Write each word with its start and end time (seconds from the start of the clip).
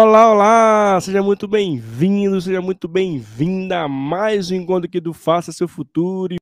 Olá, 0.00 0.30
olá! 0.30 1.00
Seja 1.00 1.20
muito 1.24 1.48
bem-vindo, 1.48 2.40
seja 2.40 2.62
muito 2.62 2.86
bem-vinda 2.86 3.80
a 3.80 3.88
mais 3.88 4.48
um 4.48 4.54
encontro 4.54 4.86
aqui 4.86 5.00
do 5.00 5.12
Faça 5.12 5.50
Seu 5.50 5.66
Futuro 5.66 6.34
e 6.34 6.36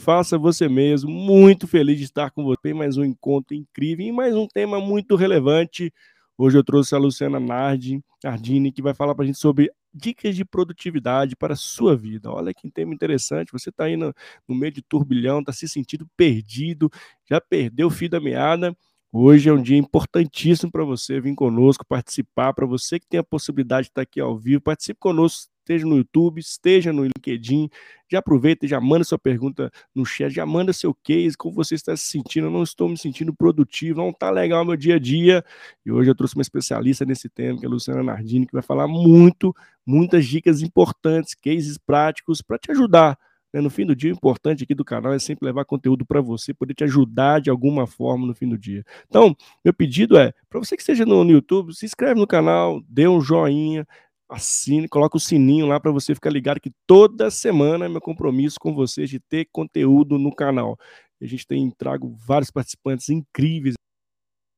Faça 0.00 0.38
Você 0.38 0.66
Mesmo. 0.66 1.10
Muito 1.10 1.68
feliz 1.68 1.98
de 1.98 2.04
estar 2.04 2.30
com 2.30 2.42
você, 2.42 2.72
mais 2.72 2.96
um 2.96 3.04
encontro 3.04 3.54
incrível 3.54 4.06
e 4.06 4.10
mais 4.10 4.34
um 4.34 4.48
tema 4.48 4.80
muito 4.80 5.16
relevante. 5.16 5.92
Hoje 6.38 6.56
eu 6.56 6.64
trouxe 6.64 6.94
a 6.94 6.98
Luciana 6.98 7.38
Nardi, 7.38 8.02
Nardini, 8.24 8.72
que 8.72 8.80
vai 8.80 8.94
falar 8.94 9.14
para 9.14 9.24
a 9.24 9.26
gente 9.26 9.38
sobre 9.38 9.70
dicas 9.92 10.34
de 10.34 10.46
produtividade 10.46 11.36
para 11.36 11.52
a 11.52 11.56
sua 11.56 11.94
vida. 11.94 12.32
Olha 12.32 12.54
que 12.54 12.70
tema 12.70 12.94
interessante. 12.94 13.52
Você 13.52 13.68
está 13.68 13.84
aí 13.84 13.98
no, 13.98 14.14
no 14.48 14.54
meio 14.54 14.72
de 14.72 14.80
turbilhão, 14.80 15.40
está 15.40 15.52
se 15.52 15.68
sentindo 15.68 16.08
perdido, 16.16 16.90
já 17.28 17.38
perdeu 17.38 17.88
o 17.88 17.90
fio 17.90 18.08
da 18.08 18.18
meada 18.18 18.74
Hoje 19.16 19.48
é 19.48 19.52
um 19.52 19.62
dia 19.62 19.76
importantíssimo 19.76 20.72
para 20.72 20.82
você 20.82 21.20
vir 21.20 21.36
conosco, 21.36 21.86
participar. 21.86 22.52
Para 22.52 22.66
você 22.66 22.98
que 22.98 23.06
tem 23.06 23.20
a 23.20 23.22
possibilidade 23.22 23.82
de 23.82 23.90
estar 23.92 24.02
aqui 24.02 24.18
ao 24.20 24.36
vivo, 24.36 24.60
participe 24.60 24.98
conosco, 24.98 25.52
esteja 25.60 25.86
no 25.86 25.98
YouTube, 25.98 26.40
esteja 26.40 26.92
no 26.92 27.04
LinkedIn. 27.04 27.70
Já 28.10 28.18
aproveita, 28.18 28.66
já 28.66 28.80
manda 28.80 29.04
sua 29.04 29.16
pergunta 29.16 29.70
no 29.94 30.04
chat, 30.04 30.34
já 30.34 30.44
manda 30.44 30.72
seu 30.72 30.92
case, 30.92 31.36
como 31.36 31.54
você 31.54 31.76
está 31.76 31.96
se 31.96 32.06
sentindo. 32.06 32.48
Eu 32.48 32.50
não 32.50 32.64
estou 32.64 32.88
me 32.88 32.98
sentindo 32.98 33.32
produtivo, 33.32 34.00
não 34.00 34.10
está 34.10 34.30
legal 34.30 34.64
meu 34.64 34.76
dia 34.76 34.96
a 34.96 34.98
dia. 34.98 35.44
E 35.86 35.92
hoje 35.92 36.10
eu 36.10 36.14
trouxe 36.16 36.34
uma 36.34 36.42
especialista 36.42 37.04
nesse 37.04 37.28
tema, 37.28 37.56
que 37.56 37.64
é 37.64 37.68
a 37.68 37.70
Luciana 37.70 38.02
Nardini, 38.02 38.46
que 38.48 38.52
vai 38.52 38.62
falar 38.62 38.88
muito, 38.88 39.54
muitas 39.86 40.26
dicas 40.26 40.60
importantes, 40.60 41.36
cases 41.36 41.78
práticos 41.78 42.42
para 42.42 42.58
te 42.58 42.72
ajudar 42.72 43.16
né? 43.54 43.60
No 43.60 43.70
fim 43.70 43.86
do 43.86 43.94
dia, 43.94 44.10
o 44.10 44.16
importante 44.16 44.64
aqui 44.64 44.74
do 44.74 44.84
canal 44.84 45.12
é 45.12 45.18
sempre 45.20 45.46
levar 45.46 45.64
conteúdo 45.64 46.04
para 46.04 46.20
você, 46.20 46.52
poder 46.52 46.74
te 46.74 46.82
ajudar 46.82 47.40
de 47.40 47.48
alguma 47.48 47.86
forma 47.86 48.26
no 48.26 48.34
fim 48.34 48.48
do 48.48 48.58
dia. 48.58 48.84
Então, 49.06 49.34
meu 49.64 49.72
pedido 49.72 50.18
é, 50.18 50.32
para 50.50 50.58
você 50.58 50.74
que 50.74 50.82
esteja 50.82 51.06
no, 51.06 51.22
no 51.22 51.30
YouTube, 51.30 51.72
se 51.72 51.86
inscreve 51.86 52.18
no 52.18 52.26
canal, 52.26 52.82
dê 52.88 53.06
um 53.06 53.20
joinha, 53.20 53.86
assine, 54.28 54.88
coloca 54.88 55.16
o 55.16 55.20
sininho 55.20 55.66
lá 55.66 55.78
para 55.78 55.92
você 55.92 56.16
ficar 56.16 56.30
ligado 56.30 56.60
que 56.60 56.72
toda 56.84 57.30
semana 57.30 57.84
é 57.84 57.88
meu 57.88 58.00
compromisso 58.00 58.58
com 58.58 58.74
vocês 58.74 59.08
de 59.08 59.20
ter 59.20 59.46
conteúdo 59.52 60.18
no 60.18 60.34
canal. 60.34 60.76
A 61.22 61.26
gente 61.26 61.46
tem 61.46 61.70
trago 61.70 62.12
vários 62.26 62.50
participantes 62.50 63.08
incríveis 63.08 63.76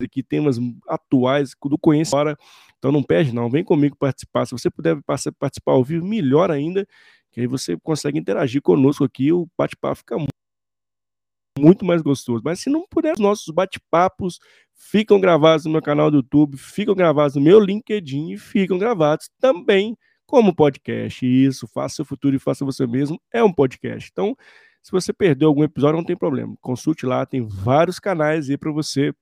aqui, 0.03 0.23
temas 0.23 0.57
atuais 0.89 1.51
do 1.63 1.79
conhecimento. 1.79 2.39
Então 2.79 2.91
não 2.91 3.03
perde 3.03 3.35
não, 3.35 3.51
vem 3.51 3.63
comigo 3.63 3.95
participar. 3.99 4.47
Se 4.47 4.53
você 4.53 4.71
puder 4.71 4.99
participar 5.03 5.73
ao 5.73 5.85
vivo, 5.85 6.07
melhor 6.07 6.51
ainda 6.51 6.87
que 7.37 7.43
aí 7.43 7.47
você 7.47 7.77
consegue 7.83 8.19
interagir 8.19 8.63
conosco 8.63 9.05
aqui, 9.05 9.31
o 9.31 9.47
bate-papo 9.59 9.97
fica 9.97 10.17
muito 11.59 11.85
mais 11.85 12.01
gostoso. 12.01 12.41
Mas 12.43 12.61
se 12.61 12.71
não 12.71 12.87
puder, 12.89 13.13
os 13.13 13.21
nossos 13.21 13.53
bate-papos 13.53 14.39
ficam 14.75 15.21
gravados 15.21 15.67
no 15.67 15.73
meu 15.73 15.83
canal 15.83 16.11
do 16.11 16.17
YouTube, 16.17 16.57
ficam 16.57 16.95
gravados 16.95 17.37
no 17.37 17.43
meu 17.43 17.61
LinkedIn 17.61 18.33
e 18.33 18.39
ficam 18.39 18.79
gravados 18.79 19.29
também 19.39 19.99
como 20.25 20.55
podcast. 20.55 21.27
Isso, 21.27 21.69
faça 21.69 22.01
o 22.01 22.07
futuro 22.07 22.35
e 22.35 22.39
faça 22.39 22.65
você 22.65 22.87
mesmo, 22.87 23.21
é 23.31 23.45
um 23.45 23.53
podcast. 23.53 24.09
Então, 24.11 24.35
se 24.83 24.91
você 24.91 25.13
perdeu 25.13 25.49
algum 25.49 25.63
episódio, 25.63 25.99
não 25.99 26.07
tem 26.07 26.17
problema. 26.17 26.57
Consulte 26.63 27.05
lá, 27.05 27.27
tem 27.27 27.47
vários 27.47 27.99
canais 27.99 28.49
aí 28.49 28.57
para 28.57 28.73
você 28.73 29.13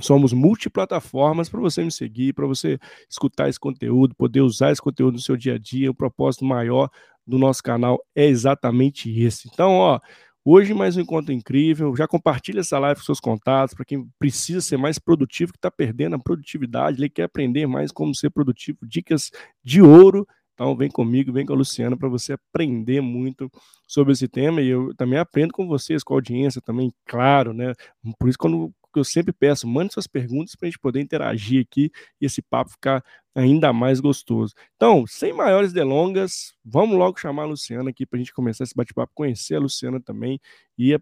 Somos 0.00 0.32
multiplataformas 0.32 1.48
para 1.48 1.60
você 1.60 1.84
me 1.84 1.92
seguir, 1.92 2.32
para 2.32 2.46
você 2.46 2.78
escutar 3.08 3.48
esse 3.48 3.60
conteúdo, 3.60 4.14
poder 4.14 4.40
usar 4.40 4.72
esse 4.72 4.80
conteúdo 4.80 5.14
no 5.14 5.20
seu 5.20 5.36
dia 5.36 5.54
a 5.54 5.58
dia. 5.58 5.90
O 5.90 5.94
propósito 5.94 6.44
maior 6.44 6.88
do 7.26 7.38
nosso 7.38 7.62
canal 7.62 8.00
é 8.14 8.26
exatamente 8.26 9.10
esse. 9.20 9.48
Então, 9.52 9.72
ó, 9.72 10.00
hoje 10.44 10.74
mais 10.74 10.96
um 10.96 11.00
encontro 11.00 11.32
incrível. 11.32 11.94
Já 11.96 12.06
compartilha 12.06 12.60
essa 12.60 12.78
live 12.78 13.00
com 13.00 13.06
seus 13.06 13.20
contatos, 13.20 13.74
para 13.74 13.84
quem 13.84 14.08
precisa 14.18 14.60
ser 14.60 14.76
mais 14.76 14.98
produtivo, 14.98 15.52
que 15.52 15.58
está 15.58 15.70
perdendo 15.70 16.16
a 16.16 16.18
produtividade, 16.18 16.98
ele 16.98 17.08
quer 17.08 17.24
aprender 17.24 17.66
mais 17.66 17.92
como 17.92 18.14
ser 18.14 18.30
produtivo, 18.30 18.78
dicas 18.82 19.30
de 19.62 19.80
ouro. 19.82 20.26
Então, 20.54 20.76
vem 20.76 20.90
comigo, 20.90 21.32
vem 21.32 21.46
com 21.46 21.52
a 21.52 21.56
Luciana 21.56 21.96
para 21.96 22.08
você 22.08 22.34
aprender 22.34 23.00
muito 23.00 23.50
sobre 23.88 24.12
esse 24.12 24.28
tema 24.28 24.60
e 24.60 24.68
eu 24.68 24.94
também 24.96 25.18
aprendo 25.18 25.52
com 25.52 25.66
vocês, 25.66 26.02
com 26.02 26.14
a 26.14 26.16
audiência 26.16 26.60
também, 26.60 26.92
claro, 27.06 27.52
né? 27.52 27.72
Por 28.18 28.28
isso, 28.28 28.38
quando 28.38 28.72
que 28.92 28.98
eu 28.98 29.04
sempre 29.04 29.32
peço, 29.32 29.66
mande 29.66 29.92
suas 29.94 30.06
perguntas 30.06 30.54
para 30.54 30.66
a 30.68 30.70
gente 30.70 30.78
poder 30.78 31.00
interagir 31.00 31.62
aqui 31.62 31.90
e 32.20 32.26
esse 32.26 32.42
papo 32.42 32.72
ficar 32.72 33.02
ainda 33.34 33.72
mais 33.72 34.00
gostoso. 34.00 34.54
Então, 34.76 35.06
sem 35.06 35.32
maiores 35.32 35.72
delongas, 35.72 36.52
vamos 36.64 36.96
logo 36.96 37.18
chamar 37.18 37.44
a 37.44 37.46
Luciana 37.46 37.90
aqui 37.90 38.04
para 38.04 38.18
a 38.18 38.20
gente 38.20 38.32
começar 38.34 38.64
esse 38.64 38.74
bate-papo, 38.74 39.12
conhecer 39.14 39.56
a 39.56 39.60
Luciana 39.60 40.00
também 40.00 40.38
e 40.78 40.96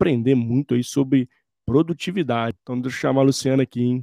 aprender 0.00 0.34
muito 0.34 0.74
aí 0.74 0.82
sobre 0.82 1.28
produtividade. 1.66 2.56
Então, 2.62 2.80
deixa 2.80 2.96
eu 2.96 3.00
chamar 3.00 3.20
a 3.22 3.24
Luciana 3.24 3.62
aqui, 3.62 3.82
hein? 3.82 4.02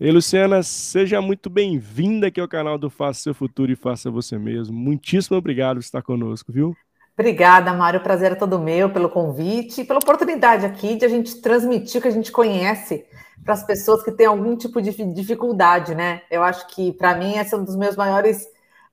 Ei, 0.00 0.12
Luciana, 0.12 0.62
seja 0.62 1.20
muito 1.20 1.50
bem-vinda 1.50 2.28
aqui 2.28 2.40
ao 2.40 2.46
canal 2.46 2.78
do 2.78 2.88
Faça 2.88 3.20
Seu 3.20 3.34
Futuro 3.34 3.72
e 3.72 3.74
Faça 3.74 4.08
Você 4.08 4.38
Mesmo. 4.38 4.78
Muitíssimo 4.78 5.36
obrigado 5.36 5.78
por 5.78 5.80
estar 5.80 6.02
conosco, 6.02 6.52
viu? 6.52 6.72
Obrigada, 7.18 7.72
Mário. 7.72 7.98
O 7.98 8.02
prazer 8.04 8.30
é 8.30 8.34
todo 8.36 8.60
meu 8.60 8.90
pelo 8.90 9.08
convite 9.08 9.80
e 9.80 9.84
pela 9.84 9.98
oportunidade 9.98 10.64
aqui 10.64 10.94
de 10.94 11.04
a 11.04 11.08
gente 11.08 11.42
transmitir 11.42 11.98
o 11.98 12.02
que 12.02 12.06
a 12.06 12.12
gente 12.12 12.30
conhece 12.30 13.04
para 13.44 13.54
as 13.54 13.66
pessoas 13.66 14.04
que 14.04 14.12
têm 14.12 14.26
algum 14.26 14.56
tipo 14.56 14.80
de 14.80 14.92
dificuldade, 15.12 15.96
né? 15.96 16.22
Eu 16.30 16.44
acho 16.44 16.68
que, 16.68 16.92
para 16.92 17.16
mim, 17.16 17.36
esse 17.36 17.52
é 17.52 17.56
um 17.56 17.64
dos 17.64 17.74
meus 17.74 17.96
maiores 17.96 18.44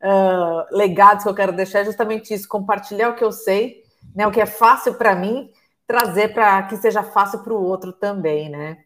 uh, 0.01 0.75
legados 0.75 1.23
que 1.23 1.29
eu 1.29 1.35
quero 1.35 1.51
deixar, 1.51 1.81
é 1.81 1.85
justamente 1.85 2.33
isso: 2.33 2.47
compartilhar 2.47 3.09
o 3.09 3.16
que 3.16 3.23
eu 3.23 3.31
sei, 3.31 3.83
né? 4.16 4.25
O 4.25 4.31
que 4.31 4.41
é 4.41 4.47
fácil 4.47 4.95
para 4.95 5.13
mim, 5.13 5.51
trazer 5.85 6.29
para 6.33 6.63
que 6.63 6.77
seja 6.77 7.03
fácil 7.03 7.43
para 7.43 7.53
o 7.53 7.63
outro 7.63 7.93
também, 7.93 8.49
né? 8.49 8.84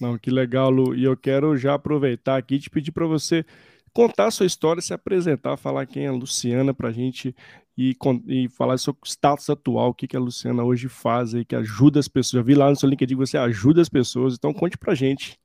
Não, 0.00 0.18
que 0.18 0.30
legal, 0.30 0.70
Lu. 0.70 0.94
E 0.94 1.04
eu 1.04 1.16
quero 1.16 1.56
já 1.56 1.74
aproveitar 1.74 2.36
aqui 2.36 2.56
e 2.56 2.60
te 2.60 2.70
pedir 2.70 2.92
para 2.92 3.06
você 3.06 3.44
contar 3.92 4.26
a 4.26 4.30
sua 4.30 4.46
história, 4.46 4.82
se 4.82 4.92
apresentar, 4.92 5.56
falar 5.56 5.86
quem 5.86 6.06
é 6.06 6.08
a 6.08 6.12
Luciana 6.12 6.74
para 6.74 6.88
a 6.88 6.92
gente 6.92 7.34
e, 7.78 7.96
e 8.26 8.48
falar 8.48 8.74
o 8.74 8.96
status 9.04 9.48
atual, 9.48 9.90
o 9.90 9.94
que, 9.94 10.08
que 10.08 10.16
a 10.16 10.20
Luciana 10.20 10.64
hoje 10.64 10.88
faz 10.88 11.34
aí, 11.34 11.44
que 11.44 11.54
ajuda 11.54 12.00
as 12.00 12.08
pessoas. 12.08 12.40
Eu 12.40 12.44
vi 12.44 12.54
lá 12.54 12.68
no 12.68 12.76
seu 12.76 12.88
LinkedIn 12.88 13.14
que 13.14 13.26
você 13.26 13.38
ajuda 13.38 13.80
as 13.80 13.88
pessoas, 13.88 14.34
então 14.34 14.52
conte 14.52 14.76
pra 14.76 14.94
gente. 14.94 15.38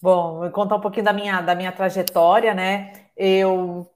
Bom, 0.00 0.38
vou 0.38 0.50
contar 0.50 0.76
um 0.76 0.80
pouquinho 0.80 1.04
da 1.04 1.12
minha, 1.12 1.40
da 1.40 1.54
minha 1.54 1.72
trajetória, 1.72 2.54
né? 2.54 2.92
Eu 3.16 3.86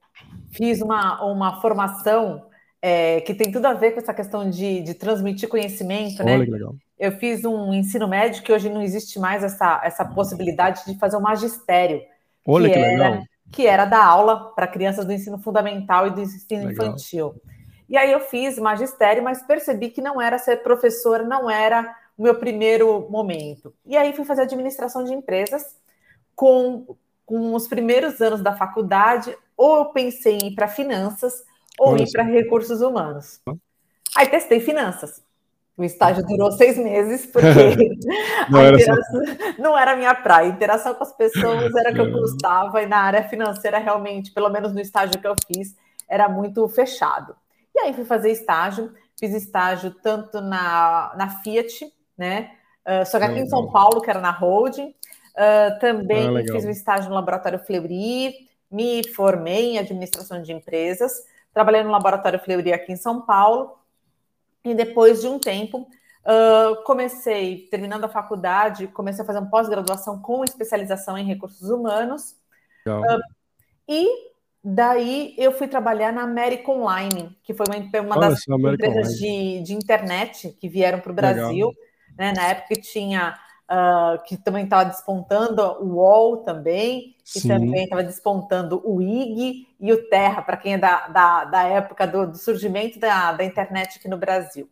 fiz 0.50 0.82
uma, 0.82 1.22
uma 1.24 1.60
formação 1.60 2.46
é, 2.80 3.20
que 3.20 3.34
tem 3.34 3.52
tudo 3.52 3.66
a 3.66 3.74
ver 3.74 3.92
com 3.92 4.00
essa 4.00 4.12
questão 4.12 4.50
de, 4.50 4.82
de 4.82 4.94
transmitir 4.94 5.48
conhecimento, 5.48 6.24
né? 6.24 6.32
Olha 6.32 6.38
né? 6.40 6.44
Que 6.46 6.50
legal. 6.50 6.74
Eu 7.02 7.12
fiz 7.18 7.44
um 7.44 7.74
ensino 7.74 8.06
médio 8.06 8.42
que 8.42 8.52
hoje 8.52 8.70
não 8.70 8.80
existe 8.80 9.18
mais 9.18 9.42
essa, 9.42 9.80
essa 9.82 10.04
possibilidade 10.04 10.84
de 10.86 10.96
fazer 10.98 11.16
um 11.16 11.20
magistério. 11.20 12.00
Olha 12.46 12.68
que, 12.68 12.74
que 12.74 12.80
era, 12.80 13.08
legal 13.08 13.24
que 13.52 13.66
era 13.66 13.84
dar 13.84 14.04
aula 14.04 14.52
para 14.54 14.66
crianças 14.66 15.04
do 15.04 15.12
ensino 15.12 15.38
fundamental 15.38 16.06
e 16.06 16.10
do 16.10 16.22
ensino 16.22 16.66
Legal. 16.66 16.86
infantil. 16.86 17.34
E 17.88 17.96
aí 17.96 18.10
eu 18.10 18.20
fiz 18.20 18.58
magistério, 18.58 19.22
mas 19.22 19.42
percebi 19.42 19.90
que 19.90 20.00
não 20.00 20.20
era 20.20 20.38
ser 20.38 20.62
professora, 20.62 21.22
não 21.22 21.50
era 21.50 21.94
o 22.16 22.22
meu 22.22 22.34
primeiro 22.36 23.06
momento. 23.10 23.74
E 23.84 23.96
aí 23.96 24.14
fui 24.14 24.24
fazer 24.24 24.42
administração 24.42 25.04
de 25.04 25.12
empresas 25.12 25.76
com, 26.34 26.96
com 27.26 27.54
os 27.54 27.68
primeiros 27.68 28.20
anos 28.22 28.40
da 28.40 28.56
faculdade, 28.56 29.36
ou 29.54 29.78
eu 29.80 29.84
pensei 29.86 30.38
em 30.38 30.48
ir 30.48 30.54
para 30.54 30.66
finanças 30.66 31.44
ou 31.78 31.92
Nossa. 31.92 32.04
ir 32.04 32.12
para 32.12 32.22
recursos 32.22 32.80
humanos. 32.80 33.40
Aí 34.16 34.26
testei 34.28 34.60
finanças. 34.60 35.22
O 35.82 35.84
estágio 35.84 36.24
durou 36.24 36.52
seis 36.52 36.78
meses, 36.78 37.26
porque 37.26 37.48
não, 38.48 38.60
a 38.60 38.68
interação, 38.68 39.22
era 39.22 39.54
não 39.58 39.76
era 39.76 39.92
a 39.92 39.96
minha 39.96 40.14
praia. 40.14 40.46
A 40.46 40.54
interação 40.54 40.94
com 40.94 41.02
as 41.02 41.12
pessoas 41.12 41.74
era 41.74 41.92
que 41.92 42.00
eu 42.00 42.08
gostava, 42.08 42.80
e 42.80 42.86
na 42.86 42.98
área 42.98 43.24
financeira, 43.28 43.78
realmente, 43.78 44.30
pelo 44.30 44.48
menos 44.48 44.72
no 44.72 44.78
estágio 44.80 45.20
que 45.20 45.26
eu 45.26 45.34
fiz, 45.44 45.74
era 46.08 46.28
muito 46.28 46.68
fechado. 46.68 47.34
E 47.74 47.80
aí 47.80 47.92
fui 47.92 48.04
fazer 48.04 48.30
estágio, 48.30 48.92
fiz 49.18 49.34
estágio 49.34 49.90
tanto 49.90 50.40
na, 50.40 51.12
na 51.16 51.28
Fiat, 51.42 51.92
né? 52.16 52.52
Uh, 52.86 53.04
só 53.04 53.18
que 53.18 53.24
aqui 53.24 53.40
em 53.40 53.48
São 53.48 53.68
Paulo, 53.72 54.00
que 54.00 54.10
era 54.10 54.20
na 54.20 54.30
holding. 54.30 54.94
Uh, 55.34 55.80
também 55.80 56.28
ah, 56.38 56.52
fiz 56.52 56.64
um 56.64 56.70
estágio 56.70 57.08
no 57.08 57.16
laboratório 57.16 57.58
Fleury, 57.58 58.34
me 58.70 59.02
formei 59.08 59.72
em 59.72 59.78
administração 59.80 60.40
de 60.42 60.52
empresas, 60.52 61.24
trabalhei 61.52 61.82
no 61.82 61.90
laboratório 61.90 62.38
Fleury 62.38 62.72
aqui 62.72 62.92
em 62.92 62.96
São 62.96 63.22
Paulo 63.22 63.81
e 64.64 64.74
depois 64.74 65.20
de 65.20 65.28
um 65.28 65.38
tempo, 65.38 65.88
uh, 66.24 66.82
comecei, 66.84 67.68
terminando 67.70 68.04
a 68.04 68.08
faculdade, 68.08 68.86
comecei 68.88 69.22
a 69.22 69.26
fazer 69.26 69.38
uma 69.38 69.50
pós-graduação 69.50 70.20
com 70.20 70.44
especialização 70.44 71.18
em 71.18 71.24
recursos 71.24 71.68
humanos. 71.68 72.36
Uh, 72.86 73.20
e 73.88 74.08
daí 74.62 75.34
eu 75.36 75.52
fui 75.52 75.66
trabalhar 75.66 76.12
na 76.12 76.22
América 76.22 76.70
Online, 76.70 77.36
que 77.42 77.52
foi 77.52 77.66
uma, 77.66 78.00
uma 78.00 78.20
das 78.20 78.46
empresas 78.46 79.18
de, 79.18 79.62
de, 79.62 79.74
internet 79.74 80.56
que 80.60 80.68
vieram 80.68 81.00
para 81.00 81.12
o 81.12 81.14
Brasil. 81.14 81.72
Né? 82.16 82.32
Na 82.36 82.48
época 82.48 82.80
tinha 82.80 83.36
uh, 83.72 84.22
que 84.24 84.36
também 84.36 84.64
estava 84.64 84.84
despontando 84.84 85.62
o 85.82 85.94
UOL 85.94 86.38
também, 86.38 87.16
que 87.24 87.40
Sim. 87.40 87.48
também 87.48 87.84
estava 87.84 88.02
despontando 88.02 88.82
o 88.84 89.00
IG 89.00 89.66
e 89.80 89.92
o 89.92 90.08
Terra, 90.08 90.42
para 90.42 90.58
quem 90.58 90.74
é 90.74 90.78
da, 90.78 91.08
da, 91.08 91.44
da 91.46 91.62
época 91.62 92.06
do, 92.06 92.26
do, 92.26 92.36
surgimento 92.36 93.00
da, 93.00 93.32
da 93.32 93.44
internet 93.44 93.98
aqui 93.98 94.08
no 94.08 94.18
Brasil. 94.18 94.68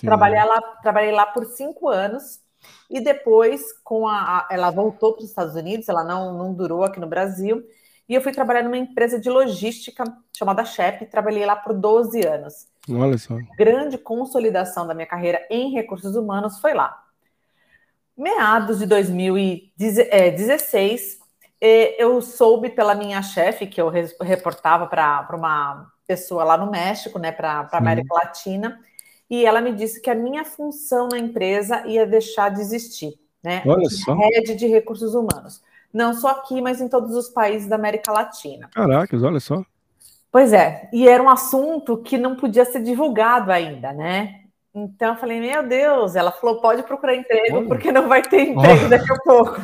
Trabalhei 0.00 0.42
lá, 0.44 0.60
trabalhei 0.82 1.12
lá 1.12 1.26
por 1.26 1.44
cinco 1.44 1.88
anos 1.88 2.40
E 2.88 3.00
depois, 3.00 3.62
com 3.82 4.06
a, 4.06 4.46
ela 4.50 4.70
voltou 4.70 5.12
para 5.12 5.22
os 5.22 5.28
Estados 5.28 5.54
Unidos, 5.54 5.88
ela 5.88 6.04
não, 6.04 6.36
não 6.36 6.52
durou 6.52 6.84
aqui 6.84 7.00
no 7.00 7.06
Brasil, 7.06 7.64
e 8.08 8.14
eu 8.14 8.20
fui 8.20 8.32
trabalhar 8.32 8.62
numa 8.62 8.76
empresa 8.76 9.18
de 9.18 9.30
logística 9.30 10.04
chamada 10.36 10.64
Shep, 10.64 11.06
trabalhei 11.06 11.46
lá 11.46 11.56
por 11.56 11.72
12 11.72 12.24
anos. 12.26 12.66
Olha 12.90 13.16
só. 13.16 13.36
Grande 13.56 13.96
consolidação 13.96 14.86
da 14.86 14.94
minha 14.94 15.06
carreira 15.06 15.46
em 15.48 15.72
recursos 15.72 16.16
humanos 16.16 16.60
foi 16.60 16.74
lá. 16.74 17.02
Meados 18.16 18.78
de 18.78 18.86
2016, 18.86 21.18
é, 21.60 22.02
eu 22.02 22.20
soube 22.20 22.70
pela 22.70 22.94
minha 22.94 23.20
chefe, 23.22 23.66
que 23.66 23.80
eu 23.80 23.90
reportava 24.20 24.86
para 24.86 25.26
uma 25.32 25.90
pessoa 26.06 26.44
lá 26.44 26.56
no 26.58 26.70
México, 26.70 27.18
né, 27.18 27.32
para 27.32 27.68
a 27.70 27.78
América 27.78 28.14
Latina, 28.14 28.78
e 29.30 29.46
ela 29.46 29.60
me 29.60 29.72
disse 29.72 30.00
que 30.00 30.10
a 30.10 30.14
minha 30.14 30.44
função 30.44 31.08
na 31.08 31.18
empresa 31.18 31.86
ia 31.86 32.06
deixar 32.06 32.50
de 32.50 32.60
existir, 32.60 33.14
né? 33.42 33.62
Olha 33.64 33.88
só. 33.88 34.14
Rede 34.14 34.54
de 34.54 34.66
recursos 34.66 35.14
humanos. 35.14 35.62
Não 35.90 36.12
só 36.12 36.32
aqui, 36.32 36.60
mas 36.60 36.78
em 36.80 36.88
todos 36.88 37.16
os 37.16 37.30
países 37.30 37.68
da 37.68 37.76
América 37.76 38.12
Latina. 38.12 38.68
Caracas, 38.74 39.22
olha 39.22 39.40
só. 39.40 39.64
Pois 40.30 40.52
é, 40.52 40.90
e 40.92 41.08
era 41.08 41.22
um 41.22 41.30
assunto 41.30 41.96
que 41.98 42.18
não 42.18 42.36
podia 42.36 42.64
ser 42.64 42.82
divulgado 42.82 43.52
ainda, 43.52 43.92
né? 43.92 44.41
Então 44.74 45.10
eu 45.10 45.16
falei, 45.16 45.40
meu 45.40 45.66
Deus, 45.66 46.16
ela 46.16 46.32
falou, 46.32 46.60
pode 46.60 46.82
procurar 46.82 47.14
emprego, 47.14 47.58
olha. 47.58 47.68
porque 47.68 47.92
não 47.92 48.08
vai 48.08 48.22
ter 48.22 48.48
emprego 48.48 48.86
oh. 48.86 48.88
daqui 48.88 49.12
a 49.12 49.16
pouco. 49.18 49.60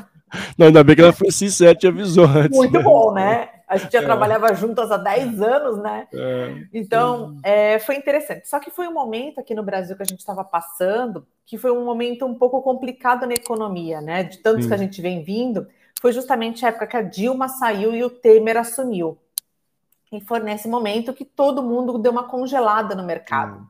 Não, 0.59 0.67
ainda 0.67 0.85
bem 0.85 0.95
que 0.95 1.03
ela 1.03 1.13
foi 1.13 1.31
sincera 1.31 1.77
e 1.83 1.87
avisou 1.87 2.27
antes. 2.27 2.57
Muito 2.57 2.83
bom, 2.83 3.13
né? 3.13 3.49
A 3.67 3.77
gente 3.77 3.93
já 3.93 4.01
é. 4.01 4.05
trabalhava 4.05 4.55
juntas 4.55 4.91
há 4.91 4.97
10 4.97 5.43
anos, 5.43 5.79
né? 5.83 6.07
É. 6.13 6.55
Então, 6.73 7.39
é, 7.43 7.79
foi 7.79 7.97
interessante. 7.97 8.49
Só 8.49 8.59
que 8.59 8.71
foi 8.71 8.89
um 8.89 8.93
momento 8.93 9.41
aqui 9.41 9.55
no 9.55 9.63
Brasil 9.63 9.97
que 9.97 10.03
a 10.03 10.07
gente 10.07 10.21
estava 10.21 10.43
passando, 10.45 11.27
que 11.47 11.59
foi 11.59 11.71
um 11.71 11.85
momento 11.85 12.25
um 12.25 12.35
pouco 12.35 12.63
complicado 12.63 13.27
na 13.27 13.35
economia, 13.35 14.01
né? 14.01 14.23
De 14.23 14.39
tantos 14.39 14.65
Sim. 14.65 14.69
que 14.69 14.75
a 14.75 14.79
gente 14.79 15.01
vem 15.03 15.23
vindo, 15.23 15.67
foi 16.01 16.13
justamente 16.13 16.65
a 16.65 16.69
época 16.69 16.87
que 16.87 16.97
a 16.97 17.03
Dilma 17.03 17.49
saiu 17.49 17.95
e 17.95 18.03
o 18.05 18.11
Temer 18.11 18.57
assumiu. 18.57 19.19
E 20.11 20.21
foi 20.21 20.41
nesse 20.41 20.67
momento 20.67 21.13
que 21.13 21.25
todo 21.25 21.63
mundo 21.63 21.99
deu 21.99 22.13
uma 22.13 22.25
congelada 22.25 22.95
no 22.95 23.05
mercado. 23.05 23.69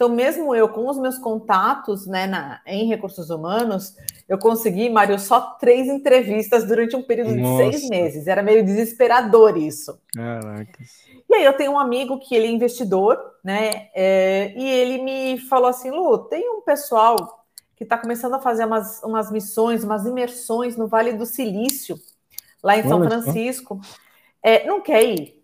Então, 0.00 0.08
mesmo 0.08 0.54
eu, 0.54 0.66
com 0.66 0.88
os 0.88 0.96
meus 0.96 1.18
contatos 1.18 2.06
né, 2.06 2.26
na, 2.26 2.62
em 2.64 2.88
recursos 2.88 3.28
humanos, 3.28 3.94
eu 4.26 4.38
consegui, 4.38 4.88
Mário, 4.88 5.18
só 5.18 5.58
três 5.60 5.88
entrevistas 5.88 6.66
durante 6.66 6.96
um 6.96 7.02
período 7.02 7.34
Nossa. 7.34 7.64
de 7.64 7.76
seis 7.76 7.90
meses. 7.90 8.26
Era 8.26 8.42
meio 8.42 8.64
desesperador 8.64 9.58
isso. 9.58 10.00
Caraca. 10.14 10.78
E 11.28 11.34
aí 11.34 11.44
eu 11.44 11.52
tenho 11.52 11.72
um 11.72 11.78
amigo 11.78 12.18
que 12.18 12.34
ele 12.34 12.46
é 12.46 12.50
investidor, 12.50 13.20
né? 13.44 13.90
É, 13.94 14.54
e 14.56 14.66
ele 14.66 15.02
me 15.02 15.38
falou 15.38 15.68
assim, 15.68 15.90
Lu, 15.90 16.16
tem 16.16 16.48
um 16.48 16.62
pessoal 16.62 17.44
que 17.76 17.84
está 17.84 17.98
começando 17.98 18.32
a 18.32 18.40
fazer 18.40 18.64
umas, 18.64 19.02
umas 19.02 19.30
missões, 19.30 19.84
umas 19.84 20.06
imersões 20.06 20.78
no 20.78 20.88
Vale 20.88 21.12
do 21.12 21.26
Silício, 21.26 21.98
lá 22.62 22.74
em 22.78 22.88
São 22.88 23.04
Francisco. 23.04 23.78
É, 24.42 24.66
não 24.66 24.80
quer 24.80 25.04
ir? 25.04 25.39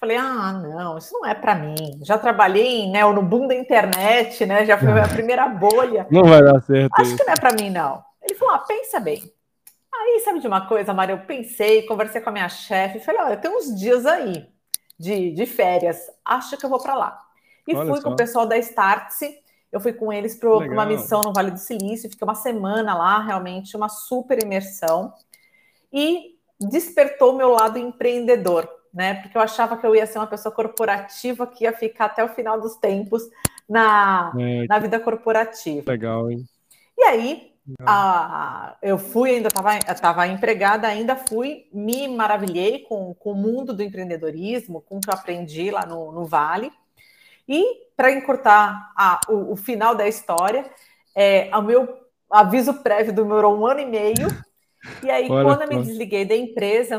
Falei, 0.00 0.16
ah, 0.16 0.52
não, 0.54 0.96
isso 0.96 1.12
não 1.12 1.26
é 1.26 1.34
para 1.34 1.54
mim. 1.54 2.00
Já 2.02 2.16
trabalhei 2.16 2.90
né, 2.90 3.04
no 3.04 3.22
boom 3.22 3.46
da 3.46 3.54
internet, 3.54 4.46
né? 4.46 4.64
Já 4.64 4.78
foi 4.78 4.98
a 4.98 5.06
primeira 5.12 5.46
bolha. 5.46 6.06
Não 6.10 6.24
vai 6.24 6.42
dar 6.42 6.58
certo. 6.62 6.90
Acho 6.94 7.10
isso. 7.10 7.16
que 7.18 7.24
não 7.24 7.34
é 7.34 7.36
para 7.36 7.52
mim, 7.52 7.68
não. 7.68 8.02
Ele 8.22 8.34
falou, 8.34 8.54
ah, 8.54 8.60
pensa 8.60 8.98
bem. 8.98 9.22
Aí, 9.92 10.20
sabe 10.24 10.40
de 10.40 10.46
uma 10.46 10.66
coisa, 10.66 10.94
Mário? 10.94 11.16
Eu 11.16 11.26
pensei, 11.26 11.82
conversei 11.82 12.22
com 12.22 12.30
a 12.30 12.32
minha 12.32 12.48
chefe, 12.48 13.00
falei, 13.00 13.20
olha, 13.20 13.36
tem 13.36 13.54
uns 13.54 13.78
dias 13.78 14.06
aí 14.06 14.48
de, 14.98 15.32
de 15.32 15.44
férias, 15.44 15.98
acho 16.24 16.56
que 16.56 16.64
eu 16.64 16.70
vou 16.70 16.80
para 16.80 16.94
lá. 16.94 17.18
E 17.68 17.74
olha 17.74 17.90
fui 17.90 18.00
só. 18.00 18.08
com 18.08 18.14
o 18.14 18.16
pessoal 18.16 18.46
da 18.46 18.56
Startse, 18.56 19.38
eu 19.70 19.80
fui 19.80 19.92
com 19.92 20.10
eles 20.10 20.34
para 20.34 20.48
uma 20.48 20.86
missão 20.86 21.20
no 21.20 21.34
Vale 21.34 21.50
do 21.50 21.58
Silício, 21.58 22.08
fiquei 22.08 22.26
uma 22.26 22.34
semana 22.34 22.96
lá, 22.96 23.22
realmente 23.22 23.76
uma 23.76 23.90
super 23.90 24.42
imersão. 24.42 25.12
E 25.92 26.36
despertou 26.58 27.34
meu 27.34 27.50
lado 27.50 27.78
empreendedor 27.78 28.79
né? 28.92 29.14
Porque 29.14 29.36
eu 29.36 29.42
achava 29.42 29.76
que 29.76 29.86
eu 29.86 29.94
ia 29.94 30.06
ser 30.06 30.18
uma 30.18 30.26
pessoa 30.26 30.54
corporativa 30.54 31.46
que 31.46 31.64
ia 31.64 31.72
ficar 31.72 32.06
até 32.06 32.24
o 32.24 32.28
final 32.28 32.60
dos 32.60 32.76
tempos 32.76 33.22
na, 33.68 34.32
é, 34.38 34.66
na 34.66 34.78
vida 34.78 34.98
corporativa. 34.98 35.90
Legal, 35.90 36.30
hein? 36.30 36.44
E 36.98 37.02
aí, 37.02 37.50
a, 37.86 38.76
eu 38.82 38.98
fui, 38.98 39.30
ainda 39.30 39.48
estava 39.48 40.26
empregada, 40.26 40.88
ainda 40.88 41.14
fui, 41.14 41.68
me 41.72 42.08
maravilhei 42.08 42.80
com, 42.80 43.14
com 43.14 43.32
o 43.32 43.36
mundo 43.36 43.72
do 43.72 43.82
empreendedorismo, 43.82 44.80
com 44.82 44.96
o 44.96 45.00
que 45.00 45.08
eu 45.08 45.14
aprendi 45.14 45.70
lá 45.70 45.86
no, 45.86 46.12
no 46.12 46.24
Vale. 46.24 46.72
E, 47.48 47.64
para 47.96 48.12
encurtar 48.12 48.92
a, 48.96 49.20
o, 49.28 49.52
o, 49.52 49.56
final 49.56 49.94
da 49.94 50.06
história, 50.08 50.70
é, 51.14 51.50
o 51.56 51.62
meu 51.62 51.98
aviso 52.30 52.74
prévio 52.74 53.12
durou 53.12 53.56
um 53.56 53.66
ano 53.66 53.80
e 53.80 53.86
meio. 53.86 54.28
E 55.02 55.10
aí, 55.10 55.28
Olha 55.30 55.44
quando 55.44 55.62
eu 55.62 55.68
me 55.78 55.84
desliguei 55.84 56.24
da 56.24 56.34
empresa, 56.34 56.98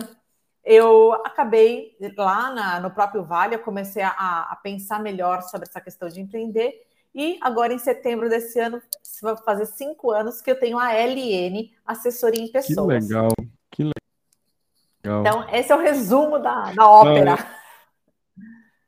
eu 0.63 1.13
acabei 1.25 1.95
lá 2.17 2.51
na, 2.53 2.79
no 2.79 2.91
próprio 2.91 3.23
Vale, 3.23 3.55
eu 3.55 3.59
comecei 3.59 4.03
a, 4.03 4.09
a, 4.09 4.59
pensar 4.61 4.99
melhor 4.99 5.41
sobre 5.43 5.67
essa 5.67 5.81
questão 5.81 6.07
de 6.07 6.21
empreender. 6.21 6.85
E 7.13 7.37
agora, 7.41 7.73
em 7.73 7.79
setembro 7.79 8.29
desse 8.29 8.59
ano, 8.59 8.81
vai 9.21 9.35
fazer 9.37 9.65
cinco 9.65 10.11
anos 10.11 10.39
que 10.39 10.49
eu 10.49 10.59
tenho 10.59 10.77
a 10.77 10.93
LN, 10.93 11.71
assessoria 11.85 12.41
em 12.41 12.51
pessoas. 12.51 13.05
Que 13.05 13.13
legal, 13.13 13.31
que 13.71 13.83
legal. 13.83 15.21
Então, 15.21 15.49
esse 15.49 15.71
é 15.71 15.75
o 15.75 15.81
resumo 15.81 16.39
da, 16.39 16.71
da 16.71 16.89
ópera. 16.89 17.35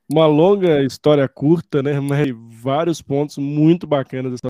Uma 0.10 0.28
longa 0.28 0.84
história 0.84 1.28
curta, 1.28 1.82
né? 1.82 2.00
Mas 2.00 2.30
vários 2.62 3.02
pontos 3.02 3.38
muito 3.38 3.88
bacanas 3.88 4.32
dessa 4.32 4.48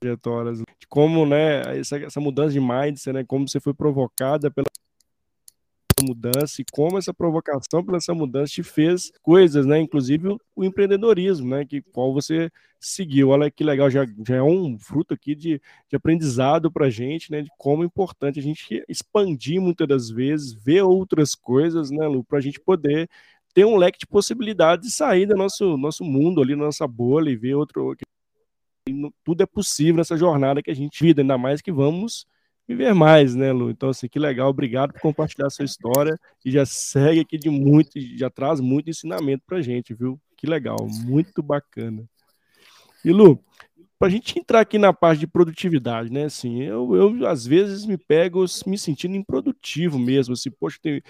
trajetória. 0.00 0.52
De 0.52 0.86
como, 0.88 1.26
né, 1.26 1.78
essa, 1.78 1.98
essa 1.98 2.20
mudança 2.20 2.52
de 2.52 2.60
mindset, 2.60 3.12
né? 3.12 3.24
Como 3.24 3.48
você 3.48 3.58
foi 3.58 3.74
provocada 3.74 4.50
pela 4.50 4.67
mudança 6.02 6.60
e 6.60 6.64
como 6.72 6.98
essa 6.98 7.12
provocação 7.12 7.84
pela 7.84 7.98
essa 7.98 8.14
mudança 8.14 8.52
te 8.52 8.62
fez 8.62 9.10
coisas, 9.22 9.66
né? 9.66 9.80
Inclusive 9.80 10.36
o, 10.54 10.64
empreendedorismo, 10.64 11.48
né? 11.48 11.64
Que 11.64 11.82
qual 11.82 12.12
você 12.12 12.50
seguiu. 12.80 13.30
Olha 13.30 13.50
que 13.50 13.64
legal, 13.64 13.90
já, 13.90 14.06
já 14.26 14.36
é 14.36 14.42
um 14.42 14.78
fruto 14.78 15.14
aqui 15.14 15.34
de, 15.34 15.60
de 15.88 15.96
aprendizado 15.96 16.70
para 16.70 16.86
a 16.86 16.90
gente, 16.90 17.30
né? 17.30 17.42
De 17.42 17.50
como 17.58 17.82
é 17.82 17.86
importante 17.86 18.38
a 18.38 18.42
gente 18.42 18.84
expandir 18.88 19.60
muitas 19.60 19.88
das 19.88 20.10
vezes, 20.10 20.52
ver 20.52 20.82
outras 20.82 21.34
coisas, 21.34 21.90
né, 21.90 22.06
Lu, 22.06 22.24
para 22.24 22.38
a 22.38 22.42
gente 22.42 22.60
poder 22.60 23.08
ter 23.54 23.64
um 23.64 23.76
leque 23.76 23.98
de 23.98 24.06
possibilidades 24.06 24.88
de 24.88 24.94
sair 24.94 25.26
do 25.26 25.36
nosso, 25.36 25.76
nosso 25.76 26.04
mundo 26.04 26.40
ali, 26.40 26.54
nossa 26.54 26.86
bolha 26.86 27.30
e 27.30 27.36
ver 27.36 27.54
outro. 27.54 27.96
Tudo 29.24 29.42
é 29.42 29.46
possível 29.46 29.96
nessa 29.96 30.16
jornada 30.16 30.62
que 30.62 30.70
a 30.70 30.74
gente 30.74 31.02
vive, 31.02 31.20
ainda 31.20 31.36
mais 31.36 31.60
que 31.60 31.72
vamos 31.72 32.26
viver 32.68 32.94
mais, 32.94 33.34
né, 33.34 33.50
Lu? 33.50 33.70
Então, 33.70 33.88
assim, 33.88 34.06
que 34.06 34.18
legal, 34.18 34.50
obrigado 34.50 34.92
por 34.92 35.00
compartilhar 35.00 35.48
sua 35.48 35.64
história 35.64 36.20
e 36.44 36.50
já 36.50 36.66
segue 36.66 37.20
aqui 37.20 37.38
de 37.38 37.48
muito, 37.48 37.92
já 38.16 38.28
traz 38.28 38.60
muito 38.60 38.90
ensinamento 38.90 39.42
pra 39.46 39.62
gente, 39.62 39.94
viu? 39.94 40.20
Que 40.36 40.46
legal, 40.46 40.86
muito 41.06 41.42
bacana. 41.42 42.04
E 43.02 43.10
Lu, 43.10 43.42
para 43.98 44.08
a 44.08 44.10
gente 44.10 44.38
entrar 44.38 44.60
aqui 44.60 44.78
na 44.78 44.92
parte 44.92 45.20
de 45.20 45.26
produtividade, 45.26 46.10
né? 46.12 46.24
Assim, 46.26 46.62
eu, 46.62 46.94
eu 46.94 47.26
às 47.26 47.44
vezes 47.44 47.84
me 47.84 47.98
pego 47.98 48.44
me 48.66 48.78
sentindo 48.78 49.16
improdutivo 49.16 49.98
mesmo. 49.98 50.34
Assim, 50.34 50.50
poxa, 50.50 50.78
tem, 50.80 51.02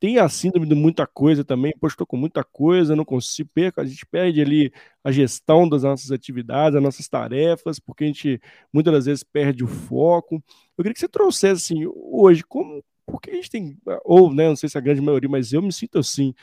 tem 0.00 0.18
a 0.18 0.28
síndrome 0.28 0.66
de 0.66 0.74
muita 0.74 1.06
coisa 1.06 1.44
também. 1.44 1.74
Poxa, 1.78 1.94
estou 1.94 2.06
com 2.06 2.16
muita 2.16 2.42
coisa, 2.42 2.96
não 2.96 3.04
consigo 3.04 3.50
perco. 3.52 3.80
A 3.80 3.84
gente 3.84 4.06
perde 4.06 4.40
ali 4.40 4.72
a 5.04 5.12
gestão 5.12 5.68
das 5.68 5.82
nossas 5.82 6.10
atividades, 6.10 6.74
das 6.74 6.82
nossas 6.82 7.06
tarefas, 7.06 7.78
porque 7.78 8.04
a 8.04 8.06
gente 8.06 8.40
muitas 8.72 8.92
das 8.94 9.06
vezes 9.06 9.22
perde 9.22 9.62
o 9.62 9.66
foco. 9.68 10.42
Eu 10.76 10.82
queria 10.82 10.94
que 10.94 11.00
você 11.00 11.08
trouxesse 11.08 11.72
assim, 11.74 11.86
hoje, 11.94 12.42
como, 12.44 12.82
porque 13.06 13.30
a 13.30 13.34
gente 13.34 13.50
tem, 13.50 13.78
ou, 14.04 14.32
né, 14.32 14.48
não 14.48 14.56
sei 14.56 14.68
se 14.68 14.78
a 14.78 14.80
grande 14.80 15.00
maioria, 15.02 15.28
mas 15.28 15.52
eu 15.52 15.60
me 15.62 15.72
sinto 15.72 15.98
assim 15.98 16.34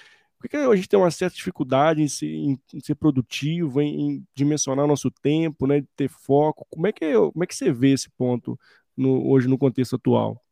por 0.43 0.49
que 0.49 0.57
a 0.57 0.75
gente 0.75 0.89
tem 0.89 0.99
uma 0.99 1.09
certa 1.09 1.37
dificuldade 1.37 2.01
em 2.01 2.07
ser, 2.09 2.27
em, 2.27 2.59
em 2.73 2.79
ser 2.81 2.95
produtivo, 2.95 3.79
em, 3.79 4.01
em, 4.01 4.27
dimensionar 4.35 4.85
nosso 4.85 5.09
tempo, 5.09 5.65
né, 5.65 5.79
de 5.79 5.87
ter 5.95 6.09
foco? 6.09 6.67
Como 6.69 6.85
é 6.85 6.91
que, 6.91 7.13
como 7.13 7.45
é 7.45 7.47
que 7.47 7.55
você 7.55 7.71
vê 7.71 7.93
esse 7.93 8.09
ponto 8.09 8.59
no, 8.95 9.25
hoje 9.29 9.47
no 9.47 9.57
contexto 9.57 9.95
atual? 9.95 10.43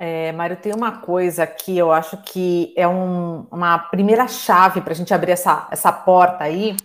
É, 0.00 0.32
Mário, 0.32 0.56
tem 0.56 0.74
uma 0.74 0.98
coisa 0.98 1.46
que 1.46 1.78
eu 1.78 1.92
acho 1.92 2.20
que 2.24 2.74
é 2.76 2.88
um, 2.88 3.46
uma 3.52 3.78
primeira 3.78 4.26
chave 4.26 4.80
para 4.80 4.92
a 4.92 4.96
gente 4.96 5.14
abrir 5.14 5.30
essa, 5.30 5.68
essa 5.70 5.92
porta 5.92 6.42
aí, 6.42 6.76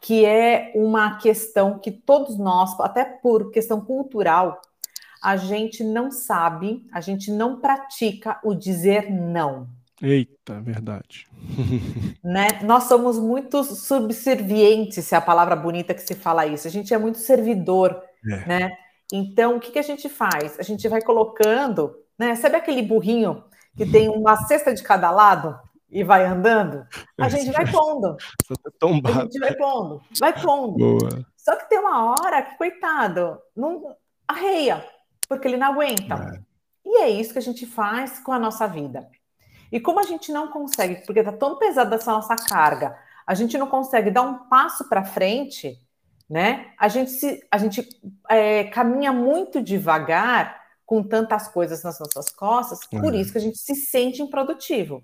que 0.00 0.24
é 0.24 0.70
uma 0.76 1.16
questão 1.16 1.76
que 1.76 1.90
todos 1.90 2.38
nós, 2.38 2.78
até 2.78 3.04
por 3.04 3.50
questão 3.50 3.80
cultural, 3.80 4.62
a 5.20 5.36
gente 5.36 5.82
não 5.82 6.08
sabe, 6.08 6.86
a 6.92 7.00
gente 7.00 7.32
não 7.32 7.58
pratica 7.58 8.38
o 8.44 8.54
dizer 8.54 9.10
não. 9.10 9.81
Eita, 10.02 10.60
verdade. 10.60 11.28
né? 12.24 12.48
Nós 12.64 12.84
somos 12.84 13.20
muito 13.20 13.62
subservientes, 13.62 15.04
se 15.04 15.14
é 15.14 15.18
a 15.18 15.20
palavra 15.20 15.54
bonita 15.54 15.94
que 15.94 16.02
se 16.02 16.16
fala 16.16 16.44
isso. 16.44 16.66
A 16.66 16.70
gente 16.70 16.92
é 16.92 16.98
muito 16.98 17.18
servidor, 17.18 18.02
é. 18.28 18.46
né? 18.46 18.76
Então, 19.12 19.56
o 19.56 19.60
que, 19.60 19.70
que 19.70 19.78
a 19.78 19.82
gente 19.82 20.08
faz? 20.08 20.58
A 20.58 20.62
gente 20.62 20.88
vai 20.88 21.00
colocando, 21.00 21.94
né? 22.18 22.34
Sabe 22.34 22.56
aquele 22.56 22.82
burrinho 22.82 23.44
que 23.76 23.86
tem 23.86 24.08
uma 24.08 24.36
cesta 24.46 24.74
de 24.74 24.82
cada 24.82 25.08
lado 25.12 25.56
e 25.88 26.02
vai 26.02 26.26
andando? 26.26 26.84
A 27.20 27.28
gente 27.28 27.52
vai 27.52 27.70
pondo. 27.70 28.16
Tá 28.80 29.20
a 29.20 29.22
gente 29.22 29.38
vai 29.38 29.54
pondo, 29.54 30.02
vai 30.18 30.42
pondo. 30.42 30.98
Boa. 30.98 31.26
Só 31.36 31.54
que 31.54 31.68
tem 31.68 31.78
uma 31.78 32.10
hora 32.10 32.42
que, 32.42 32.56
coitado, 32.56 33.38
não 33.54 33.94
arreia, 34.26 34.84
porque 35.28 35.46
ele 35.46 35.56
não 35.56 35.72
aguenta. 35.72 36.14
É. 36.14 36.52
E 36.84 37.02
é 37.02 37.10
isso 37.10 37.32
que 37.32 37.38
a 37.38 37.42
gente 37.42 37.66
faz 37.66 38.18
com 38.18 38.32
a 38.32 38.38
nossa 38.38 38.66
vida. 38.66 39.08
E 39.72 39.80
como 39.80 39.98
a 39.98 40.02
gente 40.02 40.30
não 40.30 40.48
consegue, 40.48 40.96
porque 41.06 41.20
está 41.20 41.32
tão 41.32 41.56
pesada 41.56 41.96
essa 41.96 42.12
nossa 42.12 42.36
carga, 42.36 42.94
a 43.26 43.34
gente 43.34 43.56
não 43.56 43.66
consegue 43.66 44.10
dar 44.10 44.20
um 44.20 44.46
passo 44.46 44.86
para 44.86 45.02
frente, 45.02 45.78
né? 46.28 46.72
A 46.78 46.88
gente, 46.88 47.10
se, 47.10 47.42
a 47.50 47.56
gente 47.56 47.88
é, 48.28 48.64
caminha 48.64 49.12
muito 49.12 49.62
devagar 49.62 50.60
com 50.84 51.02
tantas 51.02 51.48
coisas 51.48 51.82
nas 51.82 51.98
nossas 51.98 52.28
costas, 52.30 52.80
uhum. 52.92 53.00
por 53.00 53.14
isso 53.14 53.32
que 53.32 53.38
a 53.38 53.40
gente 53.40 53.56
se 53.56 53.74
sente 53.74 54.20
improdutivo. 54.20 55.02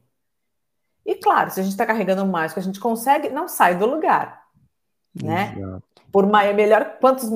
E 1.06 1.14
claro, 1.14 1.50
se 1.50 1.60
a 1.60 1.62
gente 1.62 1.72
está 1.72 1.86
carregando 1.86 2.26
mais 2.26 2.52
que 2.52 2.58
a 2.58 2.62
gente 2.62 2.78
consegue, 2.78 3.30
não 3.30 3.48
sai 3.48 3.74
do 3.74 3.86
lugar, 3.86 4.44
né? 5.14 5.54
Exato. 5.56 5.82
Por 6.12 6.26
mais, 6.26 6.50
é 6.50 6.52
melhor 6.52 6.98
quantos 7.00 7.30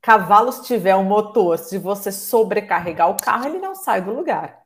cavalos 0.00 0.60
tiver 0.60 0.94
o 0.94 1.00
um 1.00 1.04
motor, 1.04 1.58
se 1.58 1.78
você 1.78 2.12
sobrecarregar 2.12 3.10
o 3.10 3.16
carro, 3.16 3.46
ele 3.46 3.58
não 3.58 3.74
sai 3.74 4.00
do 4.00 4.12
lugar. 4.12 4.62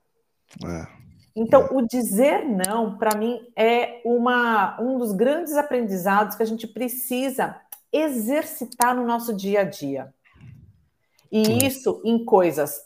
É. 0.62 1.00
Então, 1.35 1.69
o 1.73 1.87
dizer 1.87 2.45
não, 2.45 2.97
para 2.97 3.17
mim, 3.17 3.41
é 3.57 4.01
uma, 4.05 4.81
um 4.81 4.99
dos 4.99 5.13
grandes 5.13 5.57
aprendizados 5.57 6.35
que 6.35 6.43
a 6.43 6.47
gente 6.47 6.67
precisa 6.67 7.57
exercitar 7.93 8.95
no 8.95 9.07
nosso 9.07 9.35
dia 9.35 9.61
a 9.61 9.65
dia. 9.65 10.13
E 11.31 11.65
isso 11.65 12.01
em 12.05 12.25
coisas 12.25 12.83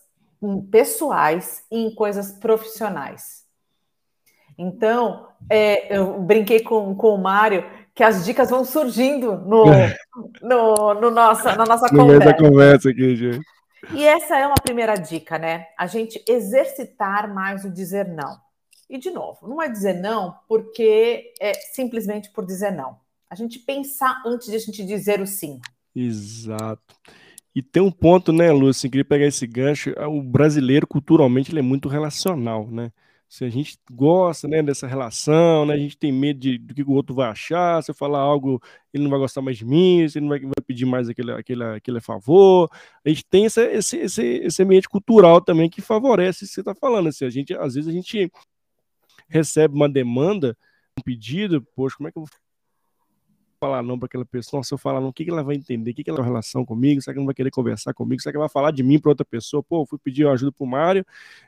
pessoais 0.70 1.64
e 1.70 1.78
em 1.78 1.94
coisas 1.94 2.32
profissionais. 2.32 3.44
Então, 4.58 5.26
é, 5.48 5.96
eu 5.96 6.20
brinquei 6.20 6.60
com, 6.60 6.94
com 6.94 7.14
o 7.14 7.18
Mário 7.18 7.64
que 7.94 8.02
as 8.02 8.24
dicas 8.24 8.50
vão 8.50 8.64
surgindo 8.64 9.36
no, 9.38 9.64
no, 10.42 10.94
no 10.94 11.10
nossa, 11.10 11.56
na 11.56 11.64
nossa 11.64 11.86
no 11.92 11.98
conversa. 11.98 12.34
conversa 12.34 12.90
aqui, 12.90 13.16
gente. 13.16 13.40
E 13.92 14.04
essa 14.04 14.38
é 14.38 14.46
uma 14.46 14.54
primeira 14.54 14.94
dica, 14.96 15.38
né? 15.38 15.66
A 15.78 15.86
gente 15.86 16.22
exercitar 16.28 17.32
mais 17.32 17.64
o 17.64 17.70
dizer 17.70 18.08
não. 18.08 18.38
E, 18.88 18.98
de 18.98 19.10
novo, 19.10 19.48
não 19.48 19.60
é 19.60 19.68
dizer 19.68 19.94
não 19.94 20.34
porque 20.48 21.32
é 21.40 21.52
simplesmente 21.54 22.30
por 22.30 22.46
dizer 22.46 22.70
não. 22.70 22.96
A 23.28 23.34
gente 23.34 23.58
pensar 23.58 24.22
antes 24.24 24.48
de 24.48 24.56
a 24.56 24.58
gente 24.58 24.84
dizer 24.84 25.20
o 25.20 25.26
sim. 25.26 25.60
Exato. 25.94 26.94
E 27.54 27.62
tem 27.62 27.82
um 27.82 27.90
ponto, 27.90 28.32
né, 28.32 28.50
Lúcia, 28.50 28.90
queria 28.90 29.04
pegar 29.04 29.26
esse 29.26 29.46
gancho. 29.46 29.90
O 30.08 30.22
brasileiro, 30.22 30.86
culturalmente, 30.86 31.50
ele 31.52 31.60
é 31.60 31.62
muito 31.62 31.88
relacional, 31.88 32.68
né? 32.68 32.90
Se 33.34 33.44
a 33.44 33.50
gente 33.50 33.76
gosta 33.90 34.46
né, 34.46 34.62
dessa 34.62 34.86
relação, 34.86 35.66
né, 35.66 35.74
a 35.74 35.76
gente 35.76 35.98
tem 35.98 36.12
medo 36.12 36.38
de, 36.38 36.56
do 36.56 36.72
que 36.72 36.84
o 36.84 36.92
outro 36.92 37.16
vai 37.16 37.28
achar, 37.28 37.82
se 37.82 37.90
eu 37.90 37.94
falar 37.94 38.20
algo, 38.20 38.62
ele 38.92 39.02
não 39.02 39.10
vai 39.10 39.18
gostar 39.18 39.42
mais 39.42 39.58
de 39.58 39.64
mim, 39.64 40.08
se 40.08 40.18
ele 40.18 40.26
não 40.26 40.28
vai, 40.28 40.38
vai 40.38 40.64
pedir 40.64 40.86
mais 40.86 41.08
aquele, 41.08 41.32
aquele, 41.32 41.64
aquele 41.64 42.00
favor. 42.00 42.70
A 43.04 43.08
gente 43.08 43.24
tem 43.28 43.46
essa, 43.46 43.64
esse, 43.64 43.96
esse, 43.96 44.22
esse 44.22 44.62
ambiente 44.62 44.88
cultural 44.88 45.40
também 45.40 45.68
que 45.68 45.82
favorece 45.82 46.44
isso 46.44 46.52
que 46.52 46.54
você 46.54 46.60
está 46.60 46.76
falando. 46.76 47.08
Assim, 47.08 47.24
a 47.24 47.30
gente, 47.30 47.52
às 47.54 47.74
vezes 47.74 47.88
a 47.88 47.92
gente 47.92 48.30
recebe 49.28 49.74
uma 49.74 49.88
demanda, 49.88 50.56
um 50.96 51.02
pedido, 51.02 51.60
poxa, 51.74 51.96
como 51.96 52.08
é 52.08 52.12
que 52.12 52.18
eu 52.18 52.22
vou 52.22 52.30
falar 53.58 53.82
não 53.82 53.98
para 53.98 54.06
aquela 54.06 54.24
pessoa? 54.24 54.62
Se 54.62 54.72
eu 54.72 54.78
falar 54.78 55.00
não, 55.00 55.08
o 55.08 55.12
que, 55.12 55.24
que 55.24 55.30
ela 55.30 55.42
vai 55.42 55.56
entender? 55.56 55.90
O 55.90 55.94
que, 55.94 56.04
que 56.04 56.10
ela 56.10 56.18
tem 56.18 56.26
relação 56.26 56.64
comigo? 56.64 57.00
Será 57.00 57.14
que 57.14 57.18
não 57.18 57.26
vai 57.26 57.34
querer 57.34 57.50
conversar 57.50 57.94
comigo? 57.94 58.20
Será 58.20 58.32
que 58.32 58.36
ela 58.36 58.46
vai 58.46 58.52
falar 58.52 58.70
de 58.70 58.82
mim 58.82 58.98
para 58.98 59.10
outra 59.10 59.24
pessoa? 59.24 59.62
Pô, 59.62 59.84
fui 59.86 59.98
pedir 59.98 60.26
ajuda 60.26 60.52
para 60.52 60.64
o 60.64 60.66
Mário 60.66 61.04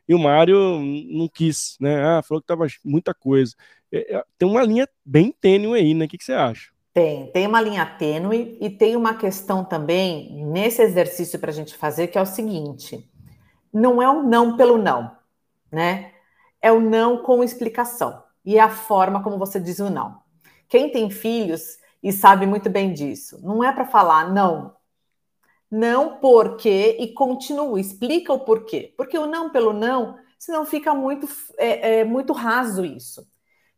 e 0.08 0.14
o 0.14 0.18
Mário 0.18 0.80
não 0.80 1.28
quis, 1.28 1.76
né? 1.80 2.02
Ah, 2.02 2.22
falou 2.22 2.40
que 2.40 2.46
tava 2.46 2.66
muita 2.84 3.14
coisa. 3.14 3.54
É, 3.92 4.16
é, 4.16 4.24
tem 4.38 4.48
uma 4.48 4.62
linha 4.62 4.88
bem 5.04 5.32
tênue 5.40 5.78
aí, 5.78 5.94
né? 5.94 6.04
O 6.04 6.08
que, 6.08 6.18
que 6.18 6.24
você 6.24 6.32
acha? 6.32 6.70
Tem, 6.92 7.30
tem 7.30 7.46
uma 7.46 7.60
linha 7.60 7.84
tênue 7.84 8.56
e 8.60 8.70
tem 8.70 8.96
uma 8.96 9.14
questão 9.14 9.64
também 9.64 10.44
nesse 10.46 10.80
exercício 10.80 11.38
para 11.38 11.50
a 11.50 11.54
gente 11.54 11.76
fazer 11.76 12.06
que 12.08 12.16
é 12.16 12.22
o 12.22 12.26
seguinte: 12.26 13.06
não 13.72 14.00
é 14.00 14.10
um 14.10 14.26
não 14.26 14.56
pelo 14.56 14.78
não, 14.78 15.14
né? 15.70 16.12
É 16.62 16.72
o 16.72 16.80
não 16.80 17.22
com 17.22 17.44
explicação 17.44 18.22
e 18.46 18.56
é 18.56 18.60
a 18.60 18.70
forma 18.70 19.22
como 19.22 19.38
você 19.38 19.60
diz 19.60 19.78
o 19.80 19.90
não. 19.90 20.18
Quem 20.68 20.90
tem 20.90 21.10
filhos 21.10 21.78
e 22.02 22.12
sabe 22.12 22.46
muito 22.46 22.70
bem 22.70 22.92
disso. 22.92 23.38
Não 23.42 23.62
é 23.62 23.72
para 23.72 23.84
falar 23.84 24.32
não. 24.32 24.74
Não 25.70 26.18
porque 26.18 26.96
e 27.00 27.12
continua, 27.12 27.80
explica 27.80 28.32
o 28.32 28.40
porquê. 28.40 28.94
Porque 28.96 29.18
o 29.18 29.26
não 29.26 29.50
pelo 29.50 29.72
não, 29.72 30.16
senão 30.38 30.64
fica 30.64 30.94
muito, 30.94 31.28
é, 31.58 32.00
é 32.00 32.04
muito 32.04 32.32
raso 32.32 32.84
isso. 32.84 33.26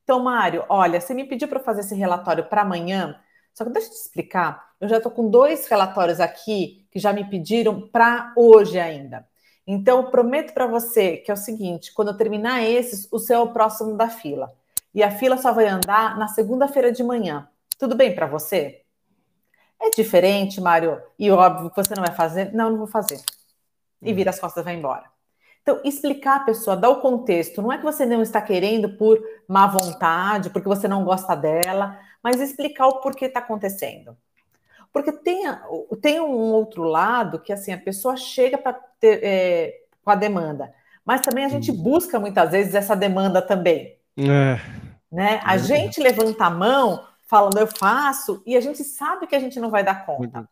Então, 0.05 0.23
Mário, 0.23 0.65
olha, 0.69 1.01
você 1.01 1.15
me 1.15 1.25
pediu 1.25 1.49
para 1.49 1.61
fazer 1.61 1.81
esse 1.81 1.95
relatório 1.95 2.45
para 2.49 2.63
amanhã, 2.63 3.19
só 3.53 3.65
que 3.65 3.71
deixa 3.71 3.89
eu 3.89 3.93
te 3.93 3.99
explicar. 3.99 4.69
Eu 4.81 4.89
já 4.89 4.99
estou 4.99 5.13
com 5.13 5.29
dois 5.29 5.67
relatórios 5.67 6.21
aqui 6.21 6.87
que 6.91 6.99
já 6.99 7.13
me 7.13 7.29
pediram 7.29 7.89
para 7.89 8.33
hoje 8.37 8.79
ainda. 8.79 9.27
Então, 9.67 10.11
prometo 10.11 10.55
para 10.55 10.67
você 10.67 11.19
que 11.19 11.31
é 11.31 11.35
o 11.35 11.37
seguinte: 11.37 11.93
quando 11.93 12.09
eu 12.09 12.17
terminar 12.17 12.63
esses, 12.63 13.07
o 13.13 13.19
seu 13.19 13.37
é 13.37 13.43
o 13.43 13.53
próximo 13.53 13.97
da 13.97 14.09
fila. 14.09 14.53
E 14.95 15.03
a 15.03 15.11
fila 15.11 15.37
só 15.37 15.53
vai 15.53 15.67
andar 15.69 16.17
na 16.17 16.29
segunda-feira 16.29 16.91
de 16.91 17.03
manhã. 17.03 17.49
Tudo 17.79 17.95
bem 17.95 18.15
para 18.15 18.27
você? 18.27 18.83
É 19.81 19.91
diferente, 19.91 20.61
Mário, 20.61 21.01
e 21.19 21.31
óbvio 21.31 21.71
que 21.71 21.77
você 21.77 21.95
não 21.95 22.05
vai 22.05 22.15
fazer. 22.15 22.53
Não, 22.53 22.71
não 22.71 22.79
vou 22.79 22.89
fazer. 22.89 23.21
E 24.03 24.13
vira 24.13 24.31
as 24.31 24.41
costas 24.41 24.63
e 24.63 24.65
vai 24.65 24.75
embora. 24.75 25.05
Então, 25.63 25.81
explicar 25.85 26.37
a 26.37 26.45
pessoa, 26.45 26.77
dar 26.77 26.89
o 26.89 27.01
contexto. 27.01 27.63
Não 27.63 27.73
é 27.73 27.79
que 27.79 27.85
você 27.85 28.05
não 28.05 28.23
está 28.23 28.41
querendo 28.41 28.91
por 28.97 29.23
má 29.47 29.67
vontade, 29.67 30.51
porque 30.51 30.67
você 30.67 30.89
não 30.89 31.05
gosta 31.05 31.37
dela, 31.37 31.99
mas 32.23 32.41
explicar 32.41 32.89
o 32.89 33.01
porquê 33.01 33.27
está 33.27 33.41
acontecendo. 33.41 34.17
Porque 34.93 35.13
tem, 35.13 35.45
tem 36.01 36.21
um 36.21 36.53
outro 36.53 36.83
lado 36.83 37.39
que, 37.39 37.53
assim, 37.53 37.73
a 37.73 37.79
pessoa 37.79 38.17
chega 38.17 38.59
para 38.59 38.81
é, 39.03 39.83
com 40.03 40.11
a 40.11 40.15
demanda, 40.15 40.75
mas 41.05 41.21
também 41.21 41.45
a 41.45 41.49
gente 41.49 41.71
busca 41.71 42.19
muitas 42.19 42.51
vezes 42.51 42.75
essa 42.75 42.97
demanda 42.97 43.41
também. 43.41 43.97
É. 44.17 44.59
Né? 45.13 45.41
A 45.45 45.55
é. 45.55 45.59
gente 45.59 46.01
levanta 46.01 46.47
a 46.47 46.51
mão 46.51 47.05
falando 47.29 47.59
eu 47.59 47.67
faço 47.67 48.43
e 48.47 48.57
a 48.57 48.61
gente 48.61 48.83
sabe 48.83 49.27
que 49.27 49.37
a 49.37 49.39
gente 49.39 49.61
não 49.61 49.71
vai 49.71 49.85
dar 49.85 50.07
conta. 50.07 50.49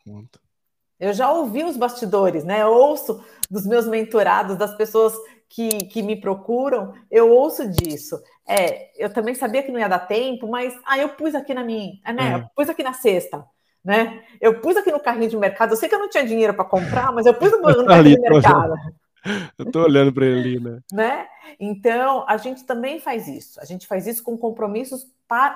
Eu 1.00 1.12
já 1.12 1.30
ouvi 1.30 1.64
os 1.64 1.76
bastidores, 1.76 2.44
né? 2.44 2.62
Eu 2.62 2.68
ouço 2.68 3.22
dos 3.50 3.66
meus 3.66 3.86
mentorados, 3.86 4.56
das 4.56 4.74
pessoas 4.74 5.14
que, 5.48 5.86
que 5.86 6.02
me 6.02 6.20
procuram, 6.20 6.94
eu 7.10 7.30
ouço 7.30 7.68
disso. 7.68 8.20
É, 8.46 8.90
eu 9.02 9.12
também 9.12 9.34
sabia 9.34 9.62
que 9.62 9.72
não 9.72 9.80
ia 9.80 9.88
dar 9.88 10.00
tempo, 10.00 10.48
mas 10.48 10.74
ah, 10.86 10.98
eu 10.98 11.10
pus 11.10 11.34
aqui 11.34 11.52
na 11.52 11.64
minha, 11.64 11.94
né? 12.14 12.32
É. 12.32 12.34
Eu 12.34 12.46
pus 12.54 12.68
aqui 12.68 12.82
na 12.82 12.92
cesta, 12.92 13.44
né? 13.84 14.22
Eu 14.40 14.60
pus 14.60 14.76
aqui 14.76 14.90
no 14.90 15.00
carrinho 15.00 15.30
de 15.30 15.36
mercado. 15.36 15.72
Eu 15.72 15.76
sei 15.76 15.88
que 15.88 15.94
eu 15.94 15.98
não 15.98 16.08
tinha 16.08 16.26
dinheiro 16.26 16.54
para 16.54 16.64
comprar, 16.64 17.12
mas 17.12 17.26
eu 17.26 17.34
pus 17.34 17.52
no, 17.52 17.58
no 17.58 17.84
carrinho 17.86 18.16
de 18.16 18.28
mercado. 18.28 18.74
Eu 19.58 19.70
tô 19.70 19.82
olhando 19.82 20.12
para 20.12 20.26
ele, 20.26 20.60
né? 20.60 20.80
né? 20.92 21.28
Então, 21.58 22.24
a 22.28 22.36
gente 22.36 22.64
também 22.64 23.00
faz 23.00 23.28
isso. 23.28 23.60
A 23.60 23.64
gente 23.64 23.86
faz 23.86 24.06
isso 24.06 24.22
com 24.22 24.36
compromissos 24.36 25.06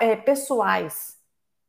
é, 0.00 0.17
pessoais. 0.17 1.17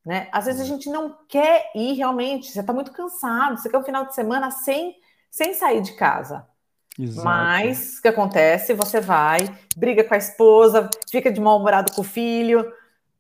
Né? 0.06 0.28
Às 0.32 0.46
vezes 0.46 0.62
a 0.62 0.66
gente 0.66 0.90
não 0.90 1.16
quer 1.28 1.72
ir 1.76 1.94
realmente, 1.94 2.52
você 2.52 2.62
está 2.62 2.74
muito 2.74 2.92
cansado, 2.92 3.58
você 3.58 3.70
quer 3.70 3.78
um 3.78 3.84
final 3.84 4.06
de 4.06 4.16
semana 4.16 4.50
sem, 4.50 4.96
sem 5.30 5.54
sair 5.54 5.82
de 5.82 5.94
casa. 5.94 6.48
Exato. 7.00 7.26
Mas 7.26 7.98
o 7.98 8.02
que 8.02 8.08
acontece? 8.08 8.74
Você 8.74 9.00
vai, 9.00 9.40
briga 9.76 10.04
com 10.04 10.14
a 10.14 10.18
esposa, 10.18 10.90
fica 11.10 11.32
de 11.32 11.40
mal-humorado 11.40 11.92
com 11.94 12.02
o 12.02 12.06
filho, 12.06 12.72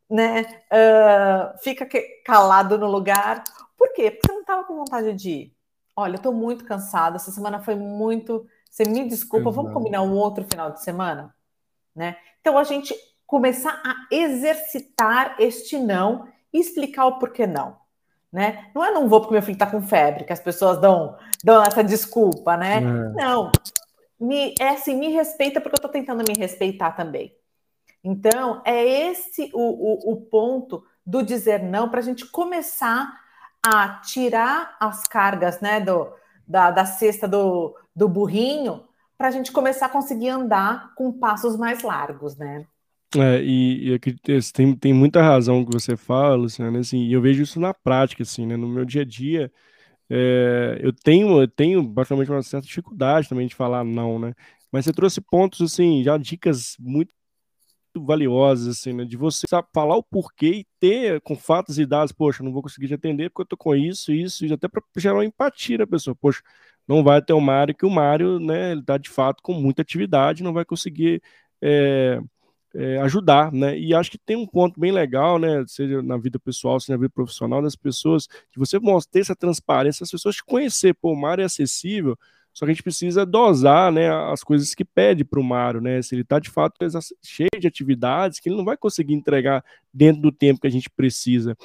né? 0.09 0.41
Uh, 0.71 1.57
fica 1.63 1.87
calado 2.25 2.77
no 2.77 2.87
lugar. 2.87 3.43
Por 3.77 3.93
quê? 3.93 4.11
Porque 4.11 4.27
você 4.27 4.33
não 4.33 4.41
estava 4.41 4.63
com 4.63 4.75
vontade 4.75 5.13
de 5.13 5.29
ir. 5.29 5.53
Olha, 5.95 6.13
eu 6.13 6.17
estou 6.17 6.33
muito 6.33 6.65
cansada, 6.65 7.15
essa 7.17 7.31
semana 7.31 7.59
foi 7.61 7.75
muito 7.75 8.45
você 8.71 8.85
me 8.85 9.07
desculpa, 9.07 9.49
Exato. 9.49 9.55
vamos 9.57 9.73
combinar 9.73 10.01
um 10.01 10.13
outro 10.13 10.45
final 10.49 10.71
de 10.71 10.81
semana? 10.81 11.35
Né? 11.93 12.15
Então, 12.39 12.57
a 12.57 12.63
gente 12.63 12.95
começar 13.27 13.81
a 13.83 14.07
exercitar 14.09 15.35
este 15.39 15.77
não 15.77 16.25
e 16.53 16.59
explicar 16.59 17.05
o 17.05 17.19
porquê 17.19 17.45
não. 17.45 17.75
Né? 18.31 18.71
Não 18.73 18.83
é 18.83 18.91
não 18.91 19.09
vou 19.09 19.19
porque 19.19 19.33
meu 19.33 19.41
filho 19.41 19.55
está 19.55 19.67
com 19.67 19.81
febre, 19.81 20.23
que 20.23 20.31
as 20.31 20.39
pessoas 20.39 20.79
dão, 20.79 21.17
dão 21.43 21.61
essa 21.61 21.83
desculpa, 21.83 22.55
né? 22.55 22.77
É. 22.77 22.81
Não, 22.81 23.51
me, 24.17 24.55
é 24.57 24.69
assim, 24.69 24.95
me 24.95 25.09
respeita 25.09 25.59
porque 25.59 25.75
eu 25.75 25.77
estou 25.77 25.91
tentando 25.91 26.23
me 26.25 26.33
respeitar 26.39 26.91
também. 26.91 27.35
Então, 28.01 28.61
é 28.63 28.83
esse 29.09 29.51
o, 29.53 29.59
o, 29.59 30.13
o 30.13 30.21
ponto 30.21 30.81
do 31.05 31.21
dizer 31.21 31.61
não 31.61 31.89
para 31.89 31.99
a 31.99 32.03
gente 32.03 32.25
começar 32.25 33.19
a 33.61 33.99
tirar 33.99 34.77
as 34.79 35.03
cargas 35.03 35.59
né, 35.59 35.81
do, 35.81 36.09
da, 36.47 36.71
da 36.71 36.85
cesta 36.85 37.27
do, 37.27 37.75
do 37.95 38.07
burrinho 38.07 38.83
para 39.17 39.27
a 39.27 39.31
gente 39.31 39.51
começar 39.51 39.85
a 39.85 39.89
conseguir 39.89 40.29
andar 40.29 40.93
com 40.95 41.11
passos 41.11 41.55
mais 41.55 41.83
largos, 41.83 42.35
né? 42.35 42.65
É, 43.15 43.43
e, 43.43 43.93
e 43.93 43.99
tem, 44.53 44.75
tem 44.75 44.93
muita 44.93 45.21
razão 45.21 45.65
que 45.65 45.71
você 45.71 45.97
fala, 45.97 46.35
Luciana, 46.35 46.79
assim, 46.79 47.03
e 47.03 47.13
eu 47.13 47.21
vejo 47.21 47.43
isso 47.43 47.59
na 47.59 47.73
prática, 47.73 48.23
assim, 48.23 48.45
né, 48.45 48.55
no 48.55 48.67
meu 48.67 48.85
dia 48.85 49.01
a 49.01 49.05
dia, 49.05 49.51
é, 50.09 50.79
eu 50.81 50.93
tenho, 50.93 51.41
eu 51.41 51.47
tenho 51.47 51.83
basicamente 51.83 52.31
uma 52.31 52.41
certa 52.41 52.65
dificuldade 52.65 53.27
também 53.27 53.47
de 53.47 53.55
falar 53.55 53.83
não, 53.83 54.17
né, 54.17 54.33
mas 54.71 54.85
você 54.85 54.93
trouxe 54.93 55.19
pontos, 55.19 55.61
assim, 55.61 56.03
já 56.03 56.17
dicas 56.17 56.77
muito 56.79 57.13
valiosas, 57.99 58.77
assim, 58.77 58.93
né? 58.93 59.03
De 59.03 59.17
você 59.17 59.45
sabe, 59.49 59.67
falar 59.73 59.97
o 59.97 60.03
porquê 60.03 60.47
e 60.47 60.67
ter 60.79 61.19
com 61.21 61.35
fatos 61.35 61.77
e 61.77 61.85
dados, 61.85 62.13
poxa, 62.13 62.43
não 62.43 62.53
vou 62.53 62.61
conseguir 62.61 62.87
te 62.87 62.93
atender 62.93 63.29
porque 63.29 63.41
eu 63.41 63.47
tô 63.47 63.57
com 63.57 63.75
isso, 63.75 64.13
isso, 64.13 64.45
e 64.45 64.53
até 64.53 64.67
para 64.67 64.81
gerar 64.97 65.15
uma 65.15 65.25
empatia 65.25 65.79
na 65.79 65.87
pessoa, 65.87 66.15
poxa, 66.15 66.41
não 66.87 67.03
vai 67.03 67.21
ter 67.21 67.33
o 67.33 67.41
Mário 67.41 67.75
que 67.75 67.85
o 67.85 67.89
Mário, 67.89 68.39
né, 68.39 68.71
ele 68.71 68.83
tá 68.83 68.97
de 68.97 69.09
fato 69.09 69.41
com 69.41 69.53
muita 69.53 69.81
atividade, 69.81 70.43
não 70.43 70.53
vai 70.53 70.65
conseguir 70.65 71.21
é, 71.61 72.19
é, 72.73 72.97
ajudar, 72.99 73.51
né? 73.51 73.77
E 73.77 73.93
acho 73.93 74.11
que 74.11 74.17
tem 74.17 74.35
um 74.35 74.47
ponto 74.47 74.79
bem 74.79 74.91
legal, 74.91 75.37
né? 75.37 75.63
Seja 75.67 76.01
na 76.01 76.17
vida 76.17 76.39
pessoal, 76.39 76.79
seja 76.79 76.93
na 76.93 77.01
vida 77.01 77.09
profissional 77.09 77.61
das 77.61 77.75
pessoas, 77.75 78.27
que 78.27 78.59
você 78.59 78.79
mostre 78.79 79.21
essa 79.21 79.35
transparência, 79.35 80.03
as 80.03 80.11
pessoas 80.11 80.35
te 80.35 80.43
conhecer, 80.43 80.93
pô, 80.95 81.11
o 81.11 81.15
Mário 81.15 81.41
é 81.41 81.45
acessível, 81.45 82.17
só 82.53 82.65
que 82.65 82.71
a 82.71 82.73
gente 82.73 82.83
precisa 82.83 83.25
dosar 83.25 83.91
né, 83.91 84.09
as 84.09 84.43
coisas 84.43 84.75
que 84.75 84.83
pede 84.83 85.23
para 85.23 85.39
o 85.39 85.43
Mário, 85.43 85.81
né? 85.81 86.01
Se 86.01 86.15
ele 86.15 86.21
está 86.21 86.39
de 86.39 86.49
fato 86.49 86.75
cheio 87.23 87.49
de 87.59 87.67
atividades 87.67 88.39
que 88.39 88.49
ele 88.49 88.57
não 88.57 88.65
vai 88.65 88.77
conseguir 88.77 89.13
entregar 89.13 89.63
dentro 89.93 90.21
do 90.21 90.31
tempo 90.31 90.61
que 90.61 90.67
a 90.67 90.71
gente 90.71 90.89
precisa. 90.89 91.55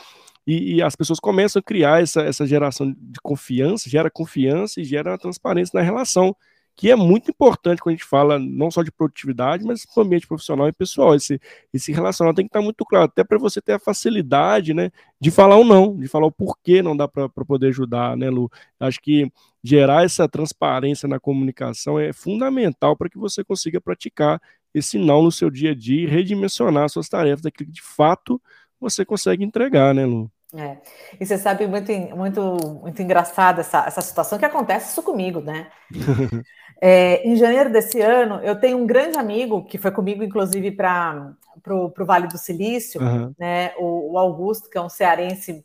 E, 0.47 0.77
e, 0.77 0.83
as 0.83 0.95
pessoas 0.95 1.19
começam 1.19 1.61
a 1.61 1.63
criar 1.63 2.03
essa, 2.03 2.23
essa 2.23 2.47
geração 2.47 2.93
de 2.93 3.21
confiança, 3.23 3.91
gera 3.91 4.11
confiança 4.11 4.81
e 4.81 4.85
gera 4.85 5.19
transparência 5.19 5.79
na 5.79 5.85
relação 5.85 6.37
que 6.77 6.91
é 6.91 6.97
muito 6.97 7.31
importante 7.31 7.81
quando 7.81 7.95
a 7.95 7.97
gente 7.97 8.05
fala 8.05 8.39
não 8.39 8.71
só 8.71 8.83
de 8.83 8.93
produtividade, 8.93 9.65
mas 9.65 9.87
no 9.97 10.03
ambiente 10.03 10.27
profissional 10.27 10.69
e 10.69 10.73
pessoal. 10.73 11.15
Esse, 11.15 11.41
esse 11.73 11.91
relacionamento 11.91 12.37
tem 12.37 12.45
que 12.45 12.51
estar 12.51 12.61
muito 12.61 12.85
claro, 12.85 13.07
até 13.07 13.25
para 13.25 13.39
você 13.39 13.63
ter 13.63 13.73
a 13.73 13.79
facilidade 13.79 14.75
né, 14.75 14.91
de 15.19 15.31
falar 15.31 15.57
ou 15.57 15.65
não, 15.65 15.97
de 15.97 16.07
falar 16.07 16.27
o 16.27 16.33
porquê 16.33 16.83
não 16.83 16.95
dá 16.95 17.09
para 17.09 17.31
poder 17.31 17.69
ajudar, 17.69 18.15
né, 18.15 18.29
Lu? 18.29 18.51
Acho 18.79 19.01
que 19.01 19.33
gerar 19.65 20.05
essa 20.05 20.29
transparência 20.29 21.09
na 21.09 21.19
comunicação 21.19 21.99
é 21.99 22.13
fundamental 22.13 22.95
para 22.95 23.09
que 23.09 23.19
você 23.19 23.43
consiga 23.43 23.81
praticar 23.81 24.41
esse 24.75 24.99
não 24.99 25.23
no 25.23 25.33
seu 25.33 25.51
dia 25.51 25.71
a 25.71 25.75
dia 25.75 26.03
e 26.03 26.07
redimensionar 26.07 26.91
suas 26.91 27.09
tarefas 27.09 27.41
daquilo 27.41 27.69
que 27.69 27.73
de 27.73 27.83
fato 27.83 28.41
você 28.79 29.03
consegue 29.05 29.43
entregar, 29.43 29.95
né, 29.95 30.05
Lu? 30.05 30.31
É. 30.55 30.79
E 31.21 31.27
você 31.27 31.37
sabe 31.37 31.67
muito, 31.67 31.91
muito, 32.15 32.41
muito 32.81 33.03
engraçada 33.03 33.61
essa, 33.61 33.85
essa 33.87 34.01
situação 34.01 34.39
que 34.39 34.45
acontece 34.45 34.91
isso 34.91 35.03
comigo, 35.03 35.41
né? 35.41 35.69
É, 36.79 37.27
em 37.27 37.37
janeiro 37.37 37.73
desse 37.73 38.03
ano, 38.03 38.39
eu 38.43 38.59
tenho 38.61 38.77
um 38.77 38.87
grande 38.87 39.19
amigo 39.19 39.65
que 39.65 39.79
foi 39.79 39.91
comigo, 39.91 40.23
inclusive, 40.23 40.71
para 40.71 41.35
o 41.71 42.05
Vale 42.05 42.27
do 42.27 42.37
Silício, 42.37 43.01
uhum. 43.01 43.35
né? 43.39 43.73
O, 43.79 44.13
o, 44.13 44.19
Augusto, 44.19 44.69
que 44.69 44.77
é 44.77 44.81
um 44.81 44.89
cearense, 44.89 45.65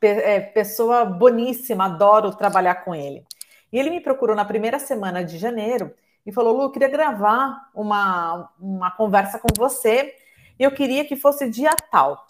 pe, 0.00 0.06
é, 0.06 0.40
pessoa 0.40 1.04
boníssima, 1.04 1.84
adoro 1.84 2.34
trabalhar 2.34 2.76
com 2.76 2.94
ele. 2.94 3.22
E 3.70 3.78
ele 3.78 3.90
me 3.90 4.00
procurou 4.00 4.34
na 4.34 4.46
primeira 4.46 4.78
semana 4.78 5.22
de 5.22 5.36
janeiro 5.36 5.92
e 6.24 6.32
falou: 6.32 6.56
Lu, 6.56 6.62
eu 6.62 6.70
queria 6.70 6.88
gravar 6.88 7.68
uma, 7.74 8.50
uma 8.58 8.90
conversa 8.90 9.38
com 9.38 9.48
você 9.54 10.14
e 10.58 10.62
eu 10.64 10.70
queria 10.70 11.04
que 11.04 11.16
fosse 11.16 11.50
dia 11.50 11.70
tal. 11.90 12.25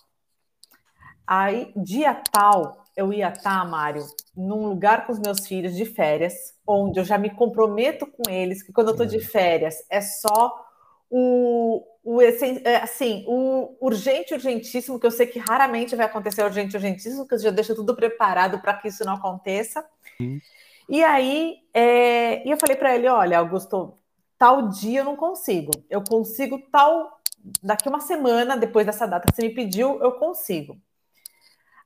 Aí, 1.26 1.72
dia 1.76 2.14
tal, 2.14 2.84
eu 2.96 3.12
ia 3.12 3.28
estar, 3.28 3.60
tá, 3.60 3.64
Mário, 3.64 4.06
num 4.36 4.68
lugar 4.68 5.06
com 5.06 5.12
os 5.12 5.18
meus 5.18 5.46
filhos 5.46 5.74
de 5.74 5.84
férias, 5.84 6.54
onde 6.66 7.00
eu 7.00 7.04
já 7.04 7.18
me 7.18 7.30
comprometo 7.30 8.06
com 8.06 8.30
eles, 8.30 8.62
que 8.62 8.72
quando 8.72 8.88
eu 8.88 8.92
estou 8.92 9.06
de 9.06 9.20
férias 9.20 9.76
é 9.90 10.00
só 10.00 10.64
o, 11.10 11.84
o 12.04 12.22
é, 12.22 12.76
assim, 12.76 13.24
o 13.26 13.76
urgente, 13.80 14.34
urgentíssimo, 14.34 14.98
que 14.98 15.06
eu 15.06 15.10
sei 15.10 15.26
que 15.26 15.38
raramente 15.38 15.96
vai 15.96 16.06
acontecer 16.06 16.42
urgente, 16.42 16.76
urgentíssimo, 16.76 17.26
que 17.26 17.34
eu 17.34 17.38
já 17.38 17.50
deixo 17.50 17.74
tudo 17.74 17.94
preparado 17.94 18.60
para 18.60 18.74
que 18.74 18.88
isso 18.88 19.04
não 19.04 19.14
aconteça. 19.14 19.84
Sim. 20.16 20.40
E 20.88 21.02
aí, 21.02 21.56
é, 21.74 22.46
e 22.46 22.50
eu 22.50 22.56
falei 22.58 22.76
para 22.76 22.94
ele: 22.94 23.08
olha, 23.08 23.38
Augusto, 23.38 23.98
tal 24.38 24.68
dia 24.68 25.00
eu 25.00 25.04
não 25.04 25.16
consigo. 25.16 25.72
Eu 25.90 26.02
consigo 26.02 26.58
tal. 26.70 27.16
Daqui 27.62 27.88
uma 27.88 28.00
semana, 28.00 28.56
depois 28.56 28.84
dessa 28.84 29.06
data 29.06 29.26
que 29.28 29.36
você 29.36 29.42
me 29.42 29.54
pediu, 29.54 30.00
eu 30.02 30.12
consigo. 30.12 30.76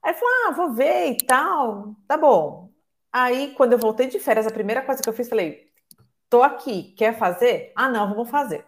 Aí 0.02 0.14
falou: 0.14 0.34
ah, 0.46 0.50
vou 0.52 0.72
ver 0.72 1.10
e 1.10 1.16
tal, 1.16 1.94
tá 2.06 2.16
bom. 2.16 2.70
Aí, 3.12 3.54
quando 3.56 3.72
eu 3.72 3.78
voltei 3.78 4.06
de 4.06 4.18
férias, 4.18 4.46
a 4.46 4.52
primeira 4.52 4.82
coisa 4.82 5.02
que 5.02 5.08
eu 5.08 5.12
fiz, 5.12 5.28
falei: 5.28 5.68
tô 6.28 6.42
aqui, 6.42 6.94
quer 6.96 7.18
fazer? 7.18 7.72
Ah, 7.76 7.88
não, 7.88 8.08
vamos 8.08 8.30
fazer. 8.30 8.64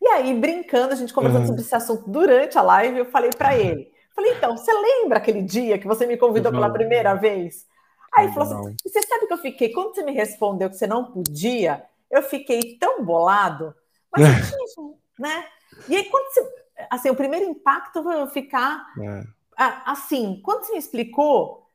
E 0.00 0.06
aí, 0.08 0.34
brincando, 0.34 0.92
a 0.92 0.96
gente 0.96 1.14
conversando 1.14 1.42
uhum. 1.42 1.46
sobre 1.48 1.62
esse 1.62 1.74
assunto 1.74 2.10
durante 2.10 2.58
a 2.58 2.62
live, 2.62 2.98
eu 2.98 3.04
falei 3.06 3.30
para 3.30 3.56
ele: 3.56 3.92
falei, 4.14 4.32
então, 4.32 4.56
você 4.56 4.72
lembra 4.72 5.18
aquele 5.18 5.42
dia 5.42 5.78
que 5.78 5.86
você 5.86 6.06
me 6.06 6.16
convidou 6.16 6.50
pela 6.50 6.70
primeira 6.70 7.14
vez? 7.14 7.66
Aí 8.12 8.26
ele 8.26 8.34
falou 8.34 8.52
assim: 8.52 8.76
você 8.84 9.02
sabe 9.02 9.26
que 9.26 9.32
eu 9.32 9.38
fiquei, 9.38 9.72
quando 9.72 9.94
você 9.94 10.02
me 10.02 10.12
respondeu 10.12 10.68
que 10.70 10.76
você 10.76 10.86
não 10.86 11.12
podia, 11.12 11.84
eu 12.10 12.22
fiquei 12.22 12.76
tão 12.78 13.04
bolado, 13.04 13.74
mas 14.10 14.26
eu 14.26 14.34
tinha, 14.74 14.94
né? 15.18 15.44
E 15.88 15.96
aí, 15.96 16.04
quando 16.04 16.26
você. 16.32 16.64
Assim, 16.90 17.08
o 17.08 17.14
primeiro 17.14 17.46
impacto 17.46 18.02
foi 18.02 18.20
eu 18.20 18.26
ficar. 18.26 18.84
É 19.00 19.33
assim, 19.56 20.40
quando 20.42 20.64
você 20.64 20.72
me 20.72 20.78
explicou, 20.78 21.66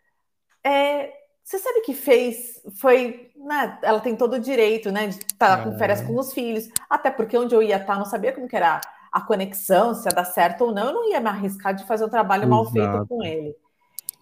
é, 0.64 1.14
você 1.44 1.58
sabe 1.58 1.82
que 1.82 1.94
fez, 1.94 2.62
foi, 2.80 3.32
né, 3.36 3.80
ela 3.82 4.00
tem 4.00 4.16
todo 4.16 4.34
o 4.34 4.40
direito, 4.40 4.92
né, 4.92 5.08
de 5.08 5.16
estar 5.16 5.64
com 5.64 5.78
férias 5.78 6.02
com 6.02 6.16
os 6.18 6.32
filhos, 6.32 6.70
até 6.90 7.10
porque 7.10 7.38
onde 7.38 7.56
eu 7.56 7.64
ia 7.64 7.78
estar, 7.78 7.98
não 7.98 8.06
sabia 8.06 8.34
como 8.34 8.48
que 8.48 8.56
era 8.56 8.80
a 9.12 9.22
conexão, 9.22 9.96
se 9.96 10.08
ia 10.08 10.14
dar 10.14 10.26
certo 10.26 10.66
ou 10.66 10.72
não, 10.72 10.88
eu 10.88 10.94
não 10.94 11.10
ia 11.10 11.20
me 11.20 11.28
arriscar 11.28 11.74
de 11.74 11.86
fazer 11.86 12.06
um 12.06 12.10
trabalho 12.10 12.44
Exato. 12.44 12.56
mal 12.56 12.66
feito 12.72 13.08
com 13.08 13.24
ele. 13.24 13.56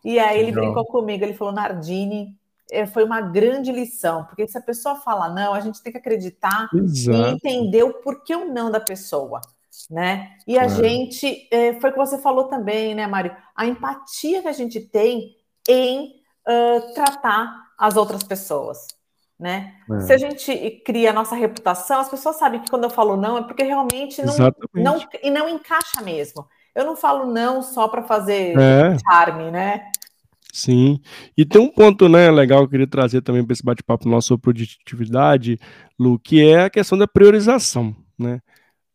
E 0.05 0.17
aí 0.19 0.39
ele 0.39 0.53
brincou 0.53 0.85
comigo, 0.85 1.23
ele 1.23 1.33
falou, 1.33 1.53
Nardini, 1.53 2.33
é, 2.71 2.85
foi 2.85 3.03
uma 3.03 3.19
grande 3.19 3.71
lição, 3.71 4.23
porque 4.23 4.47
se 4.47 4.57
a 4.57 4.61
pessoa 4.61 4.95
fala 4.95 5.27
não, 5.27 5.53
a 5.53 5.59
gente 5.59 5.81
tem 5.81 5.91
que 5.91 5.97
acreditar 5.97 6.69
Exato. 6.73 7.17
e 7.17 7.31
entender 7.33 7.83
o 7.83 7.95
porquê 7.95 8.35
o 8.35 8.53
não 8.53 8.71
da 8.71 8.79
pessoa 8.79 9.41
né? 9.89 10.31
E 10.47 10.57
a 10.57 10.63
é. 10.63 10.69
gente, 10.69 11.47
é, 11.51 11.73
foi 11.79 11.89
o 11.89 11.93
que 11.93 11.99
você 11.99 12.17
falou 12.17 12.45
também, 12.45 12.95
né, 12.95 13.05
Mário? 13.07 13.35
A 13.55 13.65
empatia 13.65 14.41
que 14.41 14.47
a 14.47 14.53
gente 14.53 14.79
tem 14.79 15.35
em 15.69 16.15
uh, 16.47 16.93
tratar 16.93 17.67
as 17.77 17.95
outras 17.95 18.23
pessoas, 18.23 18.87
né? 19.39 19.75
É. 19.91 19.99
Se 20.01 20.13
a 20.13 20.17
gente 20.17 20.81
cria 20.85 21.11
a 21.11 21.13
nossa 21.13 21.35
reputação, 21.35 21.99
as 21.99 22.09
pessoas 22.09 22.37
sabem 22.37 22.61
que 22.61 22.69
quando 22.69 22.85
eu 22.85 22.89
falo 22.89 23.15
não 23.15 23.37
é 23.37 23.43
porque 23.43 23.63
realmente 23.63 24.21
não, 24.25 24.35
não 24.73 24.99
e 25.21 25.29
não 25.29 25.47
encaixa 25.47 26.01
mesmo. 26.01 26.47
Eu 26.73 26.85
não 26.85 26.95
falo 26.95 27.31
não 27.31 27.61
só 27.61 27.87
para 27.87 28.03
fazer 28.03 28.57
é. 28.57 28.97
charme, 28.99 29.51
né? 29.51 29.89
Sim. 30.53 30.99
E 31.37 31.45
tem 31.45 31.61
um 31.61 31.69
ponto, 31.69 32.09
né, 32.09 32.31
legal 32.31 32.59
que 32.59 32.65
eu 32.65 32.69
queria 32.69 32.87
trazer 32.87 33.21
também 33.21 33.45
para 33.45 33.53
esse 33.53 33.63
bate-papo 33.63 34.09
nosso 34.09 34.29
sobre 34.29 34.41
produtividade, 34.41 35.59
Lu, 35.99 36.17
que 36.17 36.43
é 36.43 36.63
a 36.63 36.69
questão 36.69 36.97
da 36.97 37.07
priorização, 37.07 37.95
né? 38.17 38.41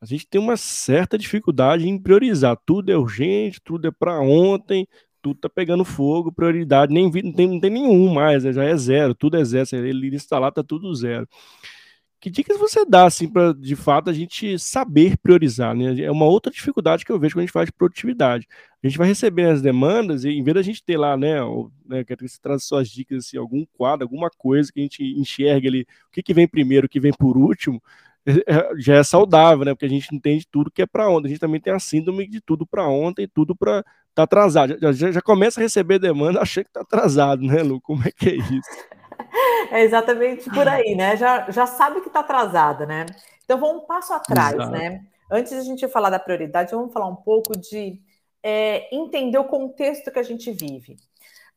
A 0.03 0.05
gente 0.05 0.27
tem 0.27 0.41
uma 0.41 0.57
certa 0.57 1.17
dificuldade 1.17 1.89
em 1.89 1.97
priorizar. 1.97 2.59
Tudo 2.67 2.91
é 2.91 2.97
urgente, 2.97 3.61
tudo 3.63 3.87
é 3.87 3.91
para 3.93 4.21
ontem, 4.21 4.89
tudo 5.23 5.39
tá 5.39 5.49
pegando 5.49 5.85
fogo, 5.85 6.33
prioridade, 6.33 6.93
nem 6.93 7.05
não 7.05 7.33
tem, 7.33 7.47
não 7.47 7.61
tem 7.61 7.71
nenhum 7.71 8.13
mais, 8.13 8.43
né? 8.43 8.53
já 8.53 8.65
é 8.65 8.77
zero, 8.77 9.15
tudo 9.15 9.37
é 9.37 9.45
zero. 9.45 9.69
Ele 9.73 10.13
instalar, 10.13 10.51
tá 10.51 10.61
tudo 10.65 10.93
zero. 10.93 11.29
Que 12.21 12.31
dicas 12.31 12.59
você 12.59 12.85
dá, 12.85 13.07
assim, 13.07 13.29
para 13.29 13.53
de 13.53 13.77
fato 13.77 14.11
a 14.11 14.13
gente 14.13 14.59
saber 14.59 15.17
priorizar? 15.19 15.75
Né? 15.75 16.01
É 16.03 16.11
uma 16.11 16.27
outra 16.27 16.53
dificuldade 16.53 17.05
que 17.05 17.13
eu 17.13 17.19
vejo 17.19 17.35
quando 17.35 17.43
a 17.43 17.47
gente 17.47 17.53
faz 17.53 17.67
de 17.67 17.73
produtividade. 17.73 18.49
A 18.83 18.89
gente 18.89 18.99
vai 18.99 19.07
receber 19.07 19.47
as 19.51 19.63
demandas 19.63 20.25
e, 20.25 20.31
em 20.31 20.43
vez 20.43 20.55
da 20.57 20.63
gente 20.63 20.85
ter 20.85 20.97
lá, 20.97 21.17
né, 21.17 21.43
o, 21.43 21.71
né 21.87 22.05
que 22.05 22.17
você 22.17 22.39
traz 22.41 22.65
suas 22.65 22.89
dicas, 22.89 23.27
assim, 23.27 23.37
algum 23.37 23.65
quadro, 23.73 24.05
alguma 24.05 24.31
coisa 24.31 24.73
que 24.73 24.81
a 24.81 24.83
gente 24.83 25.03
enxerga 25.03 25.69
ali, 25.69 25.83
o 25.83 26.13
que, 26.13 26.23
que 26.23 26.35
vem 26.35 26.49
primeiro, 26.49 26.87
o 26.87 26.89
que 26.89 27.01
vem 27.01 27.13
por 27.13 27.37
último, 27.37 27.81
já 28.79 28.97
é 28.97 29.03
saudável, 29.03 29.65
né? 29.65 29.73
Porque 29.73 29.87
a 29.87 29.89
gente 29.89 30.15
entende 30.15 30.47
tudo 30.51 30.71
que 30.71 30.83
é 30.83 30.87
para 30.87 31.09
ontem. 31.09 31.27
A 31.27 31.31
gente 31.31 31.41
também 31.41 31.61
tem 31.61 31.73
a 31.73 31.79
síndrome 31.79 32.29
de 32.29 32.41
tudo 32.41 32.67
para 32.67 32.87
ontem, 32.87 33.29
tudo 33.33 33.55
para 33.57 33.85
tá 34.15 34.25
atrasado. 34.25 34.79
Já, 34.79 34.93
já, 34.93 35.11
já, 35.13 35.23
começa 35.23 35.61
a 35.61 35.63
receber 35.63 35.99
demanda, 35.99 36.41
achei 36.43 36.65
que 36.65 36.71
tá 36.71 36.83
atrasado, 36.83 37.43
né, 37.43 37.63
Lu? 37.63 37.81
Como 37.81 38.07
é 38.07 38.11
que 38.11 38.29
é 38.29 38.35
isso? 38.35 38.87
É 39.71 39.83
exatamente 39.83 40.51
por 40.51 40.69
aí, 40.69 40.95
né? 40.95 41.17
Já, 41.17 41.51
já 41.51 41.67
sabe 41.67 42.01
que 42.01 42.11
tá 42.11 42.21
atrasada, 42.21 42.85
né? 42.87 43.07
Então 43.45 43.59
vamos 43.59 43.83
um 43.83 43.87
passo 43.87 44.13
atrás, 44.13 44.55
Exato. 44.55 44.71
né? 44.71 45.05
Antes 45.31 45.53
de 45.53 45.59
a 45.59 45.63
gente 45.63 45.89
falar 45.89 46.11
da 46.11 46.19
prioridade, 46.19 46.73
vamos 46.73 46.93
falar 46.93 47.07
um 47.07 47.17
pouco 47.17 47.59
de 47.59 48.01
é, 48.43 48.95
entender 48.95 49.39
o 49.39 49.45
contexto 49.45 50.11
que 50.11 50.19
a 50.19 50.23
gente 50.23 50.53
vive. 50.53 50.97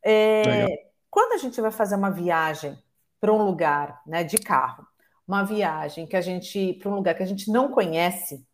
É, 0.02 0.66
quando 1.10 1.32
a 1.32 1.36
gente 1.36 1.60
vai 1.60 1.70
fazer 1.70 1.96
uma 1.96 2.10
viagem 2.10 2.78
para 3.20 3.32
um 3.32 3.42
lugar, 3.42 4.00
né, 4.06 4.24
de 4.24 4.38
carro, 4.38 4.86
uma 5.26 5.42
viagem 5.42 6.06
que 6.06 6.16
a 6.16 6.20
gente 6.20 6.74
para 6.74 6.90
um 6.90 6.94
lugar 6.94 7.14
que 7.14 7.22
a 7.22 7.26
gente 7.26 7.50
não 7.50 7.68
conhece, 7.70 8.44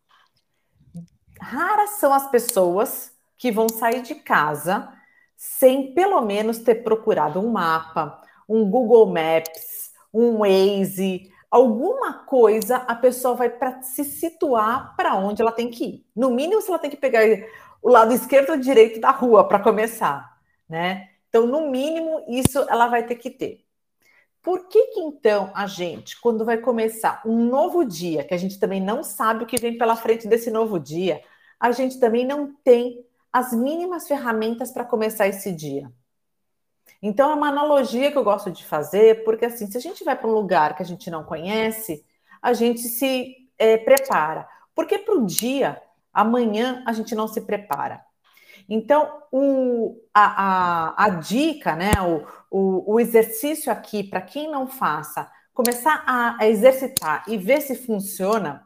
raras 1.39 1.91
são 1.91 2.13
as 2.13 2.29
pessoas 2.29 3.11
que 3.37 3.51
vão 3.51 3.67
sair 3.69 4.01
de 4.01 4.15
casa 4.15 4.91
sem 5.35 5.93
pelo 5.93 6.21
menos 6.21 6.59
ter 6.59 6.75
procurado 6.75 7.39
um 7.39 7.51
mapa, 7.51 8.21
um 8.47 8.69
Google 8.69 9.07
Maps, 9.07 9.91
um 10.13 10.37
Waze, 10.37 11.29
alguma 11.51 12.13
coisa 12.25 12.77
a 12.77 12.95
pessoa 12.95 13.35
vai 13.35 13.49
para 13.49 13.81
se 13.81 14.03
situar 14.03 14.95
para 14.95 15.15
onde 15.15 15.41
ela 15.41 15.51
tem 15.51 15.69
que 15.69 15.83
ir. 15.83 16.05
No 16.15 16.31
mínimo, 16.31 16.61
se 16.61 16.69
ela 16.69 16.79
tem 16.79 16.89
que 16.89 16.97
pegar 16.97 17.21
o 17.81 17.89
lado 17.89 18.13
esquerdo 18.13 18.51
ou 18.51 18.57
direito 18.57 18.99
da 18.99 19.11
rua 19.11 19.47
para 19.47 19.59
começar, 19.59 20.37
né? 20.67 21.09
Então, 21.29 21.45
no 21.45 21.69
mínimo, 21.69 22.23
isso 22.29 22.59
ela 22.69 22.87
vai 22.87 23.05
ter 23.05 23.15
que 23.15 23.29
ter. 23.29 23.62
Por 24.43 24.67
que, 24.67 24.87
que 24.87 24.99
então 24.99 25.51
a 25.55 25.65
gente, 25.65 26.19
quando 26.19 26.43
vai 26.43 26.57
começar 26.57 27.21
um 27.25 27.45
novo 27.45 27.85
dia, 27.85 28.25
que 28.25 28.33
a 28.33 28.37
gente 28.37 28.59
também 28.59 28.81
não 28.81 29.01
sabe 29.01 29.45
o 29.45 29.47
que 29.47 29.57
vem 29.57 29.77
pela 29.77 29.95
frente 29.95 30.27
desse 30.27 30.51
novo 30.51 30.77
dia, 30.77 31.23
a 31.57 31.71
gente 31.71 31.97
também 31.97 32.27
não 32.27 32.53
tem 32.61 33.05
as 33.31 33.53
mínimas 33.53 34.05
ferramentas 34.05 34.69
para 34.69 34.83
começar 34.83 35.29
esse 35.29 35.49
dia. 35.53 35.89
Então, 37.01 37.31
é 37.31 37.35
uma 37.35 37.47
analogia 37.47 38.11
que 38.11 38.17
eu 38.17 38.23
gosto 38.23 38.51
de 38.51 38.65
fazer, 38.65 39.23
porque 39.23 39.45
assim, 39.45 39.65
se 39.71 39.77
a 39.77 39.81
gente 39.81 40.03
vai 40.03 40.15
para 40.15 40.27
um 40.27 40.33
lugar 40.33 40.75
que 40.75 40.83
a 40.83 40.85
gente 40.85 41.09
não 41.09 41.23
conhece, 41.23 42.05
a 42.41 42.51
gente 42.51 42.81
se 42.81 43.49
é, 43.57 43.77
prepara. 43.77 44.47
Porque 44.75 44.97
para 44.97 45.15
o 45.15 45.25
dia, 45.25 45.81
amanhã, 46.13 46.83
a 46.85 46.91
gente 46.91 47.15
não 47.15 47.29
se 47.29 47.39
prepara. 47.41 48.05
Então, 48.69 49.23
o, 49.31 49.97
a, 50.13 50.93
a, 50.93 51.05
a 51.05 51.09
dica, 51.09 51.75
né, 51.75 51.91
o, 52.01 52.25
o, 52.49 52.93
o 52.93 52.99
exercício 52.99 53.71
aqui, 53.71 54.03
para 54.03 54.21
quem 54.21 54.49
não 54.49 54.67
faça, 54.67 55.29
começar 55.53 56.03
a, 56.07 56.37
a 56.39 56.47
exercitar 56.47 57.23
e 57.27 57.37
ver 57.37 57.61
se 57.61 57.75
funciona, 57.75 58.63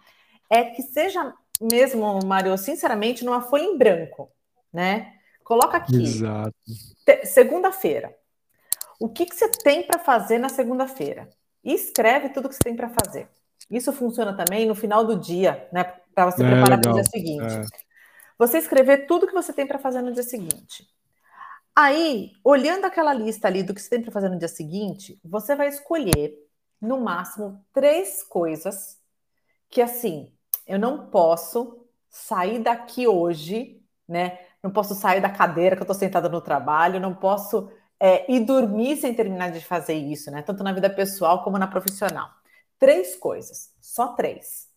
é 0.49 0.63
que 0.63 0.81
seja 0.81 1.33
mesmo, 1.61 2.19
Mário, 2.25 2.57
sinceramente, 2.57 3.25
numa 3.25 3.41
folha 3.41 3.63
em 3.63 3.77
branco, 3.77 4.31
né? 4.71 5.13
Coloca 5.43 5.77
aqui. 5.77 6.03
Exato. 6.03 6.53
Segunda-feira. 7.23 8.15
O 8.99 9.09
que, 9.09 9.25
que 9.25 9.35
você 9.35 9.49
tem 9.49 9.83
para 9.83 9.99
fazer 9.99 10.37
na 10.37 10.49
segunda-feira? 10.49 11.29
E 11.63 11.73
escreve 11.73 12.29
tudo 12.29 12.49
que 12.49 12.55
você 12.55 12.63
tem 12.63 12.75
para 12.75 12.89
fazer. 12.89 13.27
Isso 13.69 13.91
funciona 13.91 14.35
também 14.35 14.65
no 14.65 14.75
final 14.75 15.05
do 15.05 15.19
dia, 15.19 15.67
né? 15.71 15.83
Para 16.13 16.31
você 16.31 16.43
é, 16.43 16.49
preparar 16.49 16.79
para 16.79 16.91
o 16.91 16.93
dia 16.93 17.03
seguinte. 17.03 17.43
É. 17.43 17.86
Você 18.37 18.57
escrever 18.57 19.07
tudo 19.07 19.27
que 19.27 19.33
você 19.33 19.51
tem 19.51 19.65
para 19.65 19.79
fazer 19.79 20.01
no 20.01 20.11
dia 20.11 20.23
seguinte. 20.23 20.87
Aí, 21.75 22.31
olhando 22.43 22.85
aquela 22.85 23.13
lista 23.13 23.47
ali 23.47 23.61
do 23.61 23.73
que 23.73 23.81
você 23.81 23.89
tem 23.89 24.01
para 24.01 24.11
fazer 24.11 24.29
no 24.29 24.37
dia 24.37 24.47
seguinte, 24.47 25.19
você 25.23 25.55
vai 25.55 25.67
escolher, 25.67 26.33
no 26.81 26.99
máximo, 26.99 27.63
três 27.73 28.23
coisas 28.23 28.97
que, 29.69 29.81
assim, 29.81 30.33
eu 30.65 30.79
não 30.79 31.07
posso 31.07 31.85
sair 32.09 32.59
daqui 32.59 33.07
hoje, 33.07 33.81
né? 34.07 34.39
Não 34.61 34.71
posso 34.71 34.95
sair 34.95 35.21
da 35.21 35.29
cadeira 35.29 35.75
que 35.75 35.81
eu 35.81 35.85
estou 35.85 35.95
sentada 35.95 36.27
no 36.27 36.41
trabalho, 36.41 36.99
não 36.99 37.13
posso 37.13 37.71
é, 37.99 38.31
ir 38.31 38.41
dormir 38.41 38.97
sem 38.97 39.13
terminar 39.13 39.51
de 39.51 39.63
fazer 39.63 39.95
isso, 39.95 40.31
né? 40.31 40.41
Tanto 40.41 40.63
na 40.63 40.73
vida 40.73 40.89
pessoal 40.89 41.43
como 41.43 41.57
na 41.57 41.67
profissional. 41.67 42.29
Três 42.79 43.15
coisas, 43.15 43.71
só 43.79 44.09
três. 44.09 44.67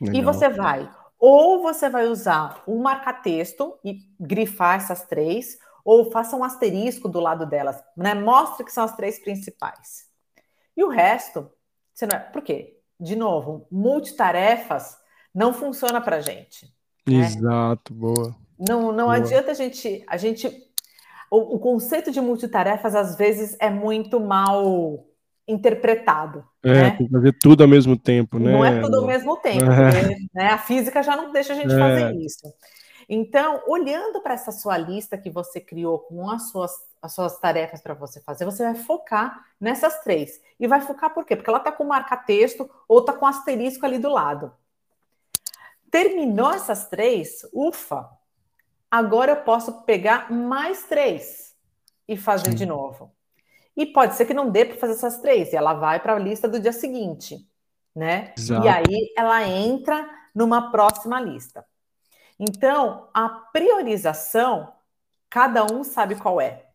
Legal. 0.00 0.16
E 0.16 0.24
você 0.24 0.48
vai, 0.48 0.90
ou 1.22 1.62
você 1.62 1.88
vai 1.88 2.06
usar 2.08 2.62
um 2.66 2.82
marca-texto 2.82 3.78
e 3.84 4.00
grifar 4.18 4.76
essas 4.76 5.04
três, 5.06 5.56
ou 5.84 6.10
faça 6.10 6.36
um 6.36 6.44
asterisco 6.44 7.08
do 7.08 7.20
lado 7.20 7.46
delas, 7.46 7.82
né? 7.96 8.14
Mostre 8.14 8.64
que 8.64 8.72
são 8.72 8.84
as 8.84 8.96
três 8.96 9.18
principais. 9.20 10.10
E 10.76 10.82
o 10.82 10.88
resto, 10.88 11.50
você 11.94 12.06
não 12.06 12.16
é. 12.16 12.20
Por 12.20 12.42
quê? 12.42 12.82
de 13.02 13.16
novo, 13.16 13.66
multitarefas 13.70 14.96
não 15.34 15.52
funciona 15.52 16.00
para 16.00 16.20
gente. 16.20 16.72
Né? 17.06 17.16
Exato, 17.16 17.92
boa. 17.92 18.34
Não, 18.56 18.92
não 18.92 19.06
boa. 19.06 19.16
adianta 19.16 19.50
a 19.50 19.54
gente, 19.54 20.04
a 20.06 20.16
gente, 20.16 20.46
o, 21.28 21.56
o, 21.56 21.58
conceito 21.58 22.12
de 22.12 22.20
multitarefas 22.20 22.94
às 22.94 23.16
vezes 23.16 23.56
é 23.58 23.68
muito 23.68 24.20
mal 24.20 25.04
interpretado. 25.52 26.44
É, 26.62 26.72
né? 26.72 26.90
tem 26.92 27.06
que 27.06 27.12
fazer 27.12 27.32
tudo 27.38 27.62
ao 27.62 27.68
mesmo 27.68 27.96
tempo, 27.96 28.38
né? 28.38 28.52
Não 28.52 28.64
é 28.64 28.80
tudo 28.80 28.96
ao 28.96 29.06
mesmo 29.06 29.36
tempo, 29.42 29.70
é. 29.70 29.90
porque 29.90 30.16
né, 30.34 30.48
a 30.48 30.58
física 30.58 31.02
já 31.02 31.16
não 31.16 31.32
deixa 31.32 31.52
a 31.52 31.56
gente 31.56 31.72
é. 31.72 31.78
fazer 31.78 32.14
isso. 32.16 32.52
Então, 33.08 33.62
olhando 33.66 34.20
para 34.20 34.34
essa 34.34 34.52
sua 34.52 34.78
lista 34.78 35.18
que 35.18 35.30
você 35.30 35.60
criou 35.60 35.98
com 35.98 36.30
as 36.30 36.50
suas 36.50 36.72
as 37.02 37.14
suas 37.14 37.36
tarefas 37.40 37.80
para 37.80 37.94
você 37.94 38.20
fazer, 38.20 38.44
você 38.44 38.62
vai 38.62 38.76
focar 38.76 39.44
nessas 39.60 40.04
três. 40.04 40.40
E 40.58 40.68
vai 40.68 40.80
focar 40.80 41.12
por 41.12 41.26
quê? 41.26 41.34
Porque 41.34 41.50
ela 41.50 41.58
está 41.58 41.72
com 41.72 41.82
marca-texto 41.82 42.70
ou 42.86 43.00
está 43.00 43.12
com 43.12 43.26
asterisco 43.26 43.84
ali 43.84 43.98
do 43.98 44.08
lado. 44.08 44.52
Terminou 45.90 46.52
essas 46.52 46.88
três, 46.88 47.44
ufa! 47.52 48.08
Agora 48.88 49.32
eu 49.32 49.36
posso 49.38 49.82
pegar 49.82 50.30
mais 50.30 50.84
três 50.84 51.56
e 52.06 52.16
fazer 52.16 52.52
Sim. 52.52 52.56
de 52.56 52.66
novo. 52.66 53.12
E 53.76 53.86
pode 53.86 54.14
ser 54.14 54.26
que 54.26 54.34
não 54.34 54.50
dê 54.50 54.64
para 54.64 54.76
fazer 54.76 54.92
essas 54.92 55.20
três, 55.20 55.52
e 55.52 55.56
ela 55.56 55.74
vai 55.74 56.00
para 56.00 56.14
a 56.14 56.18
lista 56.18 56.48
do 56.48 56.60
dia 56.60 56.72
seguinte, 56.72 57.38
né? 57.94 58.32
Exato. 58.36 58.66
E 58.66 58.68
aí 58.68 59.12
ela 59.16 59.46
entra 59.46 60.08
numa 60.34 60.70
próxima 60.70 61.20
lista. 61.20 61.64
Então, 62.38 63.08
a 63.14 63.28
priorização, 63.28 64.72
cada 65.30 65.64
um 65.64 65.84
sabe 65.84 66.16
qual 66.16 66.40
é 66.40 66.66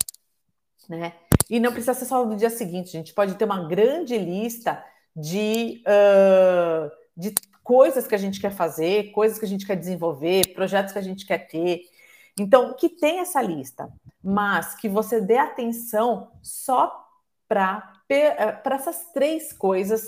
né? 0.88 1.14
E 1.50 1.60
não 1.60 1.72
precisa 1.72 1.94
ser 1.94 2.06
só 2.06 2.26
no 2.26 2.36
dia 2.36 2.50
seguinte, 2.50 2.96
a 2.96 3.00
gente 3.00 3.14
pode 3.14 3.36
ter 3.36 3.46
uma 3.46 3.68
grande 3.68 4.18
lista 4.18 4.84
de, 5.16 5.84
uh, 5.86 6.92
de 7.16 7.34
coisas 7.64 8.08
que 8.08 8.16
a 8.16 8.18
gente 8.18 8.40
quer 8.40 8.52
fazer, 8.52 9.12
coisas 9.12 9.38
que 9.38 9.46
a 9.46 9.48
gente 9.48 9.66
quer 9.66 9.76
desenvolver, 9.76 10.54
projetos 10.54 10.94
que 10.94 11.00
a 11.00 11.04
gente 11.04 11.26
quer 11.26 11.48
ter. 11.48 11.82
Então, 12.40 12.74
que 12.74 12.90
tem 12.90 13.20
essa 13.20 13.42
lista, 13.42 13.92
mas 14.24 14.76
que 14.76 14.88
você 14.88 15.20
dê 15.20 15.38
atenção 15.38 16.32
só 16.42 17.06
para 17.48 17.94
essas 18.66 19.12
três 19.12 19.52
coisas 19.54 20.06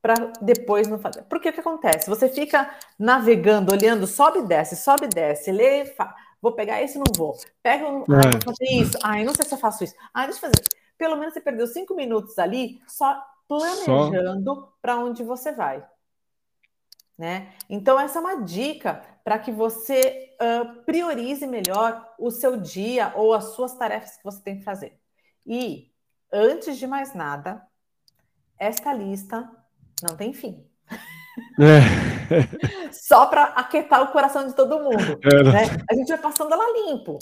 para 0.00 0.14
depois 0.40 0.88
não 0.88 0.98
fazer. 0.98 1.22
Porque 1.22 1.48
o 1.48 1.52
que 1.52 1.60
acontece? 1.60 2.10
Você 2.10 2.28
fica 2.28 2.68
navegando, 2.98 3.72
olhando, 3.72 4.06
sobe 4.06 4.40
e 4.40 4.46
desce, 4.46 4.74
sobe 4.74 5.04
e 5.04 5.08
desce, 5.08 5.52
lê, 5.52 5.84
fa 5.86 6.12
vou 6.40 6.52
pegar 6.52 6.82
esse, 6.82 6.98
não 6.98 7.04
vou. 7.16 7.36
Pega 7.62 7.88
um, 7.88 8.00
é. 8.00 8.16
ai, 8.16 8.30
vou 8.32 8.42
fazer 8.42 8.74
isso. 8.74 8.98
Ai, 9.04 9.24
não 9.24 9.32
sei 9.32 9.44
se 9.44 9.54
eu 9.54 9.58
faço 9.58 9.84
isso. 9.84 9.94
Ai, 10.12 10.26
deixa 10.26 10.44
eu 10.44 10.50
fazer. 10.50 10.64
Pelo 10.98 11.16
menos 11.16 11.32
você 11.32 11.40
perdeu 11.40 11.66
cinco 11.68 11.94
minutos 11.94 12.36
ali 12.36 12.80
só 12.88 13.22
planejando 13.46 14.68
para 14.82 14.98
onde 14.98 15.22
você 15.22 15.52
vai. 15.52 15.84
Né? 17.22 17.52
Então, 17.70 18.00
essa 18.00 18.18
é 18.18 18.20
uma 18.20 18.42
dica 18.42 19.00
para 19.22 19.38
que 19.38 19.52
você 19.52 20.34
uh, 20.40 20.82
priorize 20.82 21.46
melhor 21.46 22.12
o 22.18 22.32
seu 22.32 22.56
dia 22.56 23.12
ou 23.14 23.32
as 23.32 23.54
suas 23.54 23.74
tarefas 23.74 24.16
que 24.16 24.24
você 24.24 24.42
tem 24.42 24.58
que 24.58 24.64
fazer. 24.64 24.98
E, 25.46 25.92
antes 26.32 26.76
de 26.76 26.84
mais 26.84 27.14
nada, 27.14 27.62
esta 28.58 28.92
lista 28.92 29.48
não 30.02 30.16
tem 30.16 30.32
fim. 30.32 30.66
É. 31.60 32.90
Só 32.90 33.26
para 33.26 33.44
aquietar 33.50 34.02
o 34.02 34.10
coração 34.10 34.44
de 34.44 34.54
todo 34.56 34.82
mundo. 34.82 35.16
É, 35.22 35.44
né? 35.44 35.84
A 35.88 35.94
gente 35.94 36.08
vai 36.08 36.18
passando 36.18 36.52
ela 36.52 36.88
limpo, 36.88 37.20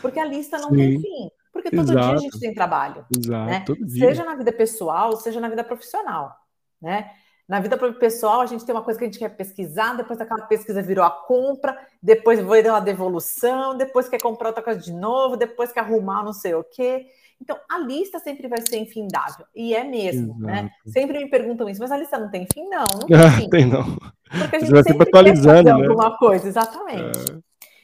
porque 0.00 0.18
a 0.18 0.24
lista 0.24 0.56
não 0.56 0.70
Sim. 0.70 0.76
tem 0.76 0.98
fim. 0.98 1.30
Porque 1.52 1.68
todo 1.68 1.92
Exato. 1.92 2.08
dia 2.08 2.14
a 2.14 2.20
gente 2.20 2.40
tem 2.40 2.54
trabalho. 2.54 3.04
Exato, 3.14 3.74
né? 3.74 3.86
Seja 3.86 4.24
na 4.24 4.34
vida 4.34 4.50
pessoal, 4.50 5.14
seja 5.18 5.38
na 5.38 5.50
vida 5.50 5.62
profissional. 5.62 6.34
Né? 6.80 7.10
Na 7.52 7.60
vida 7.60 7.76
pessoal, 7.76 8.40
a 8.40 8.46
gente 8.46 8.64
tem 8.64 8.74
uma 8.74 8.80
coisa 8.80 8.98
que 8.98 9.04
a 9.04 9.08
gente 9.08 9.18
quer 9.18 9.28
pesquisar, 9.28 9.94
depois 9.94 10.18
daquela 10.18 10.46
pesquisa 10.46 10.80
virou 10.80 11.04
a 11.04 11.10
compra, 11.10 11.78
depois 12.02 12.40
vai 12.40 12.62
dar 12.62 12.72
uma 12.72 12.80
devolução, 12.80 13.76
depois 13.76 14.08
quer 14.08 14.22
comprar 14.22 14.48
outra 14.48 14.62
coisa 14.62 14.80
de 14.80 14.90
novo, 14.90 15.36
depois 15.36 15.70
quer 15.70 15.80
arrumar 15.80 16.24
não 16.24 16.32
sei 16.32 16.54
o 16.54 16.64
quê. 16.64 17.08
Então, 17.38 17.54
a 17.68 17.78
lista 17.80 18.18
sempre 18.20 18.48
vai 18.48 18.58
ser 18.66 18.78
infindável. 18.78 19.44
E 19.54 19.74
é 19.74 19.84
mesmo, 19.84 20.34
né? 20.38 20.52
Exato. 20.60 20.64
né? 20.64 20.70
Sempre 20.86 21.18
me 21.18 21.28
perguntam 21.28 21.68
isso, 21.68 21.78
mas 21.78 21.92
a 21.92 21.98
lista 21.98 22.18
não 22.18 22.30
tem 22.30 22.46
fim? 22.50 22.66
Não, 22.70 22.86
não 22.86 23.06
tem 23.06 23.30
fim. 23.32 23.50
tem 23.50 23.66
não. 23.66 23.84
Porque 24.30 24.56
a 24.56 24.58
gente 24.58 24.72
vai 24.72 24.82
sempre 24.82 25.02
atualizando, 25.06 25.64
quer 25.64 25.72
fazer 25.72 25.82
né? 25.82 25.88
alguma 25.88 26.16
coisa, 26.16 26.48
exatamente. 26.48 27.32
É, 27.32 27.38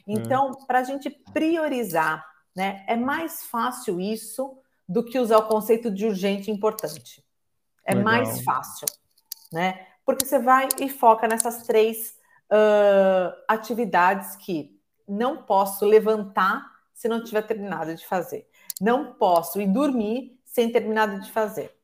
então, 0.07 0.51
é. 0.51 0.67
para 0.67 0.79
a 0.79 0.83
gente 0.83 1.11
priorizar, 1.31 2.25
né? 2.57 2.87
É 2.89 2.97
mais 2.97 3.43
fácil 3.43 4.01
isso 4.01 4.57
do 4.89 5.05
que 5.05 5.19
usar 5.19 5.37
o 5.37 5.47
conceito 5.47 5.91
de 5.91 6.07
urgente 6.07 6.51
e 6.51 6.55
importante. 6.55 7.23
É 7.85 7.95
Legal. 7.95 8.05
mais 8.15 8.43
fácil, 8.43 8.87
né? 9.53 9.87
Porque 10.05 10.25
você 10.25 10.39
vai 10.39 10.69
e 10.81 10.89
foca 10.89 11.27
nessas 11.27 11.67
três 11.67 12.17
uh, 12.51 13.35
atividades 13.47 14.37
que 14.37 14.79
não 15.07 15.43
posso 15.43 15.85
levantar 15.85 16.65
se 16.95 17.09
não 17.09 17.23
tiver 17.23 17.43
terminado 17.43 17.95
de 17.95 18.07
fazer. 18.07 18.49
Não 18.81 19.15
posso 19.15 19.61
ir 19.61 19.67
dormir 19.67 20.39
sem 20.45 20.71
terminar 20.71 21.21
de 21.21 21.31
fazer. 21.31 21.75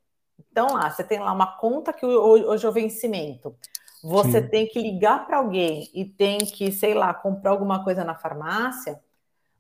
Então, 0.51 0.69
lá, 0.75 0.91
você 0.91 1.05
tem 1.05 1.19
lá 1.19 1.33
uma 1.33 1.57
conta 1.59 1.93
que 1.93 2.05
hoje 2.05 2.65
é 2.65 2.69
o 2.69 2.73
vencimento. 2.73 3.57
Você 4.03 4.43
Sim. 4.43 4.49
tem 4.49 4.67
que 4.67 4.79
ligar 4.81 5.27
para 5.27 5.39
alguém 5.39 5.91
e 5.95 6.05
tem 6.05 6.39
que, 6.39 6.71
sei 6.71 6.95
lá, 6.95 7.15
comprar 7.15 7.53
alguma 7.53 7.83
coisa 7.83 8.05
na 8.05 8.15
farmácia. 8.15 9.01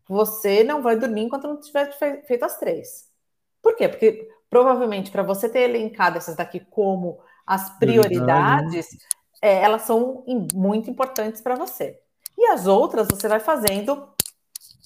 Você 0.06 0.62
não 0.62 0.82
vai 0.82 0.98
dormir 0.98 1.22
enquanto 1.22 1.48
não 1.48 1.58
tiver 1.58 1.90
feito 2.26 2.44
as 2.44 2.58
três. 2.58 3.08
Por 3.62 3.74
quê? 3.74 3.88
Porque 3.88 4.28
provavelmente 4.50 5.10
para 5.10 5.22
você 5.22 5.48
ter 5.48 5.70
elencado 5.70 6.18
essas 6.18 6.36
daqui 6.36 6.60
como 6.60 7.18
as 7.46 7.70
prioridades, 7.78 8.88
é, 9.40 9.62
elas 9.62 9.82
são 9.82 10.24
muito 10.54 10.90
importantes 10.90 11.40
para 11.40 11.54
você. 11.54 12.00
E 12.36 12.46
as 12.46 12.66
outras 12.66 13.08
você 13.08 13.28
vai 13.28 13.40
fazendo 13.40 14.08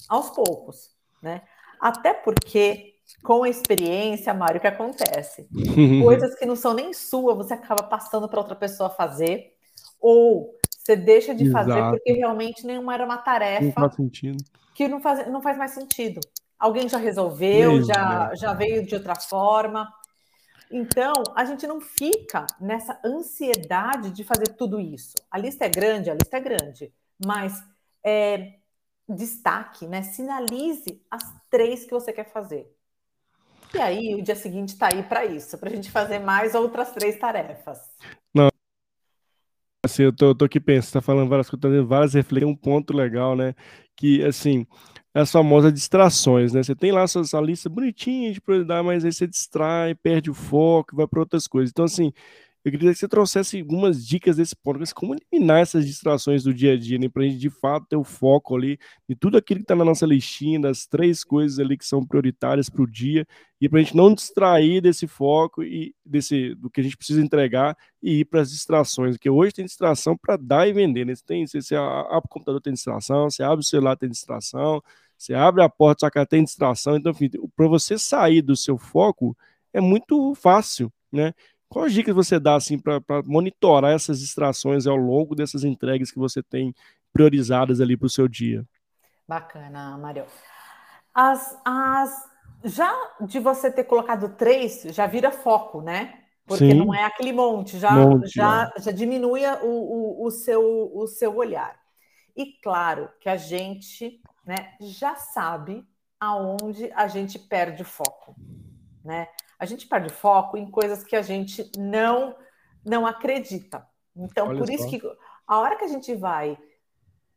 aos 0.08 0.30
poucos, 0.30 0.90
né? 1.22 1.42
Até 1.80 2.12
porque, 2.12 2.94
com 3.22 3.44
a 3.44 3.48
experiência, 3.48 4.34
Mário, 4.34 4.58
o 4.58 4.60
que 4.60 4.66
acontece? 4.66 5.48
Coisas 6.02 6.34
que 6.34 6.44
não 6.44 6.56
são 6.56 6.74
nem 6.74 6.92
sua, 6.92 7.34
você 7.34 7.54
acaba 7.54 7.84
passando 7.84 8.28
para 8.28 8.40
outra 8.40 8.56
pessoa 8.56 8.90
fazer, 8.90 9.52
ou 10.00 10.54
você 10.88 10.96
deixa 10.96 11.34
de 11.34 11.44
Exato. 11.44 11.68
fazer 11.68 11.90
porque 11.90 12.12
realmente 12.12 12.66
nenhuma 12.66 12.94
era 12.94 13.04
uma 13.04 13.18
tarefa 13.18 13.62
não 13.62 13.72
faz 13.72 13.94
sentido. 13.94 14.42
que 14.74 14.88
não 14.88 15.00
faz, 15.00 15.28
não 15.30 15.42
faz 15.42 15.58
mais 15.58 15.72
sentido. 15.72 16.20
Alguém 16.58 16.88
já 16.88 16.98
resolveu, 16.98 17.82
já, 17.84 18.34
já 18.34 18.52
veio 18.54 18.84
de 18.84 18.94
outra 18.94 19.14
forma. 19.14 19.88
Então, 20.70 21.14
a 21.34 21.44
gente 21.44 21.66
não 21.66 21.80
fica 21.80 22.46
nessa 22.60 23.00
ansiedade 23.04 24.10
de 24.10 24.22
fazer 24.22 24.48
tudo 24.56 24.78
isso. 24.78 25.14
A 25.30 25.38
lista 25.38 25.64
é 25.64 25.68
grande, 25.68 26.10
a 26.10 26.14
lista 26.14 26.36
é 26.36 26.40
grande, 26.40 26.92
mas 27.24 27.62
é, 28.04 28.54
destaque, 29.08 29.86
né? 29.86 30.02
Sinalize 30.02 31.02
as 31.10 31.22
três 31.48 31.84
que 31.84 31.90
você 31.90 32.12
quer 32.12 32.30
fazer. 32.30 32.70
E 33.74 33.78
aí, 33.78 34.14
o 34.14 34.22
dia 34.22 34.34
seguinte 34.34 34.70
está 34.70 34.88
aí 34.92 35.02
para 35.02 35.24
isso, 35.24 35.56
para 35.58 35.70
a 35.70 35.72
gente 35.74 35.90
fazer 35.90 36.18
mais 36.18 36.54
outras 36.54 36.90
três 36.92 37.18
tarefas. 37.18 37.78
Não. 38.34 38.48
Assim, 39.84 40.02
eu 40.02 40.14
tô, 40.14 40.34
tô 40.34 40.44
aqui 40.44 40.60
pensando, 40.60 40.94
tá 40.94 41.02
falando 41.02 41.28
várias 41.28 41.48
coisas, 41.48 41.86
várias 41.86 42.14
reflexões, 42.14 42.52
um 42.52 42.56
ponto 42.56 42.94
legal, 42.94 43.36
né? 43.36 43.54
Que, 43.96 44.24
assim, 44.24 44.66
as 45.22 45.32
famosas 45.32 45.72
distrações, 45.72 46.52
né? 46.52 46.62
Você 46.62 46.74
tem 46.74 46.92
lá 46.92 47.02
a 47.02 47.08
sua, 47.08 47.24
sua 47.24 47.40
lista 47.40 47.68
bonitinha 47.68 48.32
de 48.32 48.40
prioridade, 48.40 48.86
mas 48.86 49.04
aí 49.04 49.12
você 49.12 49.26
distrai, 49.26 49.94
perde 49.94 50.30
o 50.30 50.34
foco, 50.34 50.94
vai 50.94 51.06
para 51.06 51.20
outras 51.20 51.46
coisas. 51.48 51.70
Então, 51.70 51.84
assim, 51.84 52.12
eu 52.64 52.70
queria 52.72 52.92
que 52.92 52.98
você 52.98 53.08
trouxesse 53.08 53.58
algumas 53.60 54.06
dicas 54.06 54.36
desse 54.36 54.54
ponto, 54.54 54.78
como 54.94 55.14
eliminar 55.14 55.60
essas 55.60 55.86
distrações 55.86 56.42
do 56.44 56.52
dia 56.52 56.74
a 56.74 56.76
dia, 56.78 56.98
né, 56.98 57.08
para 57.08 57.22
a 57.22 57.26
gente 57.26 57.38
de 57.38 57.50
fato 57.50 57.86
ter 57.88 57.96
o 57.96 58.04
foco 58.04 58.56
ali 58.56 58.78
de 59.08 59.14
tudo 59.16 59.38
aquilo 59.38 59.60
que 59.60 59.64
está 59.64 59.74
na 59.74 59.84
nossa 59.84 60.04
listinha, 60.06 60.60
das 60.60 60.86
três 60.86 61.24
coisas 61.24 61.58
ali 61.58 61.78
que 61.78 61.86
são 61.86 62.04
prioritárias 62.04 62.68
para 62.68 62.82
o 62.82 62.86
dia, 62.86 63.26
e 63.60 63.68
para 63.68 63.80
a 63.80 63.82
gente 63.82 63.96
não 63.96 64.14
distrair 64.14 64.80
desse 64.80 65.06
foco 65.06 65.62
e 65.64 65.94
desse 66.04 66.54
do 66.56 66.70
que 66.70 66.80
a 66.80 66.84
gente 66.84 66.96
precisa 66.96 67.20
entregar 67.20 67.76
e 68.02 68.20
ir 68.20 68.24
para 68.24 68.40
as 68.40 68.50
distrações, 68.50 69.16
porque 69.16 69.30
hoje 69.30 69.52
tem 69.54 69.64
distração 69.64 70.16
para 70.16 70.36
dar 70.36 70.68
e 70.68 70.72
vender, 70.72 71.04
né? 71.04 71.14
Você, 71.14 71.24
tem, 71.24 71.46
você, 71.46 71.60
você 71.62 71.74
abre 71.76 72.18
o 72.26 72.28
computador, 72.28 72.60
tem 72.60 72.72
distração, 72.72 73.30
você 73.30 73.42
abre 73.42 73.60
o 73.60 73.66
celular, 73.66 73.96
tem 73.96 74.08
distração, 74.08 74.82
você 75.18 75.34
abre 75.34 75.62
a 75.62 75.68
porta, 75.68 76.00
sua 76.00 76.10
casa 76.10 76.26
tem 76.26 76.44
distração, 76.44 76.96
então, 76.96 77.10
enfim, 77.10 77.28
para 77.56 77.66
você 77.66 77.98
sair 77.98 78.40
do 78.40 78.54
seu 78.54 78.78
foco 78.78 79.36
é 79.72 79.80
muito 79.80 80.34
fácil, 80.36 80.92
né? 81.12 81.34
Quais 81.68 81.92
dicas 81.92 82.14
você 82.14 82.40
dá 82.40 82.54
assim 82.54 82.78
para 82.78 83.02
monitorar 83.26 83.92
essas 83.92 84.20
distrações 84.20 84.86
ao 84.86 84.96
longo 84.96 85.34
dessas 85.34 85.64
entregas 85.64 86.10
que 86.10 86.18
você 86.18 86.42
tem 86.42 86.74
priorizadas 87.12 87.80
ali 87.80 87.96
para 87.96 88.06
o 88.06 88.10
seu 88.10 88.26
dia? 88.26 88.64
Bacana, 89.26 89.98
Mário. 89.98 90.24
As, 91.12 91.58
as, 91.64 92.30
já 92.64 92.90
de 93.20 93.38
você 93.38 93.70
ter 93.70 93.84
colocado 93.84 94.30
três, 94.30 94.82
já 94.84 95.06
vira 95.06 95.30
foco, 95.30 95.82
né? 95.82 96.20
Porque 96.46 96.70
Sim. 96.70 96.78
não 96.78 96.94
é 96.94 97.04
aquele 97.04 97.32
monte, 97.32 97.78
já, 97.78 97.90
monte, 97.90 98.30
já, 98.34 98.72
já 98.78 98.90
diminui 98.90 99.44
o, 99.62 99.66
o, 99.66 100.26
o, 100.26 100.30
seu, 100.30 100.90
o 100.94 101.06
seu 101.06 101.36
olhar. 101.36 101.78
E 102.34 102.54
claro 102.62 103.10
que 103.20 103.28
a 103.28 103.36
gente 103.36 104.22
né, 104.48 104.72
já 104.80 105.14
sabe 105.14 105.86
aonde 106.18 106.90
a 106.94 107.06
gente 107.06 107.38
perde 107.38 107.84
foco, 107.84 108.34
né? 109.04 109.28
a 109.58 109.66
gente 109.66 109.86
perde 109.86 110.08
foco 110.10 110.56
em 110.56 110.70
coisas 110.70 111.04
que 111.04 111.14
a 111.14 111.20
gente 111.20 111.70
não 111.76 112.34
não 112.82 113.06
acredita. 113.06 113.86
Então, 114.16 114.48
Olha 114.48 114.58
por 114.58 114.70
isso 114.70 114.88
que 114.88 115.02
a 115.46 115.58
hora 115.58 115.76
que 115.76 115.84
a 115.84 115.88
gente 115.88 116.14
vai 116.14 116.56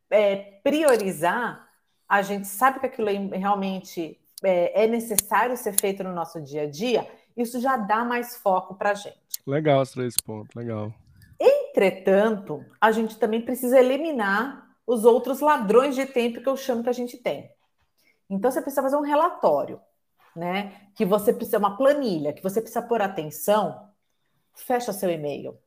é, 0.10 0.60
priorizar, 0.64 1.68
a 2.08 2.22
gente 2.22 2.48
sabe 2.48 2.80
que 2.80 2.86
aquilo 2.86 3.10
é 3.10 3.38
realmente 3.38 4.18
é, 4.42 4.84
é, 4.84 4.88
necessário 4.88 5.58
ser 5.58 5.74
feito 5.74 6.06
no 6.06 6.14
nosso 6.14 6.40
dia 6.42 6.62
a 6.62 6.70
dia, 6.70 7.06
isso 7.36 7.60
já 7.60 7.76
dá 7.76 8.06
mais 8.06 8.38
foco 8.38 8.76
para 8.76 8.92
a 8.92 8.94
gente. 8.94 9.18
Legal 9.46 9.82
os 9.82 9.92
três 9.92 10.16
pontos, 10.16 10.56
legal. 10.56 10.94
Entretanto, 11.38 12.64
a 12.80 12.92
gente 12.92 13.18
também 13.20 13.42
precisa 13.42 13.78
eliminar 13.78 14.71
os 14.94 15.06
outros 15.06 15.40
ladrões 15.40 15.96
de 15.96 16.06
tempo 16.06 16.42
que 16.42 16.50
eu 16.50 16.58
chamo 16.58 16.84
que 16.84 16.90
a 16.90 16.94
gente 16.94 17.18
tem. 17.18 17.50
Então, 18.30 18.52
você 18.52 18.62
precisa 18.62 18.82
fazer 18.82 18.96
um 18.96 19.02
relatório 19.02 19.80
né? 20.36 20.90
Que 20.96 21.06
você 21.06 21.34
precisa 21.34 21.58
uma 21.58 21.78
planilha, 21.78 22.34
que 22.34 22.44
você 22.44 22.62
precisa 22.62 22.82
pôr 22.82 23.02
atenção, 23.02 23.90
fecha 24.54 24.94
seu 24.94 25.10
e-mail. 25.10 25.58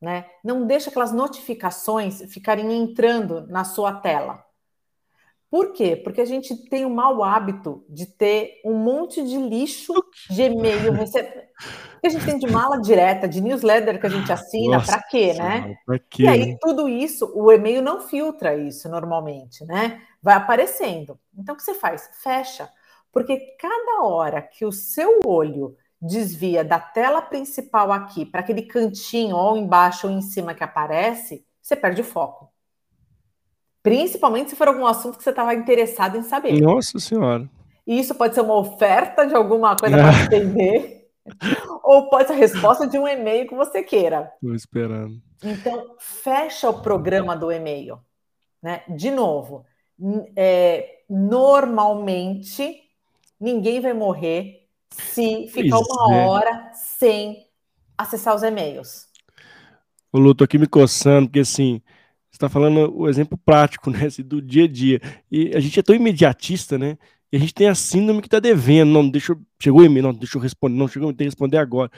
Né? 0.00 0.28
Não 0.42 0.66
deixa 0.66 0.90
aquelas 0.90 1.12
notificações 1.12 2.22
ficarem 2.32 2.72
entrando 2.72 3.46
na 3.46 3.64
sua 3.64 3.92
tela. 3.92 4.44
Por 5.52 5.74
quê? 5.74 5.94
Porque 5.94 6.22
a 6.22 6.24
gente 6.24 6.56
tem 6.70 6.86
o 6.86 6.90
mau 6.90 7.22
hábito 7.22 7.84
de 7.86 8.06
ter 8.06 8.62
um 8.64 8.72
monte 8.72 9.22
de 9.22 9.36
lixo 9.36 9.92
de 10.30 10.44
e-mail 10.44 10.92
recebido. 10.92 11.42
que 12.00 12.06
a 12.06 12.08
gente 12.08 12.24
tem 12.24 12.38
de 12.38 12.50
mala 12.50 12.80
direta, 12.80 13.28
de 13.28 13.42
newsletter 13.42 14.00
que 14.00 14.06
a 14.06 14.08
gente 14.08 14.32
assina, 14.32 14.80
para 14.80 15.02
quê, 15.02 15.34
né? 15.34 15.76
Pra 15.84 15.98
quê? 15.98 16.22
E 16.22 16.26
aí, 16.26 16.58
tudo 16.58 16.88
isso, 16.88 17.30
o 17.34 17.52
e-mail 17.52 17.82
não 17.82 18.00
filtra 18.00 18.56
isso 18.56 18.88
normalmente, 18.88 19.62
né? 19.66 20.00
Vai 20.22 20.36
aparecendo. 20.36 21.20
Então, 21.36 21.54
o 21.54 21.58
que 21.58 21.62
você 21.62 21.74
faz? 21.74 22.08
Fecha. 22.22 22.70
Porque 23.12 23.38
cada 23.60 24.04
hora 24.04 24.40
que 24.40 24.64
o 24.64 24.72
seu 24.72 25.20
olho 25.26 25.76
desvia 26.00 26.64
da 26.64 26.80
tela 26.80 27.20
principal 27.20 27.92
aqui 27.92 28.24
para 28.24 28.40
aquele 28.40 28.62
cantinho 28.62 29.36
ou 29.36 29.54
embaixo 29.54 30.06
ou 30.06 30.12
em 30.14 30.22
cima 30.22 30.54
que 30.54 30.64
aparece, 30.64 31.44
você 31.60 31.76
perde 31.76 32.00
o 32.00 32.04
foco. 32.04 32.51
Principalmente 33.82 34.50
se 34.50 34.56
for 34.56 34.68
algum 34.68 34.86
assunto 34.86 35.18
que 35.18 35.24
você 35.24 35.30
estava 35.30 35.54
interessado 35.54 36.16
em 36.16 36.22
saber. 36.22 36.60
Nossa 36.60 36.98
Senhora. 36.98 37.48
E 37.86 37.98
isso 37.98 38.14
pode 38.14 38.34
ser 38.34 38.42
uma 38.42 38.56
oferta 38.56 39.26
de 39.26 39.34
alguma 39.34 39.76
coisa 39.76 39.96
para 39.96 40.22
entender, 40.24 41.08
ou 41.82 42.08
pode 42.08 42.28
ser 42.28 42.34
a 42.34 42.36
resposta 42.36 42.86
de 42.86 42.96
um 42.96 43.08
e-mail 43.08 43.48
que 43.48 43.54
você 43.54 43.82
queira. 43.82 44.32
Estou 44.36 44.54
esperando. 44.54 45.20
Então, 45.42 45.96
fecha 45.98 46.70
o 46.70 46.80
programa 46.80 47.36
do 47.36 47.50
e-mail. 47.50 47.98
Né? 48.62 48.82
De 48.88 49.10
novo, 49.10 49.66
é, 50.36 51.00
normalmente 51.10 52.80
ninguém 53.40 53.80
vai 53.80 53.92
morrer 53.92 54.68
se 54.90 55.48
ficar 55.48 55.78
pois 55.78 55.88
uma 55.88 56.14
é. 56.14 56.26
hora 56.26 56.70
sem 56.74 57.46
acessar 57.98 58.34
os 58.34 58.42
e-mails. 58.42 59.08
O 60.12 60.18
Lu, 60.18 60.34
tô 60.34 60.44
aqui 60.44 60.58
me 60.58 60.66
coçando, 60.66 61.26
porque 61.26 61.40
assim, 61.40 61.82
está 62.44 62.48
falando 62.48 62.92
o 62.94 63.08
exemplo 63.08 63.38
prático, 63.38 63.90
né, 63.90 64.06
assim, 64.06 64.22
do 64.22 64.40
dia 64.42 64.64
a 64.64 64.68
dia. 64.68 65.00
E 65.30 65.54
a 65.54 65.60
gente 65.60 65.78
é 65.78 65.82
tão 65.82 65.94
imediatista, 65.94 66.78
né? 66.78 66.98
E 67.32 67.36
a 67.36 67.40
gente 67.40 67.54
tem 67.54 67.68
a 67.68 67.74
síndrome 67.74 68.20
que 68.20 68.26
está 68.26 68.40
devendo. 68.40 68.90
Não, 68.90 69.08
deixa. 69.08 69.36
Chegou 69.60 69.80
o 69.80 69.84
e-mail, 69.84 70.02
não, 70.02 70.12
deixa 70.12 70.36
eu 70.36 70.42
responder, 70.42 70.76
não, 70.76 70.88
chegou, 70.88 71.08
tem 71.08 71.18
que 71.18 71.24
responder 71.24 71.58
agora. 71.58 71.90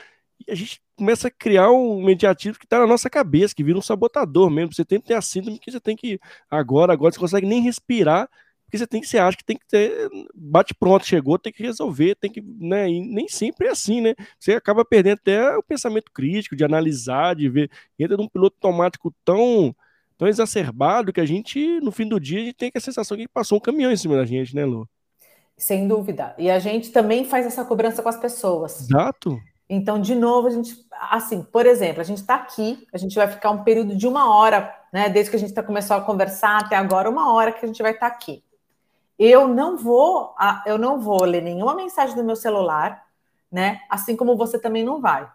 E 0.47 0.53
a 0.53 0.55
gente 0.55 0.81
começa 0.97 1.29
a 1.29 1.31
criar 1.31 1.71
um 1.71 2.01
imediatismo 2.01 2.59
que 2.59 2.67
está 2.67 2.79
na 2.79 2.87
nossa 2.87 3.11
cabeça, 3.11 3.55
que 3.55 3.65
vira 3.65 3.79
um 3.79 3.83
sabotador 3.83 4.51
mesmo. 4.51 4.75
Você 4.75 4.85
tem 4.85 5.01
que 5.01 5.07
ter 5.09 5.15
a 5.15 5.23
síndrome 5.23 5.59
que 5.59 5.71
você 5.71 5.81
tem 5.81 5.97
que. 5.97 6.21
Agora, 6.51 6.93
agora, 6.93 7.13
você 7.13 7.19
consegue 7.19 7.47
nem 7.47 7.63
respirar 7.63 8.29
porque 8.75 8.79
você 8.79 8.87
tem 8.89 9.01
que, 9.01 9.07
você 9.07 9.19
acha 9.19 9.37
que 9.37 9.45
tem 9.45 9.57
que 9.57 9.67
ter, 9.67 10.11
bate 10.35 10.75
pronto, 10.75 11.07
chegou, 11.07 11.39
tem 11.39 11.53
que 11.53 11.63
resolver, 11.63 12.17
tem 12.17 12.31
que, 12.31 12.43
né, 12.43 12.91
e 12.91 13.01
nem 13.01 13.29
sempre 13.29 13.69
é 13.69 13.71
assim, 13.71 14.01
né, 14.01 14.15
você 14.39 14.55
acaba 14.55 14.85
perdendo 14.85 15.15
até 15.15 15.57
o 15.57 15.63
pensamento 15.63 16.11
crítico, 16.13 16.57
de 16.57 16.65
analisar, 16.65 17.37
de 17.37 17.49
ver, 17.49 17.71
entra 17.97 18.17
num 18.17 18.29
piloto 18.29 18.57
automático 18.57 19.15
tão, 19.25 19.75
tão 20.17 20.29
exacerbado 20.29 21.13
que 21.13 21.21
a 21.21 21.27
gente, 21.27 21.81
no 21.81 21.91
fim 21.91 22.09
do 22.09 22.21
dia, 22.21 22.41
a 22.41 22.45
gente 22.45 22.55
tem 22.55 22.71
a 22.75 22.81
sensação 22.81 23.17
que 23.17 23.29
passou 23.29 23.59
um 23.59 23.61
caminhão 23.61 23.93
em 23.93 23.97
cima 23.97 24.17
da 24.17 24.25
gente, 24.25 24.55
né, 24.55 24.65
Lu? 24.65 24.89
Sem 25.57 25.87
dúvida, 25.87 26.35
e 26.37 26.51
a 26.51 26.59
gente 26.59 26.91
também 26.91 27.25
faz 27.25 27.47
essa 27.47 27.65
cobrança 27.65 28.03
com 28.03 28.09
as 28.09 28.17
pessoas. 28.17 28.83
Exato. 28.83 29.39
Então, 29.69 30.01
de 30.01 30.15
novo, 30.15 30.49
a 30.49 30.51
gente, 30.51 30.75
assim, 31.11 31.43
por 31.43 31.65
exemplo, 31.65 32.01
a 32.01 32.05
gente 32.05 32.19
está 32.19 32.35
aqui, 32.35 32.87
a 32.93 32.99
gente 32.99 33.15
vai 33.15 33.29
ficar 33.29 33.51
um 33.51 33.63
período 33.63 33.97
de 33.97 34.07
uma 34.07 34.37
hora, 34.37 34.75
né, 34.93 35.09
desde 35.09 35.31
que 35.31 35.37
a 35.37 35.41
gente 35.41 35.55
tá, 35.55 35.63
começou 35.63 35.97
a 35.97 36.01
conversar 36.01 36.59
até 36.59 36.77
agora, 36.77 37.09
uma 37.09 37.33
hora 37.33 37.53
que 37.53 37.65
a 37.65 37.69
gente 37.69 37.83
vai 37.83 37.93
estar 37.93 38.11
tá 38.11 38.15
aqui 38.15 38.43
eu 39.19 39.47
não 39.47 39.77
vou, 39.77 40.35
eu 40.67 40.79
não 40.79 41.01
vou 41.01 41.25
ler 41.25 41.43
nenhuma 41.43 41.75
mensagem 41.75 42.17
do 42.17 42.25
meu 42.25 42.37
celular, 42.37 43.05
né? 43.51 43.81
Assim 43.89 44.17
como 44.17 44.37
você 44.37 44.59
também 44.59 44.85
não 44.85 45.01
vai. 45.01 45.29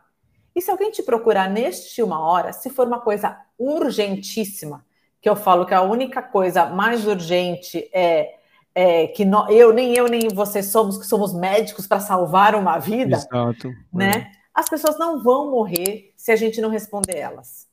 E 0.59 0.61
se 0.61 0.69
alguém 0.69 0.91
te 0.91 1.01
procurar 1.01 1.49
neste 1.49 2.03
uma 2.03 2.19
hora, 2.19 2.51
se 2.51 2.69
for 2.69 2.85
uma 2.85 2.99
coisa 2.99 3.39
urgentíssima, 3.57 4.85
que 5.21 5.29
eu 5.29 5.33
falo 5.33 5.65
que 5.65 5.73
a 5.73 5.81
única 5.81 6.21
coisa 6.21 6.65
mais 6.65 7.07
urgente 7.07 7.89
é, 7.93 8.35
é 8.75 9.07
que 9.07 9.23
no, 9.23 9.49
eu 9.49 9.71
nem 9.71 9.93
eu 9.93 10.09
nem 10.09 10.27
você 10.27 10.61
somos 10.61 10.97
que 10.97 11.05
somos 11.05 11.33
médicos 11.33 11.87
para 11.87 12.01
salvar 12.01 12.55
uma 12.55 12.77
vida, 12.77 13.15
Exato. 13.15 13.71
né? 13.93 14.11
É. 14.11 14.31
As 14.53 14.67
pessoas 14.67 14.99
não 14.99 15.23
vão 15.23 15.49
morrer 15.49 16.13
se 16.17 16.29
a 16.29 16.35
gente 16.35 16.59
não 16.59 16.69
responder 16.69 17.15
elas, 17.15 17.65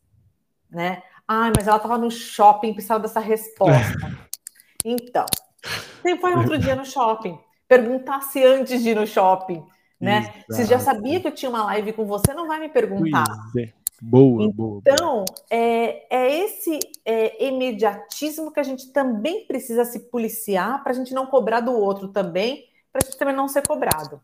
né? 0.70 1.02
Ai, 1.26 1.50
mas 1.56 1.66
ela 1.66 1.78
estava 1.78 1.98
no 1.98 2.08
shopping, 2.08 2.72
precisava 2.72 3.00
dessa 3.00 3.18
resposta. 3.18 3.98
então, 4.84 5.26
você 6.00 6.16
foi 6.18 6.36
outro 6.36 6.56
dia 6.56 6.76
no 6.76 6.84
shopping, 6.84 7.36
perguntasse 7.66 8.44
antes 8.44 8.80
de 8.80 8.90
ir 8.90 8.94
no 8.94 9.08
shopping, 9.08 9.66
né? 10.00 10.18
Exato. 10.18 10.54
Se 10.54 10.64
já 10.64 10.78
sabia 10.78 11.20
que 11.20 11.28
eu 11.28 11.34
tinha 11.34 11.48
uma 11.48 11.64
live 11.64 11.92
com 11.92 12.04
você, 12.04 12.34
não 12.34 12.46
vai 12.46 12.60
me 12.60 12.68
perguntar. 12.68 13.24
É. 13.58 13.72
Boa, 14.00 14.44
então, 14.44 14.52
boa. 14.52 14.82
Então, 14.86 15.24
é, 15.50 16.14
é 16.14 16.44
esse 16.44 16.78
é, 17.04 17.46
imediatismo 17.46 18.52
que 18.52 18.60
a 18.60 18.62
gente 18.62 18.92
também 18.92 19.46
precisa 19.46 19.84
se 19.84 20.10
policiar 20.10 20.82
para 20.82 20.92
a 20.92 20.94
gente 20.94 21.14
não 21.14 21.26
cobrar 21.26 21.60
do 21.60 21.72
outro 21.72 22.08
também, 22.08 22.68
para 22.92 23.00
a 23.02 23.06
gente 23.06 23.16
também 23.16 23.34
não 23.34 23.48
ser 23.48 23.66
cobrado. 23.66 24.20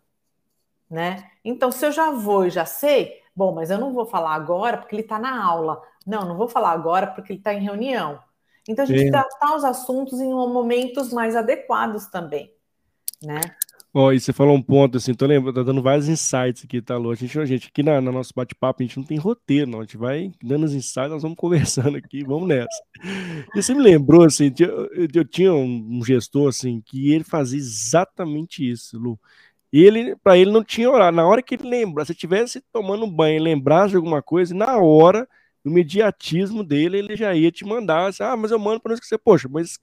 Né? 0.90 1.24
Então, 1.42 1.72
se 1.72 1.86
eu 1.86 1.92
já 1.92 2.10
vou 2.10 2.46
e 2.46 2.50
já 2.50 2.66
sei, 2.66 3.22
bom, 3.34 3.54
mas 3.54 3.70
eu 3.70 3.78
não 3.78 3.94
vou 3.94 4.04
falar 4.04 4.34
agora 4.34 4.76
porque 4.76 4.94
ele 4.94 5.02
está 5.02 5.18
na 5.18 5.42
aula. 5.42 5.82
Não, 6.06 6.28
não 6.28 6.36
vou 6.36 6.48
falar 6.48 6.72
agora 6.72 7.06
porque 7.06 7.32
ele 7.32 7.40
está 7.40 7.54
em 7.54 7.62
reunião. 7.62 8.20
Então, 8.68 8.84
a 8.84 8.86
gente 8.86 9.04
Sim. 9.04 9.10
tratar 9.10 9.56
os 9.56 9.64
assuntos 9.64 10.20
em 10.20 10.30
momentos 10.30 11.12
mais 11.12 11.34
adequados 11.34 12.06
também, 12.08 12.52
né? 13.22 13.40
Ó, 13.94 14.10
e 14.10 14.18
você 14.18 14.32
falou 14.32 14.56
um 14.56 14.62
ponto, 14.62 14.96
assim, 14.96 15.12
tô 15.12 15.26
lembrando, 15.26 15.54
tá 15.54 15.62
dando 15.62 15.82
vários 15.82 16.08
insights 16.08 16.64
aqui, 16.64 16.80
tá, 16.80 16.96
Lu? 16.96 17.10
A 17.10 17.14
gente, 17.14 17.38
a 17.38 17.44
gente 17.44 17.68
aqui 17.68 17.82
na, 17.82 18.00
no 18.00 18.10
nosso 18.10 18.32
bate-papo, 18.34 18.82
a 18.82 18.86
gente 18.86 18.96
não 18.96 19.04
tem 19.04 19.18
roteiro, 19.18 19.70
não. 19.70 19.80
A 19.80 19.82
gente 19.82 19.98
vai 19.98 20.32
dando 20.42 20.64
os 20.64 20.72
insights, 20.72 21.10
nós 21.10 21.22
vamos 21.22 21.36
conversando 21.38 21.98
aqui, 21.98 22.24
vamos 22.24 22.48
nessa. 22.48 22.82
E 23.54 23.62
você 23.62 23.74
me 23.74 23.82
lembrou, 23.82 24.24
assim, 24.24 24.50
eu, 24.58 24.88
eu 25.14 25.24
tinha 25.26 25.52
um, 25.52 26.02
gestor, 26.02 26.48
assim, 26.48 26.80
que 26.80 27.12
ele 27.12 27.22
fazia 27.22 27.58
exatamente 27.58 28.68
isso, 28.68 28.98
Lu. 28.98 29.20
Ele, 29.70 30.16
para 30.16 30.38
ele 30.38 30.50
não 30.50 30.64
tinha 30.64 30.90
horário. 30.90 31.16
Na 31.16 31.26
hora 31.26 31.42
que 31.42 31.54
ele 31.54 31.68
lembrar, 31.68 32.06
se 32.06 32.12
estivesse 32.12 32.62
tomando 32.72 33.06
banho 33.06 33.36
e 33.36 33.40
lembrasse 33.40 33.90
de 33.90 33.96
alguma 33.96 34.22
coisa, 34.22 34.54
na 34.54 34.78
hora, 34.78 35.28
no 35.62 35.70
imediatismo 35.70 36.64
dele, 36.64 36.98
ele 36.98 37.14
já 37.14 37.34
ia 37.34 37.50
te 37.50 37.64
mandar, 37.64 38.08
assim, 38.08 38.22
ah, 38.22 38.36
mas 38.36 38.50
eu 38.50 38.58
mando 38.58 38.80
para 38.80 38.96
você, 38.96 39.18
poxa, 39.18 39.48
mas 39.50 39.78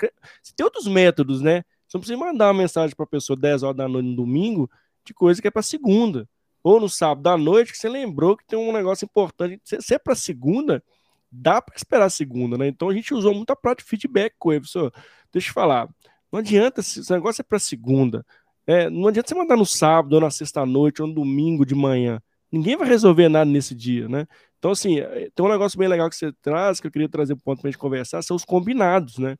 tem 0.55 0.63
outros 0.63 0.87
métodos, 0.87 1.41
né? 1.41 1.63
Você 1.89 1.97
não 1.97 2.01
precisa 2.01 2.19
mandar 2.19 2.47
uma 2.47 2.53
mensagem 2.53 2.95
para 2.95 3.03
a 3.03 3.07
pessoa 3.07 3.35
10 3.35 3.63
horas 3.63 3.75
da 3.75 3.87
noite 3.87 4.05
no 4.05 4.15
domingo 4.15 4.69
de 5.03 5.11
coisa 5.11 5.41
que 5.41 5.47
é 5.47 5.51
para 5.51 5.63
segunda. 5.63 6.29
Ou 6.63 6.79
no 6.79 6.87
sábado 6.87 7.23
da 7.23 7.35
noite, 7.35 7.71
que 7.71 7.77
você 7.77 7.89
lembrou 7.89 8.37
que 8.37 8.45
tem 8.45 8.59
um 8.59 8.71
negócio 8.71 9.05
importante. 9.05 9.59
Se 9.63 9.95
é 9.95 9.97
para 9.97 10.13
segunda, 10.13 10.83
dá 11.31 11.59
para 11.59 11.75
esperar 11.75 12.09
segunda, 12.11 12.57
né? 12.57 12.67
Então 12.67 12.89
a 12.89 12.93
gente 12.93 13.11
usou 13.13 13.33
muita 13.33 13.55
prática 13.55 13.83
de 13.83 13.89
feedback 13.89 14.35
com 14.37 14.51
ele. 14.51 14.61
Pessoal, 14.61 14.91
deixa 15.33 15.49
eu 15.49 15.53
falar. 15.53 15.89
Não 16.31 16.39
adianta, 16.39 16.83
se 16.83 16.99
o 16.99 17.13
negócio 17.15 17.41
é 17.41 17.43
para 17.43 17.57
segunda. 17.57 18.23
É, 18.67 18.87
não 18.87 19.07
adianta 19.07 19.29
você 19.29 19.35
mandar 19.35 19.57
no 19.57 19.65
sábado, 19.65 20.13
ou 20.13 20.21
na 20.21 20.29
sexta-noite, 20.29 21.01
ou 21.01 21.07
no 21.07 21.15
domingo 21.15 21.65
de 21.65 21.73
manhã. 21.73 22.21
Ninguém 22.51 22.77
vai 22.77 22.87
resolver 22.87 23.27
nada 23.29 23.49
nesse 23.49 23.73
dia, 23.73 24.07
né? 24.07 24.27
Então, 24.59 24.71
assim, 24.71 24.99
é, 24.99 25.29
tem 25.33 25.43
um 25.43 25.49
negócio 25.49 25.79
bem 25.79 25.87
legal 25.87 26.07
que 26.07 26.15
você 26.15 26.31
traz, 26.41 26.79
que 26.79 26.85
eu 26.85 26.91
queria 26.91 27.09
trazer 27.09 27.35
para 27.35 27.41
o 27.41 27.43
ponto 27.43 27.61
para 27.61 27.69
a 27.69 27.71
gente 27.71 27.79
conversar, 27.79 28.21
são 28.21 28.35
os 28.35 28.45
combinados, 28.45 29.17
né? 29.17 29.37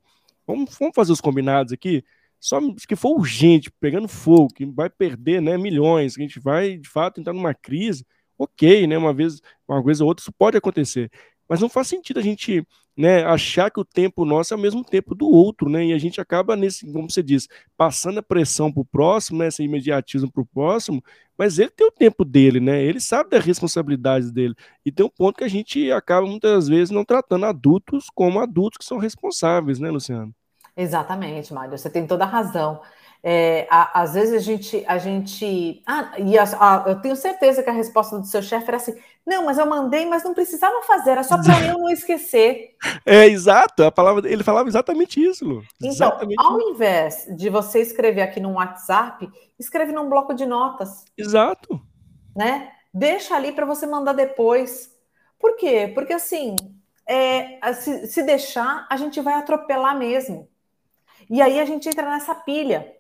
Vamos, 0.48 0.76
vamos 0.80 0.96
fazer 0.96 1.12
os 1.12 1.22
combinados 1.22 1.72
aqui? 1.74 2.04
Só 2.40 2.60
que 2.88 2.96
for 2.96 3.18
urgente, 3.18 3.72
pegando 3.80 4.08
fogo, 4.08 4.54
que 4.54 4.66
vai 4.66 4.90
perder 4.90 5.42
né, 5.42 5.58
milhões, 5.58 6.16
que 6.16 6.22
a 6.22 6.26
gente 6.28 6.40
vai, 6.40 6.78
de 6.78 6.90
fato, 6.90 7.20
entrar 7.20 7.34
numa 7.34 7.54
crise, 7.54 8.06
ok, 8.38 8.88
né? 8.88 8.98
Uma 8.98 9.14
vez, 9.14 9.42
uma 9.68 9.84
vez 9.84 10.02
ou 10.02 10.08
outra, 10.08 10.24
isso 10.24 10.32
pode 10.32 10.58
acontecer. 10.58 11.12
Mas 11.48 11.60
não 11.62 11.68
faz 11.70 11.88
sentido 11.88 12.20
a 12.20 12.24
gente 12.24 12.64
né, 12.96 13.24
achar 13.24 13.72
que 13.72 13.80
o 13.80 13.86
tempo 13.86 14.26
nosso 14.26 14.54
é 14.54 14.58
o 14.58 14.60
mesmo 14.60 14.84
tempo 14.84 15.16
do 15.16 15.28
outro, 15.28 15.70
né? 15.70 15.86
E 15.86 15.94
a 15.94 15.98
gente 15.98 16.22
acaba 16.22 16.56
nesse, 16.56 16.86
como 16.92 17.10
você 17.10 17.24
diz, 17.24 17.48
passando 17.78 18.20
a 18.20 18.24
pressão 18.24 18.72
para 18.72 18.82
o 18.82 18.86
próximo, 18.86 19.40
né? 19.40 19.48
Esse 19.48 19.64
imediatismo 19.64 20.32
para 20.32 20.44
o 20.44 20.46
próximo, 20.46 21.04
mas 21.38 21.58
ele 21.60 21.72
tem 21.72 21.88
o 21.88 21.92
tempo 21.92 22.24
dele, 22.26 22.60
né? 22.60 22.84
Ele 22.84 23.00
sabe 23.00 23.32
das 23.32 23.44
responsabilidades 23.46 24.32
dele. 24.32 24.54
E 24.86 24.92
tem 24.92 25.06
um 25.06 25.10
ponto 25.10 25.38
que 25.38 25.44
a 25.44 25.48
gente 25.48 25.92
acaba 25.92 26.28
muitas 26.28 26.68
vezes 26.68 26.92
não 26.92 27.04
tratando 27.06 27.46
adultos 27.46 28.08
como 28.14 28.40
adultos 28.40 28.78
que 28.78 28.86
são 28.86 28.98
responsáveis, 28.98 29.80
né, 29.80 29.90
Luciano? 29.90 30.34
Exatamente, 30.80 31.54
Mário, 31.54 31.78
você 31.78 31.90
tem 31.90 32.08
toda 32.08 32.24
a 32.24 32.28
razão. 32.28 32.80
É, 33.22 33.68
a, 33.70 34.02
às 34.02 34.14
vezes 34.14 34.34
a 34.34 34.40
gente, 34.40 34.82
a 34.88 34.98
gente, 34.98 35.84
ah, 35.86 36.14
e 36.18 36.40
a, 36.40 36.44
a, 36.44 36.90
eu 36.90 37.02
tenho 37.02 37.18
certeza 37.18 37.62
que 37.62 37.70
a 37.70 37.74
resposta 37.74 38.18
do 38.18 38.26
seu 38.26 38.42
chefe 38.42 38.70
era 38.70 38.78
assim: 38.78 38.98
não, 39.26 39.44
mas 39.44 39.58
eu 39.58 39.66
mandei, 39.66 40.06
mas 40.06 40.24
não 40.24 40.34
precisava 40.34 40.82
fazer, 40.84 41.12
era 41.12 41.24
só 41.24 41.38
para 41.38 41.68
eu 41.68 41.78
não 41.78 41.90
esquecer. 41.90 42.78
É 43.06 43.28
exato, 43.28 43.84
a 43.84 43.92
palavra, 43.92 44.32
ele 44.32 44.42
falava 44.42 44.70
exatamente 44.70 45.22
isso, 45.22 45.44
Lu. 45.44 45.64
Então, 45.80 45.90
exatamente 45.90 46.40
ao 46.40 46.58
isso. 46.58 46.70
invés 46.70 47.28
de 47.36 47.50
você 47.50 47.82
escrever 47.82 48.22
aqui 48.22 48.40
no 48.40 48.54
WhatsApp, 48.54 49.30
escreve 49.60 49.92
num 49.92 50.08
bloco 50.08 50.34
de 50.34 50.46
notas. 50.46 51.04
Exato. 51.18 51.82
Né? 52.34 52.72
Deixa 52.94 53.36
ali 53.36 53.52
para 53.52 53.66
você 53.66 53.86
mandar 53.86 54.14
depois. 54.14 54.92
Por 55.38 55.58
quê? 55.58 55.92
Porque 55.94 56.14
assim, 56.14 56.56
é, 57.06 57.74
se, 57.74 58.08
se 58.08 58.24
deixar, 58.24 58.88
a 58.90 58.96
gente 58.96 59.20
vai 59.20 59.34
atropelar 59.34 59.98
mesmo. 59.98 60.48
E 61.30 61.42
aí 61.42 61.60
a 61.60 61.66
gente 61.66 61.88
entra 61.88 62.10
nessa 62.10 62.34
pilha. 62.34 62.96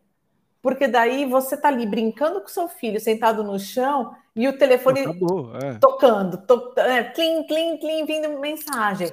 Porque 0.61 0.87
daí 0.87 1.25
você 1.25 1.55
tá 1.55 1.69
ali 1.69 1.85
brincando 1.85 2.41
com 2.41 2.47
seu 2.47 2.67
filho 2.67 2.99
sentado 2.99 3.43
no 3.43 3.57
chão 3.57 4.13
e 4.35 4.47
o 4.47 4.57
telefone 4.57 5.01
Acabou, 5.01 5.55
é. 5.55 5.77
tocando, 5.79 6.37
to, 6.45 6.73
é, 6.77 7.03
clim, 7.05 7.43
clim, 7.47 7.77
clim, 7.77 8.05
vindo 8.05 8.39
mensagem. 8.39 9.09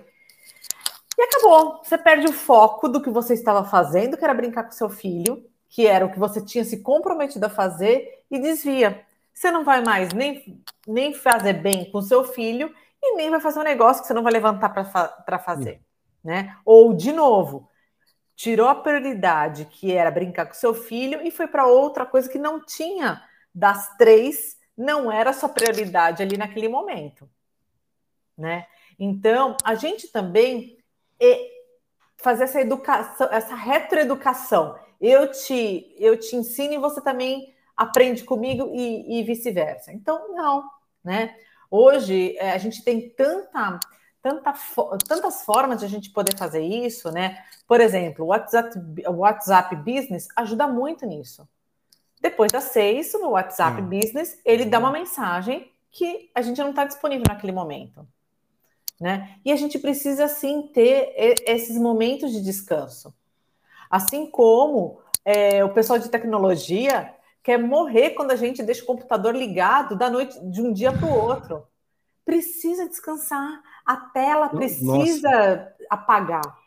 E 1.16 1.22
acabou. 1.22 1.80
Você 1.82 1.96
perde 1.96 2.26
o 2.26 2.32
foco 2.32 2.88
do 2.88 3.00
que 3.00 3.10
você 3.10 3.32
estava 3.34 3.64
fazendo, 3.64 4.16
que 4.16 4.24
era 4.24 4.34
brincar 4.34 4.64
com 4.64 4.72
seu 4.72 4.90
filho, 4.90 5.44
que 5.68 5.86
era 5.86 6.04
o 6.04 6.12
que 6.12 6.18
você 6.18 6.44
tinha 6.44 6.64
se 6.64 6.82
comprometido 6.82 7.46
a 7.46 7.50
fazer, 7.50 8.24
e 8.30 8.38
desvia. 8.40 9.04
Você 9.32 9.50
não 9.50 9.64
vai 9.64 9.82
mais 9.82 10.12
nem, 10.12 10.62
nem 10.86 11.14
fazer 11.14 11.54
bem 11.54 11.90
com 11.90 12.02
seu 12.02 12.24
filho 12.24 12.72
e 13.02 13.16
nem 13.16 13.30
vai 13.30 13.40
fazer 13.40 13.60
um 13.60 13.64
negócio 13.64 14.02
que 14.02 14.08
você 14.08 14.14
não 14.14 14.22
vai 14.22 14.32
levantar 14.32 14.70
para 14.70 15.38
fazer. 15.38 15.80
Né? 16.24 16.56
Ou, 16.64 16.92
de 16.92 17.12
novo, 17.12 17.68
tirou 18.36 18.68
a 18.68 18.74
prioridade, 18.74 19.64
que 19.64 19.92
era 19.92 20.10
brincar 20.10 20.46
com 20.46 20.54
seu 20.54 20.74
filho, 20.74 21.26
e 21.26 21.30
foi 21.30 21.48
para 21.48 21.66
outra 21.66 22.04
coisa 22.06 22.28
que 22.28 22.38
não 22.38 22.64
tinha 22.64 23.22
das 23.54 23.96
três, 23.96 24.56
não 24.76 25.10
era 25.10 25.32
sua 25.32 25.48
prioridade 25.48 26.22
ali 26.22 26.36
naquele 26.36 26.68
momento. 26.68 27.28
Né? 28.36 28.66
Então, 28.98 29.56
a 29.64 29.74
gente 29.74 30.08
também 30.08 30.76
fazer 32.18 32.44
essa 32.44 32.60
educação, 32.60 33.28
essa 33.30 33.54
retroeducação. 33.54 34.78
Eu 35.00 35.30
te, 35.30 35.94
eu 35.98 36.18
te 36.18 36.36
ensino 36.36 36.74
e 36.74 36.78
você 36.78 37.00
também 37.00 37.54
aprende 37.76 38.24
comigo 38.24 38.70
e, 38.74 39.20
e 39.20 39.22
vice-versa. 39.22 39.92
Então, 39.92 40.34
não, 40.34 40.64
né? 41.04 41.34
Hoje 41.70 42.36
é, 42.38 42.52
a 42.52 42.58
gente 42.58 42.82
tem 42.82 43.10
tanta 43.10 43.78
tanta, 44.26 44.52
tantas 45.06 45.44
formas 45.44 45.78
de 45.78 45.84
a 45.84 45.88
gente 45.88 46.10
poder 46.10 46.36
fazer 46.36 46.60
isso, 46.60 47.12
né? 47.12 47.44
Por 47.68 47.80
exemplo, 47.80 48.24
o 48.24 48.28
WhatsApp, 48.28 48.76
WhatsApp 49.06 49.76
Business 49.76 50.26
ajuda 50.34 50.66
muito 50.66 51.06
nisso. 51.06 51.48
Depois 52.20 52.50
das 52.50 52.64
seis, 52.64 53.12
no 53.12 53.30
WhatsApp 53.30 53.80
hum. 53.80 53.88
Business, 53.88 54.40
ele 54.44 54.64
dá 54.64 54.80
uma 54.80 54.90
mensagem 54.90 55.70
que 55.92 56.28
a 56.34 56.42
gente 56.42 56.60
não 56.60 56.70
está 56.70 56.84
disponível 56.84 57.24
naquele 57.28 57.52
momento. 57.52 58.04
Né? 59.00 59.38
E 59.44 59.52
a 59.52 59.56
gente 59.56 59.78
precisa, 59.78 60.26
sim, 60.26 60.70
ter 60.74 61.14
esses 61.46 61.78
momentos 61.78 62.32
de 62.32 62.42
descanso. 62.42 63.14
Assim 63.88 64.28
como 64.28 64.98
é, 65.24 65.64
o 65.64 65.72
pessoal 65.72 66.00
de 66.00 66.08
tecnologia 66.08 67.14
quer 67.44 67.58
morrer 67.58 68.10
quando 68.10 68.32
a 68.32 68.36
gente 68.36 68.60
deixa 68.60 68.82
o 68.82 68.86
computador 68.86 69.36
ligado 69.36 69.94
da 69.94 70.10
noite 70.10 70.36
de 70.50 70.60
um 70.60 70.72
dia 70.72 70.92
para 70.92 71.06
o 71.06 71.16
outro. 71.16 71.64
Precisa 72.24 72.88
descansar 72.88 73.62
a 73.86 73.96
tela 73.96 74.48
precisa 74.48 75.30
Nossa. 75.30 75.74
apagar. 75.88 76.58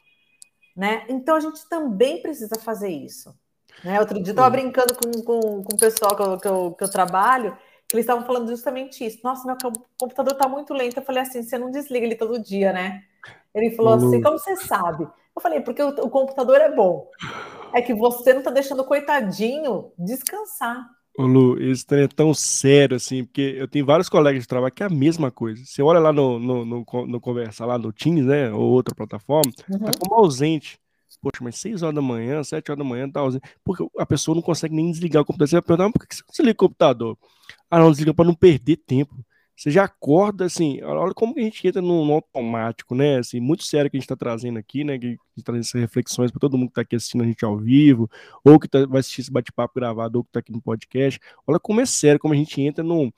Né? 0.75 1.05
Então 1.09 1.35
a 1.35 1.39
gente 1.39 1.67
também 1.67 2.21
precisa 2.21 2.55
fazer 2.55 2.89
isso. 2.89 3.35
Né? 3.83 3.99
Outro 3.99 4.15
dia 4.15 4.29
eu 4.29 4.33
estava 4.33 4.49
brincando 4.49 4.95
com, 4.95 5.11
com, 5.23 5.63
com 5.63 5.75
o 5.75 5.79
pessoal 5.79 6.15
que 6.15 6.21
eu, 6.21 6.37
que 6.37 6.47
eu, 6.47 6.71
que 6.71 6.83
eu 6.85 6.89
trabalho, 6.89 7.57
que 7.87 7.95
eles 7.95 8.03
estavam 8.03 8.25
falando 8.25 8.47
justamente 8.47 9.05
isso. 9.05 9.19
Nossa, 9.23 9.45
meu 9.45 9.57
computador 9.97 10.33
está 10.33 10.47
muito 10.47 10.73
lento. 10.73 10.97
Eu 10.97 11.05
falei 11.05 11.23
assim: 11.23 11.43
você 11.43 11.57
não 11.57 11.71
desliga 11.71 12.05
ele 12.05 12.15
todo 12.15 12.39
dia, 12.39 12.71
né? 12.71 13.03
Ele 13.53 13.71
falou 13.75 13.93
assim: 13.93 14.21
como 14.21 14.37
você 14.37 14.55
sabe? 14.55 15.03
Eu 15.03 15.41
falei: 15.41 15.61
porque 15.61 15.81
o, 15.81 15.89
o 15.89 16.09
computador 16.09 16.61
é 16.61 16.73
bom. 16.73 17.09
É 17.73 17.81
que 17.81 17.93
você 17.93 18.31
não 18.31 18.39
está 18.39 18.51
deixando 18.51 18.81
o 18.81 18.85
coitadinho 18.85 19.91
descansar. 19.97 20.85
Ô 21.19 21.27
Lu, 21.27 21.61
esse 21.61 21.85
trem 21.85 22.03
é 22.03 22.07
tão 22.07 22.33
sério 22.33 22.95
assim, 22.95 23.25
porque 23.25 23.53
eu 23.57 23.67
tenho 23.67 23.85
vários 23.85 24.07
colegas 24.07 24.43
de 24.43 24.47
trabalho 24.47 24.73
que 24.73 24.81
é 24.81 24.85
a 24.85 24.89
mesma 24.89 25.29
coisa. 25.29 25.61
Você 25.65 25.81
olha 25.81 25.99
lá 25.99 26.13
no, 26.13 26.39
no, 26.39 26.63
no, 26.63 26.85
no 26.85 27.19
conversa, 27.19 27.65
lá 27.65 27.77
no 27.77 27.91
Teams, 27.91 28.25
né, 28.25 28.49
ou 28.53 28.61
outra 28.71 28.95
plataforma, 28.95 29.51
tá 29.51 29.65
uhum. 29.69 29.79
tá 29.79 29.91
como 29.99 30.15
ausente. 30.15 30.79
Poxa, 31.21 31.43
mas 31.43 31.57
6 31.57 31.83
horas 31.83 31.93
da 31.95 32.01
manhã, 32.01 32.41
7 32.41 32.71
horas 32.71 32.77
da 32.81 32.89
manhã, 32.89 33.09
tá 33.09 33.19
ausente. 33.19 33.43
Porque 33.65 33.85
a 33.97 34.05
pessoa 34.05 34.33
não 34.33 34.41
consegue 34.41 34.73
nem 34.73 34.89
desligar 34.89 35.21
o 35.21 35.25
computador. 35.25 35.49
Você 35.49 35.55
vai 35.57 35.61
perguntar, 35.61 35.91
por 35.91 36.07
que 36.07 36.15
você 36.15 36.21
não 36.21 36.31
desliga 36.31 36.51
o 36.53 36.55
computador? 36.55 37.17
Ah, 37.69 37.79
não, 37.79 37.91
desliga 37.91 38.13
para 38.13 38.23
não 38.23 38.33
perder 38.33 38.77
tempo. 38.77 39.13
Você 39.59 39.71
já 39.71 39.83
acorda 39.83 40.45
assim, 40.45 40.81
olha 40.83 41.13
como 41.13 41.33
a 41.37 41.41
gente 41.41 41.67
entra 41.67 41.81
no, 41.81 42.05
no 42.05 42.13
automático, 42.13 42.95
né? 42.95 43.17
Assim, 43.17 43.41
muito 43.41 43.63
sério 43.65 43.91
que 43.91 43.97
a 43.97 43.99
gente 43.99 44.05
está 44.05 44.15
trazendo 44.15 44.57
aqui, 44.57 44.85
né? 44.85 44.97
Que 44.97 45.05
a 45.05 45.09
gente 45.09 45.19
está 45.35 45.51
trazendo 45.51 45.65
essas 45.65 45.81
reflexões 45.81 46.31
para 46.31 46.39
todo 46.39 46.57
mundo 46.57 46.69
que 46.69 46.71
está 46.71 46.81
aqui 46.81 46.95
assistindo 46.95 47.25
a 47.25 47.27
gente 47.27 47.43
ao 47.43 47.57
vivo, 47.57 48.09
ou 48.41 48.57
que 48.57 48.69
tá, 48.69 48.85
vai 48.85 49.01
assistir 49.01 49.19
esse 49.19 49.29
bate-papo 49.29 49.73
gravado, 49.75 50.17
ou 50.17 50.23
que 50.23 50.29
está 50.29 50.39
aqui 50.39 50.53
no 50.53 50.61
podcast. 50.61 51.19
Olha 51.45 51.59
como 51.59 51.81
é 51.81 51.85
sério, 51.85 52.21
como 52.21 52.33
a 52.33 52.37
gente 52.37 52.61
entra 52.61 52.81
num, 52.85 53.11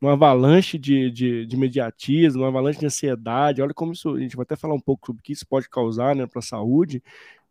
numa 0.00 0.14
avalanche 0.14 0.78
de, 0.78 1.12
de, 1.12 1.46
de 1.46 1.56
mediatismo, 1.56 2.40
numa 2.40 2.48
avalanche 2.48 2.80
de 2.80 2.86
ansiedade. 2.86 3.62
Olha 3.62 3.72
como 3.72 3.92
isso, 3.92 4.16
a 4.16 4.18
gente 4.18 4.34
vai 4.34 4.42
até 4.42 4.56
falar 4.56 4.74
um 4.74 4.80
pouco 4.80 5.06
sobre 5.06 5.20
o 5.20 5.22
que 5.22 5.32
isso 5.32 5.46
pode 5.46 5.68
causar 5.68 6.16
né, 6.16 6.26
para 6.26 6.40
a 6.40 6.42
saúde. 6.42 7.00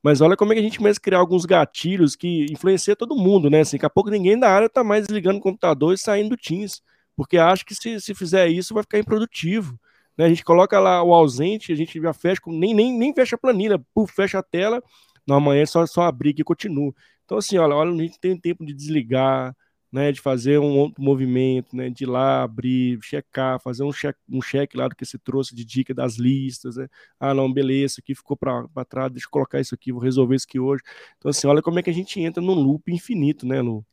Mas 0.04 0.20
olha 0.20 0.36
como 0.36 0.52
é 0.52 0.56
que 0.56 0.60
a 0.60 0.64
gente 0.64 0.80
começa 0.80 1.00
a 1.00 1.02
criar 1.02 1.20
alguns 1.20 1.46
gatilhos 1.46 2.14
que 2.14 2.46
influenciam 2.52 2.98
todo 2.98 3.16
mundo, 3.16 3.50
né? 3.50 3.62
Assim, 3.62 3.78
daqui 3.78 3.86
a 3.86 3.90
pouco 3.90 4.10
ninguém 4.10 4.38
da 4.38 4.50
área 4.50 4.66
está 4.66 4.84
mais 4.84 5.08
desligando 5.08 5.40
o 5.40 5.42
computador 5.42 5.94
e 5.94 5.98
saindo 5.98 6.32
do 6.32 6.38
Teams 6.38 6.82
porque 7.16 7.38
acha 7.38 7.64
que 7.66 7.76
se, 7.76 8.00
se 8.00 8.14
fizer 8.14 8.48
isso 8.48 8.74
vai 8.74 8.84
ficar 8.84 9.00
improdutivo. 9.00 9.80
Né? 10.18 10.26
A 10.26 10.30
gente 10.30 10.44
coloca 10.44 10.80
lá 10.80 11.04
o 11.04 11.14
ausente, 11.14 11.72
a 11.72 11.76
gente 11.76 12.00
já 12.02 12.14
fecha, 12.14 12.42
nem, 12.48 12.74
nem, 12.74 12.98
nem 12.98 13.14
fecha 13.14 13.36
a 13.36 13.40
planilha, 13.40 13.80
puf, 13.94 14.14
fecha 14.14 14.40
a 14.40 14.44
tela, 14.44 14.82
não, 15.26 15.38
amanhã 15.38 15.64
é 15.64 15.66
só, 15.66 15.86
só 15.86 16.04
abrir 16.04 16.36
e 16.38 16.44
continua. 16.44 16.94
Então, 17.26 17.38
assim, 17.38 17.58
olha, 17.58 17.76
olha, 17.76 17.92
a 17.92 17.98
gente 17.98 18.20
tem 18.20 18.38
tempo 18.38 18.66
de 18.66 18.74
desligar, 18.74 19.56
né, 19.92 20.12
de 20.12 20.20
fazer 20.20 20.58
um 20.58 20.78
outro 20.80 21.04
movimento, 21.04 21.76
né, 21.76 21.88
de 21.88 22.04
ir 22.04 22.08
lá 22.08 22.42
abrir, 22.42 23.00
checar, 23.04 23.60
fazer 23.60 23.84
um 23.84 23.92
check, 23.92 24.18
um 24.28 24.42
check 24.42 24.74
lá 24.74 24.88
do 24.88 24.96
que 24.96 25.06
você 25.06 25.20
trouxe 25.20 25.56
de 25.56 25.64
dica 25.64 25.94
das 25.94 26.16
listas, 26.16 26.78
né? 26.78 26.88
Ah, 27.20 27.32
não, 27.32 27.52
beleza, 27.52 27.86
isso 27.86 28.02
aqui 28.02 28.16
ficou 28.16 28.36
para 28.36 28.68
trás, 28.90 29.12
deixa 29.12 29.28
eu 29.28 29.32
colocar 29.32 29.60
isso 29.60 29.76
aqui, 29.76 29.92
vou 29.92 30.02
resolver 30.02 30.36
isso 30.36 30.48
aqui 30.50 30.60
hoje. 30.60 30.82
Então, 31.18 31.30
assim, 31.30 31.46
olha 31.46 31.62
como 31.62 31.78
é 31.78 31.84
que 31.84 31.92
a 31.92 31.94
gente 31.94 32.20
entra 32.20 32.42
num 32.42 32.56
loop 32.56 32.92
infinito, 32.92 33.46
né, 33.46 33.62
Lu? 33.62 33.86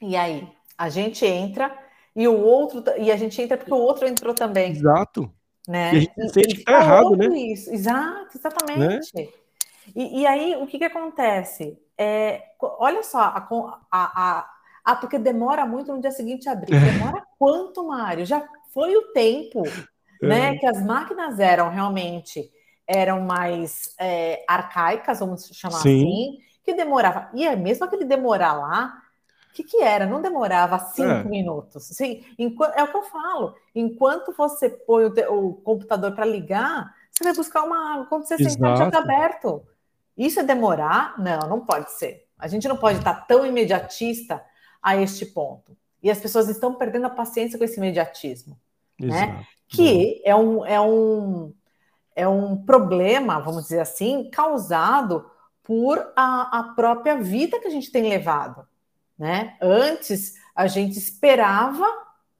E 0.00 0.14
aí, 0.14 0.46
a 0.78 0.88
gente 0.88 1.26
entra 1.26 1.76
e 2.18 2.26
o 2.26 2.36
outro 2.36 2.82
e 2.98 3.12
a 3.12 3.16
gente 3.16 3.40
entra 3.40 3.56
porque 3.56 3.72
o 3.72 3.76
outro 3.76 4.08
entrou 4.08 4.34
também. 4.34 4.72
Exato. 4.72 5.32
Né? 5.68 5.94
E 5.94 5.96
a 5.96 6.00
gente 6.00 6.32
sente 6.32 6.54
que 6.56 6.64
tá 6.64 6.72
errado, 6.72 7.16
né? 7.16 7.26
Isso. 7.28 7.72
Exato, 7.72 8.36
exatamente. 8.36 9.14
Né? 9.14 9.28
E, 9.94 10.22
e, 10.22 10.26
aí, 10.26 10.56
o 10.56 10.66
que, 10.66 10.78
que 10.78 10.84
acontece? 10.84 11.78
É, 11.96 12.42
olha 12.60 13.04
só, 13.04 13.20
a, 13.20 13.48
a, 13.90 13.92
a, 13.92 14.50
ah, 14.84 14.96
porque 14.96 15.16
demora 15.16 15.64
muito 15.64 15.92
no 15.92 16.00
dia 16.00 16.10
seguinte 16.10 16.48
abrir. 16.48 16.74
É. 16.74 16.80
Demora 16.80 17.22
quanto, 17.38 17.86
Mário? 17.86 18.26
Já 18.26 18.44
foi 18.74 18.96
o 18.96 19.12
tempo, 19.12 19.62
é. 20.20 20.26
né? 20.26 20.58
Que 20.58 20.66
as 20.66 20.84
máquinas 20.84 21.38
eram 21.38 21.70
realmente 21.70 22.50
eram 22.84 23.20
mais 23.20 23.94
é, 24.00 24.42
arcaicas, 24.48 25.20
vamos 25.20 25.48
chamar 25.52 25.78
Sim. 25.82 26.02
assim, 26.02 26.38
que 26.64 26.74
demorava. 26.74 27.28
E 27.34 27.46
é 27.46 27.54
mesmo 27.54 27.84
aquele 27.84 28.04
demorar 28.04 28.54
lá, 28.54 28.92
o 29.50 29.54
que, 29.54 29.64
que 29.64 29.82
era? 29.82 30.06
Não 30.06 30.22
demorava 30.22 30.78
cinco 30.78 31.08
é. 31.08 31.24
minutos. 31.24 31.90
Assim, 31.90 32.24
enquanto, 32.38 32.74
é 32.74 32.82
o 32.82 32.88
que 32.88 32.96
eu 32.96 33.02
falo. 33.02 33.54
Enquanto 33.74 34.32
você 34.36 34.68
põe 34.68 35.04
o, 35.04 35.10
te, 35.10 35.26
o 35.26 35.54
computador 35.54 36.12
para 36.12 36.24
ligar, 36.24 36.94
você 37.10 37.24
vai 37.24 37.34
buscar 37.34 37.64
uma 37.64 37.94
água. 37.94 38.06
Quando 38.06 38.26
você 38.26 38.36
sentar, 38.38 38.76
já 38.76 38.86
está 38.86 38.98
aberto. 38.98 39.62
Isso 40.16 40.40
é 40.40 40.42
demorar? 40.42 41.18
Não, 41.18 41.48
não 41.48 41.60
pode 41.60 41.90
ser. 41.92 42.26
A 42.38 42.46
gente 42.46 42.68
não 42.68 42.76
pode 42.76 42.98
estar 42.98 43.26
tão 43.26 43.44
imediatista 43.44 44.44
a 44.82 44.96
este 44.96 45.26
ponto. 45.26 45.76
E 46.02 46.10
as 46.10 46.20
pessoas 46.20 46.48
estão 46.48 46.74
perdendo 46.74 47.06
a 47.06 47.10
paciência 47.10 47.58
com 47.58 47.64
esse 47.64 47.78
imediatismo, 47.78 48.56
né? 48.98 49.44
Que 49.66 50.22
é 50.24 50.34
um, 50.34 50.64
é, 50.64 50.80
um, 50.80 51.52
é 52.14 52.28
um 52.28 52.56
problema, 52.56 53.40
vamos 53.40 53.64
dizer 53.64 53.80
assim, 53.80 54.30
causado 54.30 55.28
por 55.62 56.12
a, 56.16 56.60
a 56.60 56.62
própria 56.74 57.20
vida 57.20 57.60
que 57.60 57.66
a 57.66 57.70
gente 57.70 57.90
tem 57.90 58.08
levado, 58.08 58.66
né? 59.18 59.56
Antes, 59.60 60.34
a 60.54 60.66
gente 60.66 60.98
esperava 60.98 61.86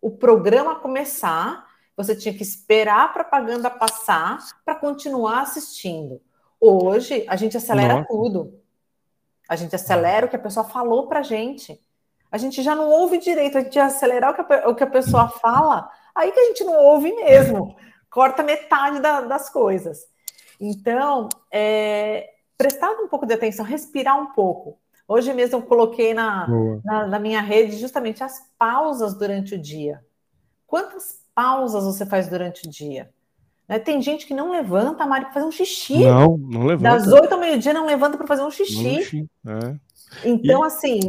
o 0.01 0.11
programa 0.11 0.76
começar, 0.76 1.66
você 1.97 2.14
tinha 2.14 2.33
que 2.33 2.43
esperar 2.43 3.07
a 3.07 3.09
propaganda 3.09 3.68
passar 3.68 4.39
para 4.64 4.74
continuar 4.74 5.43
assistindo. 5.43 6.20
Hoje, 6.61 7.24
a 7.29 7.37
gente 7.37 7.57
acelera 7.57 7.95
Nossa. 7.95 8.09
tudo. 8.09 8.61
A 9.49 9.57
gente 9.57 9.74
acelera 9.74 10.26
o 10.26 10.29
que 10.29 10.37
a 10.37 10.41
pessoa 10.41 10.64
falou 10.64 11.09
para 11.09 11.20
a 11.20 11.22
gente. 11.22 11.81
A 12.31 12.39
gente 12.39 12.62
já 12.62 12.74
não 12.74 12.91
ouve 12.91 13.18
direito, 13.18 13.57
a 13.57 13.62
gente 13.62 13.79
acelerar 13.79 14.33
o 14.33 14.35
que 14.35 14.53
a, 14.53 14.68
o 14.68 14.74
que 14.74 14.85
a 14.85 14.89
pessoa 14.89 15.29
fala, 15.29 15.91
aí 16.14 16.31
que 16.31 16.39
a 16.39 16.45
gente 16.45 16.62
não 16.62 16.74
ouve 16.74 17.12
mesmo. 17.12 17.74
Corta 18.11 18.43
metade 18.43 19.01
da, 19.01 19.22
das 19.22 19.49
coisas. 19.49 20.07
Então, 20.61 21.29
é, 21.51 22.31
prestar 22.57 22.91
um 22.91 23.09
pouco 23.09 23.26
de 23.26 23.35
atenção, 23.35 23.64
respirar 23.64 24.20
um 24.20 24.33
pouco. 24.33 24.79
Hoje 25.09 25.33
mesmo 25.33 25.57
eu 25.57 25.63
coloquei 25.63 26.13
na, 26.13 26.47
na, 26.85 27.07
na, 27.07 27.19
minha 27.19 27.41
rede 27.41 27.79
justamente 27.79 28.23
as 28.23 28.47
pausas 28.59 29.15
durante 29.15 29.55
o 29.55 29.59
dia. 29.59 30.05
Quantas 30.67 31.21
pausas 31.35 31.83
você 31.85 32.05
faz 32.05 32.29
durante 32.29 32.69
o 32.69 32.71
dia? 32.71 33.09
Né? 33.67 33.79
Tem 33.79 34.03
gente 34.03 34.27
que 34.27 34.35
não 34.35 34.51
levanta, 34.51 35.07
Mari, 35.07 35.25
para 35.25 35.35
fazer 35.35 35.47
um 35.47 35.51
xixi. 35.51 36.05
Não, 36.05 36.37
não 36.37 36.67
levanta. 36.67 36.99
Das 36.99 37.11
oito 37.11 37.33
ao 37.33 37.41
meio-dia 37.41 37.73
não 37.73 37.87
levanta 37.87 38.19
para 38.19 38.27
fazer 38.27 38.43
um 38.43 38.51
xixi. 38.51 39.27
É. 39.47 39.77
Então, 40.29 40.63
e... 40.63 40.67
assim, 40.67 41.01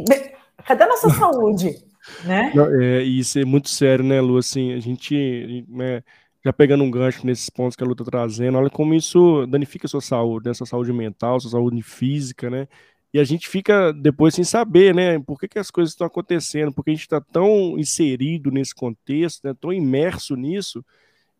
cadê 0.64 0.84
a 0.84 0.88
nossa 0.88 1.10
saúde? 1.12 1.84
Né? 2.24 2.52
Não, 2.54 2.80
é, 2.80 3.02
isso 3.02 3.38
é 3.38 3.44
muito 3.44 3.68
sério, 3.68 4.02
né, 4.02 4.18
Lu? 4.18 4.38
Assim, 4.38 4.72
a 4.72 4.80
gente, 4.80 5.66
né, 5.68 6.02
já 6.42 6.54
pegando 6.54 6.82
um 6.84 6.90
gancho 6.90 7.26
nesses 7.26 7.50
pontos 7.50 7.76
que 7.76 7.84
a 7.84 7.86
Lu 7.86 7.92
está 7.92 8.04
trazendo, 8.04 8.56
olha 8.56 8.70
como 8.70 8.94
isso 8.94 9.46
danifica 9.46 9.86
a 9.86 9.90
sua 9.90 10.00
saúde, 10.00 10.48
né, 10.48 10.54
sua 10.54 10.66
saúde 10.66 10.90
mental, 10.90 11.38
sua 11.38 11.50
saúde 11.50 11.82
física, 11.82 12.48
né? 12.48 12.66
E 13.12 13.18
a 13.18 13.24
gente 13.24 13.48
fica 13.48 13.92
depois 13.92 14.34
sem 14.34 14.44
saber, 14.44 14.94
né, 14.94 15.18
por 15.18 15.38
que, 15.38 15.48
que 15.48 15.58
as 15.58 15.70
coisas 15.70 15.92
estão 15.92 16.06
acontecendo, 16.06 16.72
porque 16.72 16.90
a 16.90 16.94
gente 16.94 17.02
está 17.02 17.20
tão 17.20 17.76
inserido 17.78 18.50
nesse 18.50 18.74
contexto, 18.74 19.44
né, 19.44 19.54
tão 19.60 19.72
imerso 19.72 20.36
nisso, 20.36 20.84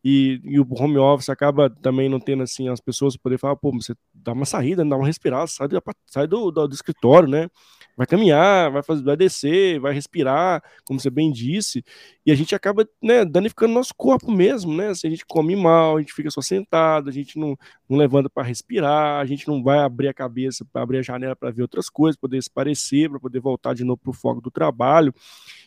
e, 0.02 0.40
e, 0.44 0.58
o 0.58 0.66
home 0.70 0.96
office 0.96 1.28
acaba 1.28 1.68
também 1.68 2.08
não 2.08 2.18
tendo 2.18 2.42
assim 2.42 2.68
as 2.68 2.80
pessoas 2.80 3.16
poder 3.16 3.38
falar, 3.38 3.54
pô, 3.56 3.70
você 3.70 3.94
dá 4.14 4.32
uma 4.32 4.46
saída, 4.46 4.84
dá 4.84 4.96
uma 4.96 5.06
respirada, 5.06 5.46
sai, 5.46 5.68
sai 6.06 6.26
do, 6.26 6.50
do, 6.50 6.66
do, 6.66 6.74
escritório, 6.74 7.28
né? 7.28 7.50
Vai 7.96 8.06
caminhar, 8.06 8.70
vai 8.70 8.82
fazer, 8.82 9.02
vai 9.02 9.16
descer, 9.16 9.78
vai 9.78 9.92
respirar, 9.92 10.62
como 10.84 10.98
você 10.98 11.10
bem 11.10 11.30
disse, 11.30 11.84
e 12.24 12.32
a 12.32 12.34
gente 12.34 12.54
acaba 12.54 12.88
né, 13.02 13.24
danificando 13.24 13.74
nosso 13.74 13.94
corpo 13.94 14.30
mesmo, 14.30 14.74
né? 14.74 14.94
Se 14.94 15.06
a 15.06 15.10
gente 15.10 15.24
come 15.26 15.54
mal, 15.54 15.96
a 15.96 16.00
gente 16.00 16.12
fica 16.12 16.30
só 16.30 16.40
sentado, 16.40 17.08
a 17.08 17.12
gente 17.12 17.38
não, 17.38 17.56
não 17.88 17.98
levanta 17.98 18.30
para 18.30 18.42
respirar, 18.46 19.20
a 19.20 19.26
gente 19.26 19.46
não 19.46 19.62
vai 19.62 19.78
abrir 19.80 20.08
a 20.08 20.14
cabeça 20.14 20.64
para 20.72 20.82
abrir 20.82 20.98
a 20.98 21.02
janela 21.02 21.36
para 21.36 21.50
ver 21.50 21.62
outras 21.62 21.88
coisas, 21.88 22.18
poder 22.18 22.42
se 22.42 22.50
parecer, 22.50 23.10
para 23.10 23.20
poder 23.20 23.40
voltar 23.40 23.74
de 23.74 23.84
novo 23.84 23.98
para 23.98 24.10
o 24.10 24.14
foco 24.14 24.40
do 24.40 24.50
trabalho, 24.50 25.14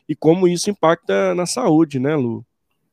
e 0.08 0.16
como 0.16 0.48
isso 0.48 0.70
impacta 0.70 1.34
na 1.36 1.46
saúde, 1.46 2.00
né, 2.00 2.16
Lu? 2.16 2.46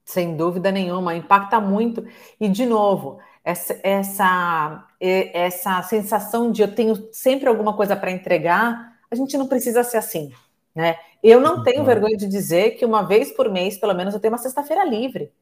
Sem 0.05 0.37
dúvida 0.37 0.73
nenhuma, 0.73 1.15
impacta 1.15 1.61
muito. 1.61 2.05
E, 2.41 2.49
de 2.49 2.67
novo, 2.67 3.21
essa, 3.45 3.79
essa, 3.83 4.89
essa 5.01 5.83
sensação 5.83 6.51
de 6.51 6.63
eu 6.63 6.75
tenho 6.75 7.09
sempre 7.13 7.49
alguma 7.49 7.75
coisa 7.75 7.95
para 7.97 8.11
entregar, 8.11 8.90
a 9.11 9.15
gente 9.15 9.37
não 9.37 9.47
precisa 9.47 9.83
ser 9.83 9.97
assim. 9.97 10.33
Né? 10.75 10.97
Eu 11.23 11.41
não 11.41 11.63
tenho 11.63 11.85
vergonha 11.85 12.17
de 12.17 12.27
dizer 12.27 12.73
que 12.73 12.85
uma 12.85 13.03
vez 13.03 13.33
por 13.33 13.51
mês, 13.51 13.77
pelo 13.77 13.95
menos, 13.95 14.15
eu 14.15 14.21
tenho 14.21 14.33
uma 14.33 14.39
sexta-feira 14.39 14.85
livre. 14.85 15.33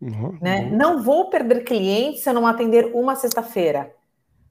Uhum, 0.00 0.36
né? 0.40 0.62
Uhum. 0.62 0.76
Não 0.76 1.02
vou 1.02 1.30
perder 1.30 1.64
clientes 1.64 2.22
se 2.22 2.28
eu 2.28 2.34
não 2.34 2.46
atender 2.46 2.90
uma 2.92 3.14
sexta-feira. 3.14 3.94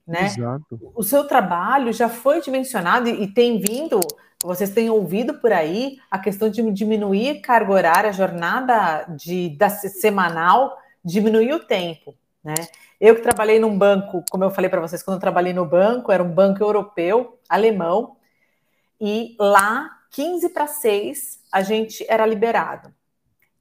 Né? 0.07 0.25
Exato. 0.25 0.91
O 0.95 1.03
seu 1.03 1.25
trabalho 1.25 1.93
já 1.93 2.09
foi 2.09 2.41
dimensionado 2.41 3.07
e, 3.07 3.23
e 3.23 3.27
tem 3.27 3.59
vindo 3.59 3.99
vocês 4.43 4.71
têm 4.71 4.89
ouvido 4.89 5.35
por 5.35 5.53
aí 5.53 5.97
a 6.09 6.17
questão 6.17 6.49
de 6.49 6.63
diminuir 6.71 7.41
carga 7.41 7.71
horária, 7.71 8.13
jornada 8.13 9.05
de, 9.15 9.49
da 9.49 9.69
semanal, 9.69 10.77
diminuir 11.03 11.53
o 11.53 11.59
tempo, 11.59 12.15
né? 12.43 12.55
Eu 12.99 13.15
que 13.15 13.21
trabalhei 13.21 13.59
num 13.59 13.75
banco, 13.75 14.23
como 14.29 14.43
eu 14.43 14.51
falei 14.51 14.69
para 14.69 14.81
vocês, 14.81 15.01
quando 15.01 15.15
eu 15.15 15.21
trabalhei 15.21 15.53
no 15.53 15.65
banco, 15.65 16.11
era 16.11 16.23
um 16.23 16.29
banco 16.29 16.63
europeu, 16.63 17.39
alemão, 17.49 18.15
e 19.01 19.35
lá, 19.39 19.89
15 20.11 20.49
para 20.49 20.67
6, 20.67 21.39
a 21.51 21.63
gente 21.63 22.05
era 22.07 22.25
liberado. 22.25 22.93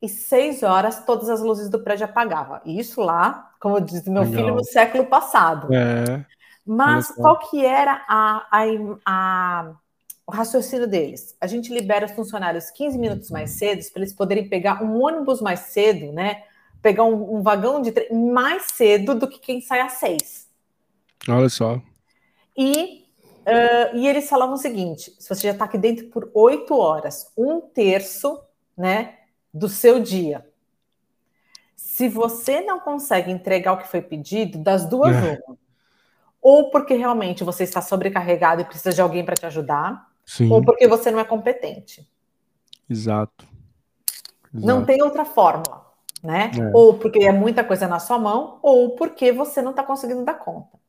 E 0.03 0.09
6 0.09 0.63
horas, 0.63 1.05
todas 1.05 1.31
as 1.31 1.41
luzes 1.41 1.71
do 1.71 1.83
prédio 1.83 2.05
apagavam. 2.05 2.61
Isso 2.65 3.01
lá, 3.01 3.53
como 3.59 3.81
diz 3.81 4.07
meu 4.07 4.23
Legal. 4.23 4.39
filho, 4.39 4.55
no 4.55 4.65
século 4.65 5.07
passado. 5.07 5.73
É. 5.73 6.25
Mas 6.65 7.11
qual 7.11 7.39
que 7.39 7.65
era 7.65 8.05
a, 8.07 8.47
a, 8.51 8.65
a 9.07 9.73
o 10.31 10.33
raciocínio 10.33 10.87
deles. 10.87 11.37
A 11.41 11.47
gente 11.49 11.75
libera 11.75 12.07
os 12.07 12.13
funcionários 12.13 12.71
15 12.71 12.97
minutos 12.97 13.31
mais 13.31 13.51
cedo 13.51 13.85
para 13.93 14.03
eles 14.03 14.15
poderem 14.15 14.49
pegar 14.49 14.81
um 14.81 15.03
ônibus 15.03 15.41
mais 15.41 15.59
cedo, 15.61 16.13
né? 16.13 16.45
Pegar 16.81 17.03
um, 17.03 17.39
um 17.39 17.43
vagão 17.43 17.83
de 17.83 17.91
trem 17.91 18.13
mais 18.33 18.67
cedo 18.73 19.17
do 19.17 19.27
que 19.27 19.41
quem 19.41 19.61
sai 19.61 19.81
às 19.81 19.95
seis. 19.95 20.49
Olha 21.29 21.49
só. 21.49 21.83
E, 22.57 23.00
uh, 23.41 23.97
e 23.97 24.07
eles 24.07 24.29
falavam 24.29 24.55
o 24.55 24.59
seguinte: 24.59 25.15
se 25.19 25.29
você 25.29 25.49
já 25.49 25.53
está 25.53 25.65
aqui 25.65 25.79
dentro 25.79 26.07
por 26.07 26.31
oito 26.35 26.77
horas, 26.77 27.33
um 27.37 27.61
terço, 27.61 28.41
né, 28.77 29.19
do 29.53 29.69
seu 29.69 30.01
dia. 30.01 30.47
Se 31.77 32.09
você 32.09 32.61
não 32.61 32.81
consegue 32.81 33.31
entregar 33.31 33.73
o 33.73 33.79
que 33.79 33.89
foi 33.89 34.01
pedido, 34.01 34.59
das 34.59 34.87
duas 34.87 35.15
é. 35.15 35.43
uma. 35.47 35.59
Ou 36.41 36.71
porque 36.71 36.95
realmente 36.95 37.45
você 37.45 37.65
está 37.65 37.83
sobrecarregado 37.83 38.63
e 38.63 38.65
precisa 38.65 38.93
de 38.93 39.03
alguém 39.03 39.25
para 39.25 39.35
te 39.35 39.45
ajudar, 39.45 40.09
Sim. 40.25 40.51
ou 40.51 40.65
porque 40.65 40.89
você 40.89 41.11
não 41.11 41.21
é 41.21 41.25
competente. 41.25 42.09
Exato. 42.89 43.47
Exato. 44.53 44.67
Não 44.67 44.85
tem 44.85 45.03
outra 45.03 45.25
fórmula, 45.25 45.87
né? 46.23 46.51
É. 46.59 46.71
Ou 46.75 46.99
porque 46.99 47.21
é 47.21 47.33
muita 47.33 47.63
coisa 47.63 47.87
na 47.87 47.99
sua 47.99 48.19
mão, 48.19 48.59
ou 48.63 48.97
porque 48.97 49.31
você 49.31 49.61
não 49.61 49.71
está 49.71 49.83
conseguindo 49.83 50.25
dar 50.25 50.35
conta. 50.35 50.80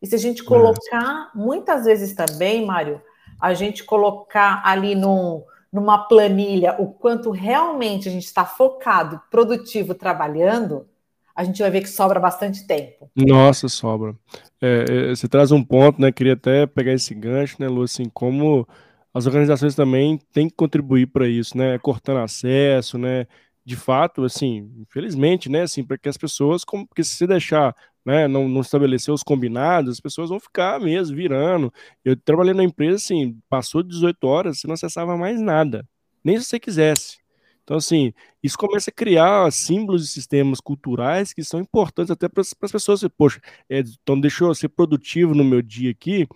E 0.00 0.06
se 0.06 0.14
a 0.14 0.18
gente 0.18 0.44
colocar, 0.44 1.30
é. 1.34 1.38
muitas 1.38 1.84
vezes 1.84 2.14
também, 2.14 2.64
Mário, 2.64 3.00
a 3.40 3.54
gente 3.54 3.84
colocar 3.84 4.62
ali 4.64 4.94
num, 4.94 5.42
numa 5.72 5.98
planilha 5.98 6.76
o 6.78 6.86
quanto 6.86 7.30
realmente 7.30 8.08
a 8.08 8.12
gente 8.12 8.26
está 8.26 8.44
focado, 8.44 9.20
produtivo, 9.30 9.94
trabalhando, 9.94 10.86
a 11.34 11.44
gente 11.44 11.62
vai 11.62 11.70
ver 11.70 11.82
que 11.82 11.88
sobra 11.88 12.18
bastante 12.18 12.66
tempo. 12.66 13.08
Nossa, 13.14 13.68
sobra. 13.68 14.14
É, 14.60 14.84
é 14.88 15.08
você 15.10 15.28
traz 15.28 15.52
um 15.52 15.62
ponto, 15.62 16.00
né? 16.00 16.10
Queria 16.10 16.32
até 16.32 16.66
pegar 16.66 16.92
esse 16.92 17.14
gancho, 17.14 17.56
né, 17.60 17.68
Lu? 17.68 17.82
Assim, 17.82 18.06
como 18.12 18.66
as 19.14 19.26
organizações 19.26 19.74
também 19.74 20.18
têm 20.32 20.48
que 20.48 20.56
contribuir 20.56 21.06
para 21.06 21.28
isso, 21.28 21.56
né? 21.56 21.78
Cortando 21.78 22.18
acesso, 22.18 22.98
né? 22.98 23.26
De 23.64 23.76
fato, 23.76 24.24
assim, 24.24 24.68
infelizmente, 24.80 25.48
né? 25.48 25.62
Assim, 25.62 25.84
para 25.84 25.96
que 25.96 26.08
as 26.08 26.16
pessoas, 26.16 26.64
como, 26.64 26.86
porque 26.86 27.04
se 27.04 27.24
deixar, 27.24 27.72
né? 28.08 28.26
Não, 28.26 28.48
não 28.48 28.62
estabelecer 28.62 29.12
os 29.12 29.22
combinados, 29.22 29.92
as 29.92 30.00
pessoas 30.00 30.30
vão 30.30 30.40
ficar 30.40 30.80
mesmo 30.80 31.14
virando. 31.14 31.70
Eu 32.02 32.16
trabalhei 32.16 32.54
na 32.54 32.64
empresa, 32.64 32.96
assim, 32.96 33.38
passou 33.50 33.82
18 33.82 34.26
horas, 34.26 34.58
você 34.58 34.66
não 34.66 34.72
acessava 34.72 35.14
mais 35.14 35.38
nada, 35.38 35.86
nem 36.24 36.38
se 36.40 36.46
você 36.46 36.58
quisesse. 36.58 37.18
Então, 37.62 37.76
assim, 37.76 38.14
isso 38.42 38.56
começa 38.56 38.88
a 38.88 38.92
criar 38.94 39.52
símbolos 39.52 40.04
e 40.04 40.08
sistemas 40.08 40.58
culturais 40.58 41.34
que 41.34 41.44
são 41.44 41.60
importantes 41.60 42.10
até 42.10 42.26
para 42.30 42.40
as 42.40 42.72
pessoas. 42.72 43.02
Poxa, 43.14 43.42
é, 43.68 43.80
então 43.80 44.18
deixa 44.18 44.42
eu 44.42 44.54
ser 44.54 44.70
produtivo 44.70 45.34
no 45.34 45.44
meu 45.44 45.60
dia 45.60 45.90
aqui, 45.90 46.26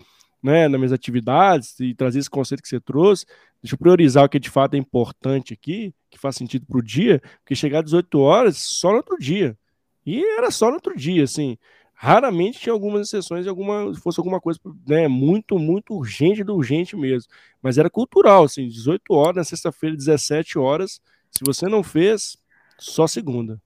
né, 0.43 0.69
nas 0.69 0.79
minhas 0.79 0.93
atividades 0.93 1.81
e 1.81 1.95
trazer 1.95 2.19
esse 2.19 2.29
conceito 2.29 2.63
que 2.63 2.69
você 2.69 2.81
trouxe, 2.81 3.25
deixa 3.63 3.75
eu 3.77 3.79
priorizar 3.79 4.25
o 4.27 4.29
que 4.29 4.39
de 4.39 4.51
fato 4.51 4.75
é 4.75 4.79
importante 4.79 5.55
aqui, 5.55 5.95
que 6.11 6.19
faz 6.19 6.37
sentido 6.37 6.67
para 6.67 6.79
o 6.79 6.83
dia, 6.83 7.23
porque 7.39 7.55
chegar 7.55 7.79
às 7.79 7.87
18 7.87 8.19
horas 8.21 8.59
só 8.59 8.91
no 8.91 8.97
outro 8.97 9.17
dia. 9.19 9.57
E 10.05 10.25
era 10.37 10.51
só 10.51 10.69
no 10.69 10.75
outro 10.75 10.97
dia, 10.97 11.25
assim. 11.25 11.57
Raramente 11.95 12.59
tinha 12.59 12.73
algumas 12.73 13.07
exceções, 13.07 13.47
alguma, 13.47 13.95
fosse 13.95 14.19
alguma 14.19 14.41
coisa 14.41 14.59
né, 14.87 15.07
muito, 15.07 15.59
muito 15.59 15.95
urgente 15.95 16.43
do 16.43 16.57
urgente 16.57 16.97
mesmo. 16.97 17.31
Mas 17.63 17.79
era 17.79 17.89
cultural, 17.89 18.45
assim, 18.45 18.67
18 18.67 19.15
horas, 19.15 19.37
na 19.37 19.45
sexta-feira, 19.45 19.97
17 19.97 20.59
horas. 20.59 21.01
Se 21.31 21.45
você 21.45 21.69
não 21.69 21.83
fez, 21.83 22.37
só 22.77 23.07
segunda. 23.07 23.61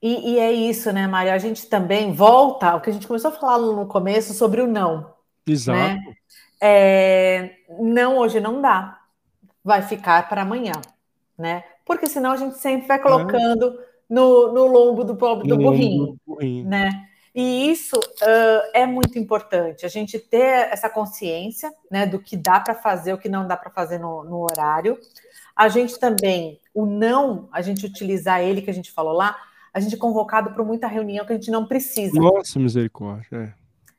E, 0.00 0.34
e, 0.34 0.38
é 0.38 0.52
isso, 0.52 0.92
né, 0.92 1.08
Maria? 1.08 1.34
A 1.34 1.38
gente 1.38 1.66
também 1.66 2.12
volta 2.12 2.70
ao 2.70 2.80
que 2.80 2.90
a 2.90 2.92
gente 2.92 3.08
começou 3.08 3.30
a 3.30 3.34
falar 3.34 3.58
no 3.58 3.86
começo 3.86 4.32
sobre 4.32 4.60
o 4.60 4.66
não. 4.68 5.12
Exato. 5.44 5.78
Né? 5.78 6.14
É, 6.60 7.56
não, 7.80 8.18
hoje 8.18 8.38
não 8.38 8.60
dá. 8.60 9.00
Vai 9.64 9.82
ficar 9.82 10.28
para 10.28 10.42
amanhã, 10.42 10.72
né? 11.36 11.64
Porque 11.84 12.06
senão 12.06 12.30
a 12.32 12.36
gente 12.36 12.56
sempre 12.58 12.86
vai 12.86 13.00
colocando 13.00 13.80
é. 13.80 13.84
No, 14.08 14.52
no 14.52 14.66
lombo 14.66 15.04
do, 15.04 15.12
do 15.12 15.56
burrinho, 15.56 16.18
burrinho, 16.26 16.68
né? 16.68 17.08
E 17.34 17.70
isso 17.70 17.96
uh, 17.96 18.70
é 18.72 18.84
muito 18.84 19.18
importante, 19.18 19.86
a 19.86 19.88
gente 19.88 20.18
ter 20.18 20.68
essa 20.72 20.90
consciência 20.90 21.72
né, 21.90 22.04
do 22.04 22.18
que 22.18 22.36
dá 22.36 22.58
para 22.58 22.74
fazer, 22.74 23.12
o 23.12 23.18
que 23.18 23.28
não 23.28 23.46
dá 23.46 23.56
para 23.56 23.70
fazer 23.70 23.98
no, 23.98 24.24
no, 24.24 24.38
horário. 24.38 24.98
A 25.54 25.68
gente 25.68 26.00
também, 26.00 26.58
o 26.74 26.84
não, 26.84 27.48
a 27.52 27.62
gente 27.62 27.86
utilizar 27.86 28.40
ele 28.40 28.62
que 28.62 28.70
a 28.70 28.74
gente 28.74 28.90
falou 28.90 29.12
lá, 29.12 29.36
a 29.72 29.78
gente 29.78 29.94
é 29.94 29.98
convocado 29.98 30.50
para 30.50 30.64
muita 30.64 30.88
reunião 30.88 31.24
que 31.24 31.32
a 31.32 31.36
gente 31.36 31.50
não 31.50 31.64
precisa. 31.64 32.18
Nossa, 32.18 32.58
misericórdia. 32.58 33.28
É. 33.32 33.52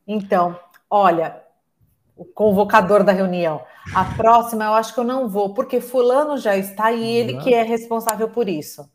Então, 0.05 0.59
olha, 0.89 1.41
o 2.17 2.25
convocador 2.25 3.05
da 3.05 3.13
reunião. 3.13 3.61
A 3.95 4.03
próxima 4.03 4.65
eu 4.65 4.73
acho 4.73 4.93
que 4.93 4.99
eu 4.99 5.05
não 5.05 5.29
vou, 5.29 5.53
porque 5.53 5.79
fulano 5.79 6.37
já 6.37 6.57
está 6.57 6.91
e 6.91 7.05
ele 7.05 7.37
que 7.37 7.53
é 7.53 7.63
responsável 7.63 8.27
por 8.27 8.49
isso. 8.49 8.89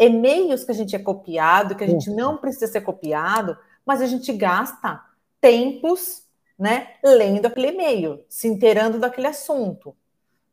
E-mails 0.00 0.64
que 0.64 0.72
a 0.72 0.74
gente 0.74 0.96
é 0.96 0.98
copiado, 0.98 1.74
que 1.74 1.84
a 1.84 1.86
gente 1.86 2.08
não 2.08 2.38
precisa 2.38 2.66
ser 2.66 2.80
copiado, 2.80 3.54
mas 3.84 4.00
a 4.00 4.06
gente 4.06 4.32
gasta 4.32 4.98
tempos, 5.38 6.22
né, 6.58 6.94
lendo 7.04 7.44
aquele 7.44 7.68
e-mail, 7.68 8.24
se 8.26 8.48
inteirando 8.48 8.98
daquele 8.98 9.26
assunto, 9.26 9.94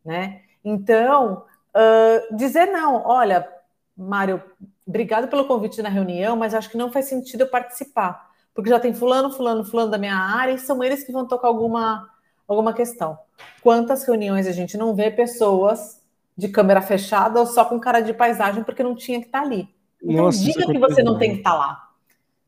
né? 0.03 0.41
Então, 0.63 1.45
uh, 1.73 2.35
dizer 2.35 2.65
não, 2.65 3.03
olha, 3.05 3.47
Mário, 3.95 4.43
obrigado 4.85 5.29
pelo 5.29 5.47
convite 5.47 5.81
na 5.81 5.89
reunião, 5.89 6.35
mas 6.35 6.53
acho 6.53 6.69
que 6.69 6.77
não 6.77 6.91
faz 6.91 7.05
sentido 7.05 7.41
eu 7.41 7.49
participar, 7.49 8.29
porque 8.53 8.69
já 8.69 8.81
tem 8.81 8.93
fulano, 8.93 9.31
fulano, 9.31 9.63
fulano 9.63 9.91
da 9.91 9.97
minha 9.97 10.15
área 10.15 10.51
e 10.51 10.59
são 10.59 10.83
eles 10.83 11.05
que 11.05 11.11
vão 11.11 11.25
tocar 11.25 11.47
alguma, 11.47 12.09
alguma 12.45 12.73
questão. 12.73 13.17
Quantas 13.61 14.03
reuniões 14.03 14.45
a 14.45 14.51
gente 14.51 14.77
não 14.77 14.93
vê 14.93 15.09
pessoas 15.09 16.01
de 16.37 16.47
câmera 16.47 16.81
fechada 16.81 17.39
ou 17.39 17.45
só 17.45 17.65
com 17.65 17.79
cara 17.79 17.99
de 17.99 18.13
paisagem 18.13 18.63
porque 18.63 18.83
não 18.83 18.95
tinha 18.95 19.19
que 19.19 19.25
estar 19.25 19.41
ali? 19.41 19.67
Então 20.01 20.25
Nossa, 20.25 20.39
diga 20.39 20.65
que 20.65 20.77
você 20.77 21.01
não 21.01 21.17
tem 21.17 21.31
que 21.31 21.37
estar 21.37 21.55
lá, 21.55 21.89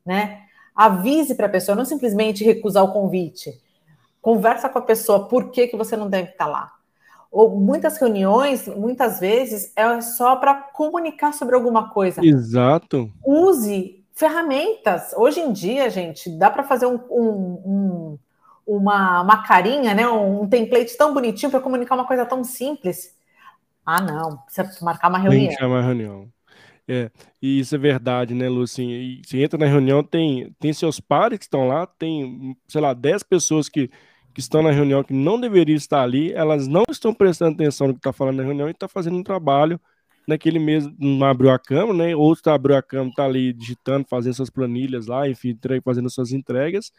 né? 0.05 0.43
Avise 0.75 1.35
para 1.35 1.47
a 1.47 1.49
pessoa, 1.49 1.75
não 1.75 1.83
simplesmente 1.83 2.43
recusar 2.43 2.83
o 2.83 2.93
convite. 2.93 3.59
Conversa 4.21 4.69
com 4.69 4.79
a 4.79 4.83
pessoa 4.83 5.27
por 5.27 5.51
que, 5.51 5.67
que 5.67 5.75
você 5.75 5.97
não 5.97 6.09
deve 6.09 6.29
estar 6.29 6.47
lá. 6.47 6.71
Ou 7.31 7.59
muitas 7.59 7.97
reuniões, 7.97 8.67
muitas 8.67 9.19
vezes, 9.19 9.71
é 9.75 10.01
só 10.01 10.35
para 10.35 10.53
comunicar 10.55 11.33
sobre 11.33 11.55
alguma 11.55 11.89
coisa. 11.89 12.25
Exato. 12.25 13.11
Use 13.25 14.03
ferramentas. 14.13 15.13
Hoje 15.15 15.39
em 15.39 15.51
dia, 15.51 15.89
gente, 15.89 16.29
dá 16.29 16.49
para 16.49 16.63
fazer 16.63 16.85
um, 16.85 16.99
um, 17.09 17.61
um, 17.65 18.19
uma, 18.65 19.21
uma 19.21 19.43
carinha, 19.43 19.93
né? 19.93 20.07
um 20.07 20.47
template 20.47 20.97
tão 20.97 21.13
bonitinho 21.13 21.51
para 21.51 21.61
comunicar 21.61 21.95
uma 21.95 22.07
coisa 22.07 22.25
tão 22.25 22.43
simples. 22.43 23.15
Ah, 23.91 24.01
não, 24.01 24.37
precisa 24.37 24.85
marcar 24.85 25.09
uma 25.09 25.17
reunião. 25.17 25.47
Tem 25.47 25.49
que 25.49 25.59
chamar 25.59 25.81
reunião. 25.81 26.31
É, 26.87 27.09
e 27.41 27.59
isso 27.59 27.73
é 27.73 27.77
verdade, 27.77 28.35
né, 28.35 28.47
Lu? 28.47 28.61
Assim, 28.61 29.19
você 29.25 29.41
entra 29.41 29.57
na 29.57 29.65
reunião, 29.65 30.03
tem, 30.03 30.55
tem 30.59 30.71
seus 30.73 30.99
pares 30.99 31.39
que 31.39 31.45
estão 31.45 31.67
lá, 31.67 31.87
tem, 31.87 32.55
sei 32.67 32.81
lá, 32.81 32.93
10 32.93 33.23
pessoas 33.23 33.67
que, 33.67 33.87
que 34.31 34.39
estão 34.39 34.61
na 34.61 34.69
reunião 34.69 35.03
que 35.03 35.11
não 35.13 35.41
deveriam 35.41 35.75
estar 35.75 36.03
ali, 36.03 36.31
elas 36.33 36.67
não 36.67 36.83
estão 36.87 37.15
prestando 37.15 37.55
atenção 37.55 37.87
no 37.87 37.93
que 37.93 37.99
está 37.99 38.13
falando 38.13 38.37
na 38.37 38.43
reunião 38.43 38.67
e 38.67 38.71
está 38.71 38.87
fazendo 38.87 39.17
um 39.17 39.23
trabalho 39.23 39.81
naquele 40.27 40.59
mesmo, 40.59 40.95
não 40.99 41.25
abriu 41.25 41.49
a 41.49 41.57
câmera, 41.57 41.93
né? 41.93 42.15
Outro 42.15 42.41
está 42.41 42.53
abriu 42.53 42.75
a 42.75 42.83
câmera, 42.83 43.09
está 43.09 43.25
ali 43.25 43.53
digitando, 43.53 44.05
fazendo 44.07 44.35
suas 44.35 44.51
planilhas 44.51 45.07
lá, 45.07 45.27
enfim, 45.27 45.57
fazendo 45.83 46.09
suas 46.11 46.31
entregas 46.31 46.91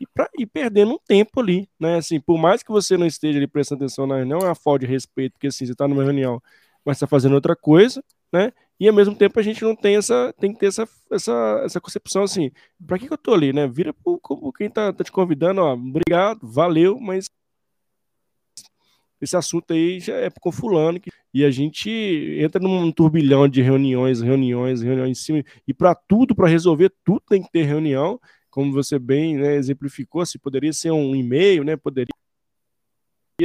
e, 0.00 0.06
pra, 0.06 0.28
e 0.38 0.46
perdendo 0.46 0.92
um 0.92 0.98
tempo 0.98 1.40
ali, 1.40 1.68
né? 1.78 1.96
Assim, 1.96 2.20
por 2.20 2.38
mais 2.38 2.62
que 2.62 2.70
você 2.70 2.96
não 2.96 3.06
esteja 3.06 3.38
ali 3.38 3.46
prestando 3.46 3.84
atenção 3.84 4.06
na 4.06 4.16
reunião, 4.16 4.40
é 4.40 4.46
uma 4.46 4.54
falta 4.54 4.80
de 4.80 4.92
respeito, 4.92 5.32
porque 5.32 5.46
assim, 5.46 5.66
você 5.66 5.72
está 5.72 5.88
numa 5.88 6.04
reunião, 6.04 6.42
mas 6.84 6.96
está 6.96 7.06
fazendo 7.06 7.34
outra 7.34 7.56
coisa, 7.56 8.02
né? 8.32 8.52
E 8.78 8.86
ao 8.88 8.94
mesmo 8.94 9.14
tempo 9.16 9.38
a 9.40 9.42
gente 9.42 9.62
não 9.64 9.74
tem 9.74 9.96
essa, 9.96 10.34
tem 10.38 10.52
que 10.52 10.58
ter 10.58 10.66
essa, 10.66 10.86
essa, 11.10 11.62
essa 11.64 11.80
concepção 11.80 12.22
assim, 12.22 12.50
para 12.86 12.98
que, 12.98 13.06
que 13.06 13.12
eu 13.12 13.18
tô 13.18 13.32
ali, 13.32 13.52
né? 13.52 13.66
Vira 13.66 13.92
pro, 13.94 14.18
pro 14.18 14.52
quem 14.52 14.68
tá, 14.68 14.92
tá 14.92 15.02
te 15.02 15.10
convidando, 15.10 15.62
ó, 15.62 15.72
obrigado, 15.72 16.40
valeu, 16.42 17.00
mas 17.00 17.30
esse 19.18 19.34
assunto 19.34 19.72
aí 19.72 19.98
já 19.98 20.14
é 20.14 20.28
com 20.30 20.52
fulano 20.52 21.00
que, 21.00 21.10
e 21.32 21.42
a 21.44 21.50
gente 21.50 21.90
entra 22.38 22.60
num 22.60 22.92
turbilhão 22.92 23.48
de 23.48 23.62
reuniões, 23.62 24.20
reuniões, 24.20 24.82
reuniões 24.82 25.10
em 25.10 25.22
cima 25.22 25.44
e 25.66 25.72
para 25.72 25.94
tudo, 25.94 26.34
para 26.34 26.48
resolver 26.48 26.92
tudo 27.02 27.22
tem 27.28 27.42
que 27.42 27.50
ter 27.50 27.62
reunião, 27.62 28.20
como 28.56 28.72
você 28.72 28.98
bem 28.98 29.36
né, 29.36 29.54
exemplificou, 29.56 30.24
se 30.24 30.38
poderia 30.38 30.72
ser 30.72 30.90
um 30.90 31.14
e-mail, 31.14 31.62
né? 31.62 31.76
Poderia 31.76 32.08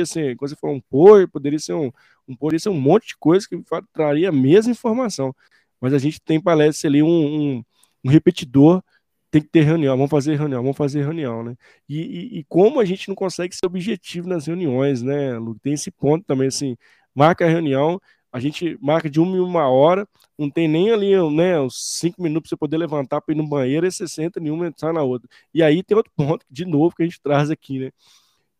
ser, 0.05 0.37
quando 0.37 0.51
você 0.51 0.55
falou 0.55 0.77
um 0.77 0.79
por, 0.79 1.27
poderia 1.27 1.59
ser 1.59 1.73
um, 1.73 1.91
um 2.25 2.33
poderia 2.33 2.61
ser 2.61 2.69
um 2.69 2.79
monte 2.79 3.07
de 3.07 3.17
coisa 3.17 3.45
que 3.45 3.61
traria 3.91 4.29
a 4.29 4.31
mesma 4.31 4.71
informação. 4.71 5.35
Mas 5.81 5.93
a 5.93 5.97
gente 5.97 6.21
tem 6.21 6.39
palestra 6.39 6.89
ali 6.89 7.03
um, 7.03 7.09
um, 7.09 7.63
um 8.05 8.09
repetidor, 8.09 8.81
tem 9.29 9.41
que 9.41 9.49
ter 9.49 9.63
reunião, 9.63 9.97
vamos 9.97 10.09
fazer 10.09 10.37
reunião, 10.37 10.61
vamos 10.61 10.77
fazer 10.77 11.03
reunião, 11.03 11.43
né? 11.43 11.57
E, 11.89 11.99
e, 11.99 12.39
e, 12.39 12.43
como 12.45 12.79
a 12.79 12.85
gente 12.85 13.09
não 13.09 13.15
consegue 13.15 13.53
ser 13.53 13.65
objetivo 13.65 14.29
nas 14.29 14.45
reuniões, 14.45 15.01
né, 15.01 15.37
Lu? 15.37 15.59
Tem 15.59 15.73
esse 15.73 15.91
ponto 15.91 16.23
também, 16.25 16.47
assim, 16.47 16.77
marca 17.13 17.43
a 17.43 17.49
reunião, 17.49 17.99
a 18.31 18.39
gente 18.39 18.77
marca 18.81 19.09
de 19.09 19.19
uma 19.19 19.35
em 19.35 19.39
uma 19.39 19.67
hora, 19.69 20.07
não 20.37 20.49
tem 20.49 20.67
nem 20.67 20.91
ali, 20.91 21.11
né, 21.31 21.59
os 21.59 21.97
cinco 21.99 22.21
minutos 22.21 22.49
para 22.49 22.55
você 22.55 22.59
poder 22.59 22.77
levantar 22.77 23.21
para 23.21 23.33
ir 23.33 23.37
no 23.37 23.47
banheiro, 23.47 23.85
e 23.85 23.91
você 23.91 24.07
senta 24.07 24.39
em 24.39 24.49
uma 24.49 24.67
e 24.67 24.73
sai 24.77 24.93
na 24.93 25.03
outra. 25.03 25.29
E 25.53 25.61
aí 25.61 25.83
tem 25.83 25.97
outro 25.97 26.11
ponto, 26.15 26.45
de 26.49 26.65
novo, 26.65 26.95
que 26.95 27.03
a 27.03 27.05
gente 27.05 27.21
traz 27.21 27.51
aqui, 27.51 27.79
né? 27.79 27.91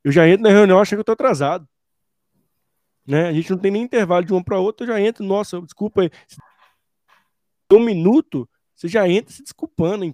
Eu 0.03 0.11
já 0.11 0.27
entro 0.27 0.43
na 0.43 0.49
reunião 0.49 0.79
achando 0.79 0.97
que 0.97 0.99
eu 0.99 1.13
estou 1.13 1.13
atrasado. 1.13 1.67
Né? 3.05 3.27
A 3.27 3.33
gente 3.33 3.49
não 3.51 3.57
tem 3.57 3.71
nem 3.71 3.83
intervalo 3.83 4.25
de 4.25 4.33
um 4.33 4.43
para 4.43 4.59
outro, 4.59 4.83
eu 4.85 4.87
já 4.87 5.01
entro, 5.01 5.23
nossa, 5.23 5.61
desculpa 5.61 6.01
aí. 6.01 6.11
Um 7.71 7.79
minuto, 7.79 8.49
você 8.75 8.87
já 8.87 9.07
entra 9.07 9.33
se 9.33 9.43
desculpando 9.43 10.03
em 10.03 10.13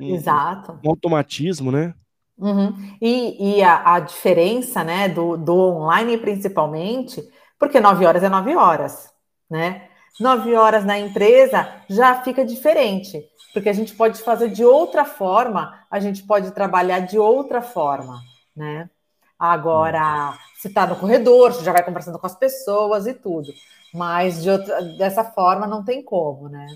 um, 0.00 0.14
Exato. 0.14 0.78
um 0.84 0.90
automatismo, 0.90 1.72
né? 1.72 1.94
Uhum. 2.36 2.74
E, 3.00 3.58
e 3.58 3.62
a, 3.62 3.94
a, 3.94 4.00
diferença 4.00 4.82
né, 4.82 5.08
do, 5.08 5.36
do 5.36 5.54
online, 5.54 6.18
principalmente, 6.18 7.22
porque 7.62 7.78
nove 7.78 8.04
horas 8.04 8.24
é 8.24 8.28
nove 8.28 8.56
horas, 8.56 9.14
né? 9.48 9.88
Nove 10.18 10.52
horas 10.52 10.84
na 10.84 10.98
empresa 10.98 11.72
já 11.88 12.20
fica 12.20 12.44
diferente, 12.44 13.24
porque 13.54 13.68
a 13.68 13.72
gente 13.72 13.94
pode 13.94 14.20
fazer 14.20 14.48
de 14.48 14.64
outra 14.64 15.04
forma, 15.04 15.72
a 15.88 16.00
gente 16.00 16.24
pode 16.24 16.50
trabalhar 16.50 16.98
de 16.98 17.20
outra 17.20 17.62
forma, 17.62 18.20
né? 18.56 18.90
Agora, 19.38 20.36
se 20.56 20.66
está 20.66 20.88
no 20.88 20.96
corredor, 20.96 21.52
você 21.52 21.62
já 21.62 21.70
vai 21.70 21.84
conversando 21.84 22.18
com 22.18 22.26
as 22.26 22.34
pessoas 22.34 23.06
e 23.06 23.14
tudo. 23.14 23.52
Mas 23.94 24.42
de 24.42 24.50
outra, 24.50 24.82
dessa 24.98 25.22
forma 25.22 25.64
não 25.64 25.84
tem 25.84 26.02
como, 26.02 26.48
né? 26.48 26.66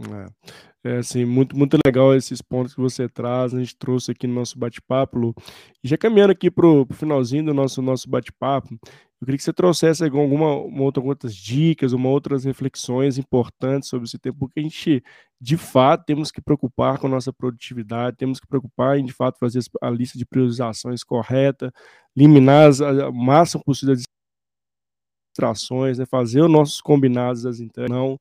É, 0.00 0.50
é 0.84 0.98
assim, 0.98 1.24
muito, 1.24 1.56
muito 1.56 1.78
legal 1.84 2.14
esses 2.14 2.42
pontos 2.42 2.74
que 2.74 2.80
você 2.80 3.08
traz, 3.08 3.54
a 3.54 3.58
gente 3.58 3.74
trouxe 3.76 4.10
aqui 4.12 4.26
no 4.26 4.34
nosso 4.34 4.58
bate-papo. 4.58 5.34
E 5.82 5.88
já 5.88 5.96
caminhando 5.96 6.32
aqui 6.32 6.50
para 6.50 6.66
o 6.66 6.86
finalzinho 6.92 7.46
do 7.46 7.54
nosso, 7.54 7.80
nosso 7.80 8.08
bate-papo, 8.08 8.78
eu 9.20 9.26
queria 9.26 9.38
que 9.38 9.44
você 9.44 9.52
trouxesse 9.52 10.04
alguma 10.04 10.56
uma 10.58 10.82
outra, 10.82 11.02
outras 11.02 11.34
dicas, 11.34 11.94
uma 11.94 12.10
outras 12.10 12.44
reflexões 12.44 13.16
importantes 13.16 13.88
sobre 13.88 14.06
esse 14.06 14.18
tempo, 14.18 14.40
porque 14.40 14.60
a 14.60 14.62
gente, 14.62 15.02
de 15.40 15.56
fato, 15.56 16.04
temos 16.04 16.30
que 16.30 16.42
preocupar 16.42 16.98
com 16.98 17.06
a 17.06 17.10
nossa 17.10 17.32
produtividade, 17.32 18.18
temos 18.18 18.38
que 18.38 18.46
preocupar 18.46 18.98
em, 18.98 19.04
de 19.06 19.12
fato, 19.14 19.38
fazer 19.38 19.60
a 19.80 19.88
lista 19.88 20.18
de 20.18 20.26
priorizações 20.26 21.02
correta, 21.02 21.72
eliminar 22.14 22.68
as, 22.68 22.82
a 22.82 23.10
máximo 23.10 23.64
possível 23.64 23.94
das 23.94 24.04
distrações, 25.32 25.98
né, 25.98 26.04
fazer 26.06 26.42
os 26.42 26.50
nossos 26.50 26.80
combinados 26.82 27.42
das 27.42 27.60
internas, 27.60 28.18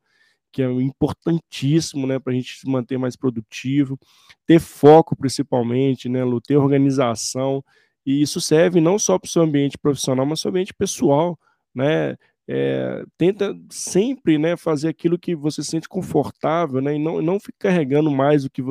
que 0.53 0.61
é 0.61 0.71
importantíssimo, 0.71 2.05
né, 2.07 2.19
para 2.19 2.31
a 2.31 2.35
gente 2.35 2.59
se 2.59 2.69
manter 2.69 2.97
mais 2.97 3.15
produtivo, 3.15 3.99
ter 4.45 4.59
foco 4.59 5.15
principalmente, 5.15 6.07
né, 6.07 6.19
ter 6.45 6.57
organização, 6.57 7.63
e 8.05 8.21
isso 8.21 8.39
serve 8.39 8.79
não 8.79 8.99
só 8.99 9.17
para 9.17 9.27
o 9.27 9.29
seu 9.29 9.41
ambiente 9.41 9.77
profissional, 9.77 10.25
mas 10.25 10.39
para 10.39 10.41
o 10.41 10.41
seu 10.43 10.49
ambiente 10.51 10.73
pessoal, 10.73 11.39
né? 11.73 12.15
É, 12.45 13.05
tenta 13.17 13.57
sempre 13.69 14.37
né, 14.37 14.57
fazer 14.57 14.89
aquilo 14.89 15.17
que 15.17 15.33
você 15.33 15.63
se 15.63 15.69
sente 15.69 15.87
confortável 15.87 16.81
né, 16.81 16.95
e 16.95 16.99
não, 16.99 17.21
não 17.21 17.39
fica 17.39 17.69
carregando 17.69 18.11
mais 18.11 18.43
do 18.43 18.49
que, 18.49 18.61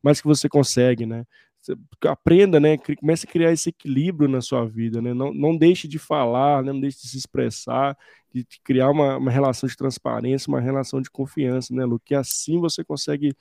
mais 0.00 0.20
que 0.20 0.28
você 0.28 0.48
consegue. 0.48 1.06
Né? 1.06 1.24
aprenda, 2.06 2.58
né? 2.58 2.78
Comece 2.78 3.26
a 3.26 3.30
criar 3.30 3.52
esse 3.52 3.68
equilíbrio 3.68 4.28
na 4.28 4.40
sua 4.40 4.66
vida, 4.66 5.02
né? 5.02 5.12
Não, 5.12 5.32
não 5.32 5.56
deixe 5.56 5.86
de 5.86 5.98
falar, 5.98 6.62
né? 6.62 6.72
não 6.72 6.80
deixe 6.80 7.02
de 7.02 7.08
se 7.08 7.18
expressar, 7.18 7.96
de 8.32 8.60
criar 8.62 8.90
uma, 8.90 9.16
uma 9.16 9.30
relação 9.30 9.68
de 9.68 9.76
transparência, 9.76 10.48
uma 10.48 10.60
relação 10.60 11.00
de 11.00 11.10
confiança, 11.10 11.74
né, 11.74 11.84
Lu? 11.84 11.98
Que 11.98 12.14
assim 12.14 12.60
você 12.60 12.84
consegue 12.84 13.34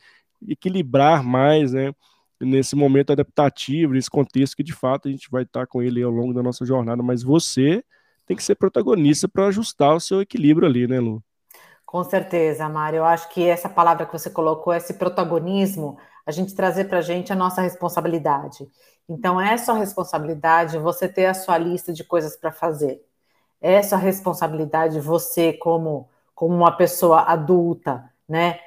equilibrar 0.47 1.23
mais, 1.23 1.73
né? 1.73 1.93
Nesse 2.41 2.75
momento 2.75 3.11
adaptativo, 3.11 3.93
nesse 3.93 4.09
contexto 4.09 4.55
que 4.55 4.63
de 4.63 4.73
fato 4.73 5.07
a 5.07 5.11
gente 5.11 5.29
vai 5.29 5.43
estar 5.43 5.67
com 5.67 5.81
ele 5.81 6.01
ao 6.01 6.11
longo 6.11 6.33
da 6.33 6.41
nossa 6.41 6.65
jornada, 6.65 7.03
mas 7.03 7.21
você 7.21 7.83
tem 8.25 8.37
que 8.37 8.43
ser 8.43 8.55
protagonista 8.55 9.27
para 9.27 9.47
ajustar 9.47 9.95
o 9.95 9.99
seu 9.99 10.21
equilíbrio 10.21 10.67
ali, 10.67 10.87
né, 10.87 10.99
Lu? 10.99 11.21
Com 11.85 12.03
certeza, 12.03 12.69
Mário. 12.69 12.97
Eu 12.97 13.05
acho 13.05 13.27
que 13.29 13.43
essa 13.43 13.67
palavra 13.67 14.05
que 14.05 14.13
você 14.13 14.29
colocou, 14.29 14.71
esse 14.71 14.93
protagonismo, 14.93 15.97
a 16.23 16.31
gente 16.31 16.53
trazer 16.53 16.85
para 16.85 16.99
a 16.99 17.01
gente 17.01 17.33
a 17.33 17.35
nossa 17.35 17.61
responsabilidade. 17.61 18.69
Então, 19.09 19.41
é 19.41 19.57
sua 19.57 19.73
responsabilidade 19.73 20.77
você 20.77 21.09
ter 21.09 21.25
a 21.25 21.33
sua 21.33 21.57
lista 21.57 21.91
de 21.91 22.03
coisas 22.03 22.37
para 22.37 22.51
fazer. 22.51 23.01
É 23.61 23.81
sua 23.81 23.97
responsabilidade 23.97 24.99
você, 24.99 25.53
como, 25.53 26.09
como 26.33 26.55
uma 26.55 26.71
pessoa 26.71 27.21
adulta, 27.21 28.09
né, 28.27 28.59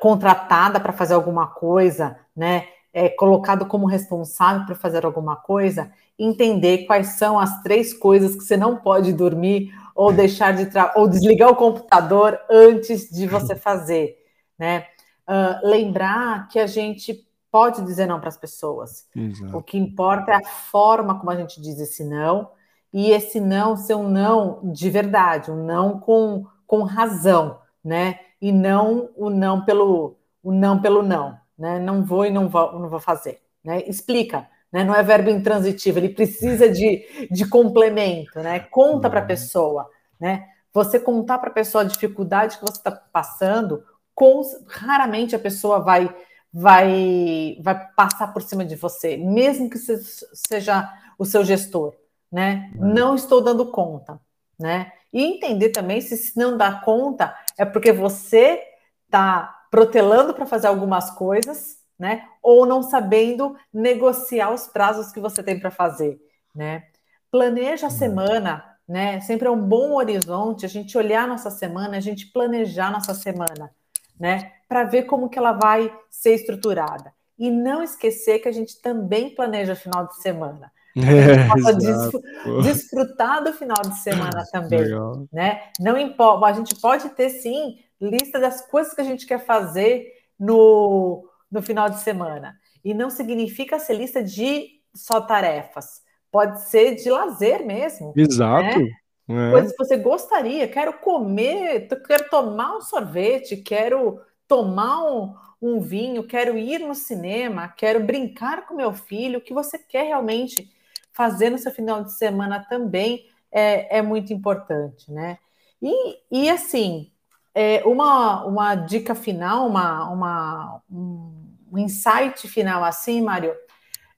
contratada 0.00 0.78
para 0.80 0.92
fazer 0.92 1.14
alguma 1.14 1.46
coisa, 1.46 2.18
né, 2.36 2.66
é, 2.92 3.08
colocado 3.08 3.66
como 3.66 3.86
responsável 3.86 4.66
para 4.66 4.74
fazer 4.74 5.06
alguma 5.06 5.36
coisa, 5.36 5.90
entender 6.18 6.86
quais 6.86 7.08
são 7.18 7.38
as 7.38 7.62
três 7.62 7.94
coisas 7.94 8.36
que 8.36 8.42
você 8.42 8.56
não 8.56 8.76
pode 8.76 9.12
dormir 9.12 9.72
ou 9.94 10.12
deixar 10.12 10.52
de 10.52 10.68
ou 10.94 11.08
desligar 11.08 11.50
o 11.50 11.56
computador 11.56 12.38
antes 12.50 13.08
de 13.10 13.26
você 13.26 13.54
fazer, 13.56 14.16
né? 14.58 14.86
Uh, 15.26 15.66
lembrar 15.66 16.48
que 16.48 16.58
a 16.58 16.66
gente 16.66 17.26
pode 17.50 17.82
dizer 17.82 18.06
não 18.06 18.18
para 18.18 18.28
as 18.28 18.36
pessoas. 18.36 19.06
Exato. 19.14 19.56
O 19.56 19.62
que 19.62 19.78
importa 19.78 20.32
é 20.32 20.34
a 20.34 20.48
forma 20.48 21.18
como 21.18 21.30
a 21.30 21.36
gente 21.36 21.60
diz 21.60 21.78
esse 21.78 22.04
não 22.04 22.50
e 22.92 23.10
esse 23.10 23.40
não 23.40 23.76
ser 23.76 23.94
um 23.94 24.08
não 24.08 24.60
de 24.72 24.90
verdade, 24.90 25.50
um 25.50 25.64
não 25.64 25.98
com, 25.98 26.44
com 26.66 26.82
razão, 26.82 27.58
né? 27.84 28.18
E 28.40 28.52
não 28.52 29.10
o 29.16 29.30
não 29.30 29.64
pelo 29.64 30.18
o 30.42 30.52
não 30.52 30.80
pelo 30.80 31.02
não, 31.02 31.38
né? 31.56 31.78
Não 31.78 32.04
vou 32.04 32.26
e 32.26 32.30
não 32.30 32.48
vou, 32.48 32.78
não 32.78 32.88
vou 32.88 33.00
fazer, 33.00 33.40
né? 33.64 33.82
Explica 33.86 34.48
né? 34.72 34.82
Não 34.82 34.94
é 34.94 35.02
verbo 35.02 35.28
intransitivo, 35.28 35.98
ele 35.98 36.08
precisa 36.08 36.68
de, 36.68 37.28
de 37.30 37.46
complemento, 37.46 38.40
né? 38.40 38.58
Conta 38.58 39.10
para 39.10 39.20
a 39.20 39.22
uhum. 39.22 39.28
pessoa, 39.28 39.90
né? 40.18 40.48
Você 40.72 40.98
contar 40.98 41.38
para 41.38 41.50
a 41.50 41.52
pessoa 41.52 41.84
a 41.84 41.86
dificuldade 41.86 42.56
que 42.56 42.64
você 42.64 42.78
está 42.78 42.90
passando, 42.90 43.84
com, 44.14 44.40
raramente 44.66 45.36
a 45.36 45.38
pessoa 45.38 45.80
vai, 45.80 46.14
vai, 46.50 47.58
vai 47.60 47.86
passar 47.94 48.32
por 48.32 48.40
cima 48.40 48.64
de 48.64 48.74
você, 48.74 49.18
mesmo 49.18 49.68
que 49.68 49.78
seja 49.78 50.90
o 51.18 51.26
seu 51.26 51.44
gestor, 51.44 51.94
né? 52.32 52.72
Uhum. 52.74 52.94
Não 52.94 53.14
estou 53.14 53.40
dando 53.40 53.66
conta, 53.70 54.18
né? 54.58 54.92
E 55.12 55.22
entender 55.22 55.68
também 55.68 56.00
se 56.00 56.36
não 56.38 56.56
dá 56.56 56.72
conta 56.72 57.36
é 57.58 57.64
porque 57.64 57.92
você 57.92 58.62
está 59.04 59.66
protelando 59.70 60.32
para 60.32 60.46
fazer 60.46 60.68
algumas 60.68 61.10
coisas 61.10 61.82
né? 62.02 62.26
Ou 62.42 62.66
não 62.66 62.82
sabendo 62.82 63.56
negociar 63.72 64.52
os 64.52 64.66
prazos 64.66 65.12
que 65.12 65.20
você 65.20 65.40
tem 65.40 65.60
para 65.60 65.70
fazer, 65.70 66.20
né? 66.52 66.82
Planeja 67.30 67.86
a 67.86 67.90
uhum. 67.90 67.96
semana, 67.96 68.76
né? 68.88 69.20
Sempre 69.20 69.46
é 69.46 69.50
um 69.52 69.62
bom 69.62 69.92
horizonte 69.92 70.66
a 70.66 70.68
gente 70.68 70.98
olhar 70.98 71.28
nossa 71.28 71.48
semana, 71.48 71.96
a 71.96 72.00
gente 72.00 72.26
planejar 72.32 72.90
nossa 72.90 73.14
semana, 73.14 73.70
né? 74.18 74.50
Para 74.68 74.82
ver 74.82 75.04
como 75.04 75.28
que 75.28 75.38
ela 75.38 75.52
vai 75.52 75.96
ser 76.10 76.34
estruturada. 76.34 77.14
E 77.38 77.52
não 77.52 77.84
esquecer 77.84 78.40
que 78.40 78.48
a 78.48 78.52
gente 78.52 78.82
também 78.82 79.32
planeja 79.32 79.76
final 79.76 80.08
de 80.08 80.20
semana. 80.20 80.71
É, 80.96 81.48
possa 81.48 81.74
desfrutar 82.62 83.42
do 83.42 83.52
final 83.52 83.80
de 83.82 83.98
semana 83.98 84.44
também, 84.52 84.80
Legal. 84.80 85.26
né? 85.32 85.62
Não 85.80 85.96
importa, 85.96 86.46
a 86.46 86.52
gente 86.52 86.78
pode 86.80 87.08
ter 87.10 87.30
sim 87.30 87.78
lista 88.00 88.38
das 88.38 88.68
coisas 88.68 88.92
que 88.92 89.00
a 89.00 89.04
gente 89.04 89.26
quer 89.26 89.44
fazer 89.44 90.06
no 90.38 91.28
no 91.52 91.60
final 91.60 91.90
de 91.90 92.00
semana. 92.00 92.56
E 92.82 92.94
não 92.94 93.10
significa 93.10 93.78
ser 93.78 93.94
lista 93.94 94.24
de 94.24 94.80
só 94.94 95.20
tarefas. 95.20 96.00
Pode 96.30 96.62
ser 96.62 96.94
de 96.96 97.10
lazer 97.10 97.64
mesmo. 97.64 98.14
Exato. 98.16 98.78
Né? 98.78 98.88
É. 99.28 99.50
Coisas 99.50 99.72
que 99.72 99.84
você 99.84 99.96
gostaria. 99.98 100.66
Quero 100.66 100.94
comer, 100.94 101.88
quero 102.06 102.28
tomar 102.30 102.76
um 102.76 102.80
sorvete, 102.80 103.58
quero 103.58 104.18
tomar 104.48 105.04
um, 105.04 105.34
um 105.60 105.80
vinho, 105.80 106.26
quero 106.26 106.56
ir 106.56 106.78
no 106.80 106.94
cinema, 106.94 107.68
quero 107.68 108.00
brincar 108.00 108.66
com 108.66 108.74
meu 108.74 108.94
filho. 108.94 109.38
O 109.38 109.42
que 109.42 109.52
você 109.52 109.78
quer 109.78 110.04
realmente 110.04 110.70
fazer 111.12 111.50
no 111.50 111.58
seu 111.58 111.70
final 111.70 112.02
de 112.02 112.12
semana 112.12 112.64
também 112.68 113.26
é, 113.50 113.98
é 113.98 114.02
muito 114.02 114.32
importante, 114.32 115.10
né? 115.12 115.38
E, 115.80 116.18
e 116.30 116.48
assim, 116.48 117.10
é, 117.54 117.82
uma, 117.84 118.44
uma 118.46 118.74
dica 118.74 119.14
final, 119.14 119.66
uma, 119.66 120.08
uma, 120.08 120.82
um, 120.90 121.48
insight 121.76 122.48
final 122.48 122.82
assim, 122.82 123.20
Mário, 123.20 123.54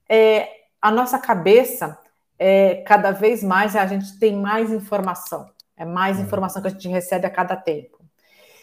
é, 0.09 0.49
a 0.80 0.90
nossa 0.90 1.18
cabeça, 1.18 1.99
é, 2.38 2.76
cada 2.86 3.11
vez 3.11 3.42
mais 3.42 3.74
a 3.74 3.86
gente 3.86 4.18
tem 4.18 4.36
mais 4.36 4.70
informação, 4.70 5.51
é 5.76 5.84
mais 5.84 6.18
uhum. 6.18 6.24
informação 6.24 6.62
que 6.62 6.68
a 6.68 6.70
gente 6.70 6.88
recebe 6.88 7.26
a 7.26 7.30
cada 7.30 7.57
tempo. 7.57 7.99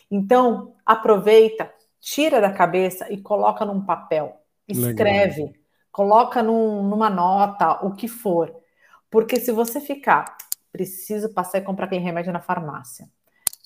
Então, 0.09 0.75
aproveita, 0.86 1.71
tira 1.99 2.39
da 2.39 2.51
cabeça 2.51 3.11
e 3.11 3.17
coloca 3.17 3.65
num 3.65 3.82
papel, 3.82 4.41
escreve, 4.67 5.41
Legal. 5.41 5.61
Coloca 5.92 6.42
num, 6.42 6.84
numa 6.84 7.10
nota, 7.10 7.86
o 7.86 7.94
que 7.94 8.08
for. 8.08 8.54
Porque 9.10 9.39
se 9.39 9.52
você 9.52 9.82
ficar, 9.82 10.38
preciso 10.72 11.30
passar 11.30 11.60
e 11.60 11.62
comprar 11.62 11.86
aquele 11.86 12.02
remédio 12.02 12.32
na 12.32 12.39
farmácia, 12.39 13.08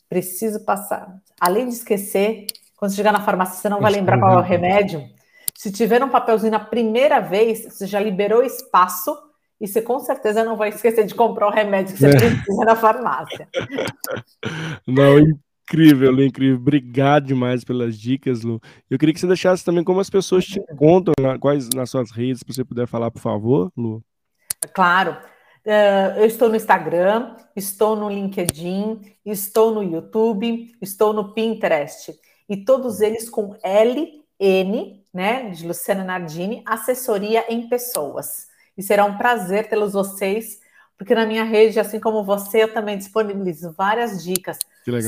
preciso 0.09 0.65
passar, 0.65 1.15
além 1.39 1.67
de 1.67 1.75
esquecer, 1.75 2.47
quando 2.75 2.91
você 2.91 2.97
chegar 2.97 3.11
na 3.11 3.21
farmácia, 3.21 3.61
você 3.61 3.69
não 3.69 3.79
vai 3.79 3.91
lembrar 3.91 4.19
qual 4.19 4.33
é 4.33 4.37
o 4.37 4.41
remédio. 4.41 5.07
Se 5.53 5.71
tiver 5.71 6.03
um 6.03 6.09
papelzinho 6.09 6.51
na 6.51 6.59
primeira 6.59 7.19
vez, 7.19 7.63
você 7.63 7.87
já 7.87 7.99
liberou 7.99 8.43
espaço 8.43 9.15
e 9.59 9.67
você 9.67 9.81
com 9.81 9.99
certeza 9.99 10.43
não 10.43 10.57
vai 10.57 10.69
esquecer 10.69 11.05
de 11.05 11.15
comprar 11.15 11.47
o 11.47 11.51
remédio 11.51 11.93
que 11.93 11.99
você 11.99 12.07
é. 12.07 12.19
precisa 12.19 12.65
na 12.65 12.75
farmácia. 12.75 13.47
Não, 14.85 15.17
incrível, 15.65 16.11
Lu, 16.11 16.23
incrível. 16.23 16.57
Obrigado 16.57 17.25
demais 17.25 17.63
pelas 17.63 17.97
dicas, 17.97 18.43
Lu. 18.43 18.61
Eu 18.89 18.97
queria 18.97 19.13
que 19.13 19.19
você 19.19 19.27
deixasse 19.27 19.65
também 19.65 19.83
como 19.83 19.99
as 19.99 20.09
pessoas 20.09 20.45
te 20.45 20.59
encontram, 20.59 21.13
na, 21.19 21.37
quais 21.37 21.69
nas 21.73 21.89
suas 21.89 22.11
redes, 22.11 22.39
se 22.39 22.53
você 22.53 22.63
puder 22.63 22.87
falar, 22.87 23.11
por 23.11 23.21
favor, 23.21 23.71
Lu. 23.75 24.03
Claro. 24.73 25.17
Uh, 25.65 26.19
eu 26.19 26.25
estou 26.25 26.47
no 26.47 26.55
Instagram, 26.55 27.35
estou 27.55 27.95
no 27.95 28.07
LinkedIn, 28.07 29.01
estou 29.25 29.73
no 29.73 29.81
YouTube, 29.81 30.75
estou 30.79 31.11
no 31.11 31.33
Pinterest. 31.33 32.13
E 32.47 32.57
todos 32.57 33.01
eles 33.01 33.27
com 33.27 33.55
LN 33.63 35.03
né, 35.15 35.49
de 35.49 35.65
Luciana 35.65 36.03
Nardini, 36.03 36.61
assessoria 36.65 37.45
em 37.47 37.69
pessoas. 37.69 38.47
E 38.77 38.83
será 38.83 39.05
um 39.05 39.17
prazer 39.17 39.69
tê-los 39.69 39.93
vocês, 39.93 40.59
porque 40.97 41.13
na 41.13 41.25
minha 41.25 41.43
rede, 41.43 41.79
assim 41.79 41.99
como 41.99 42.23
você, 42.23 42.63
eu 42.63 42.73
também 42.73 42.97
disponibilizo 42.97 43.73
várias 43.73 44.23
dicas 44.23 44.57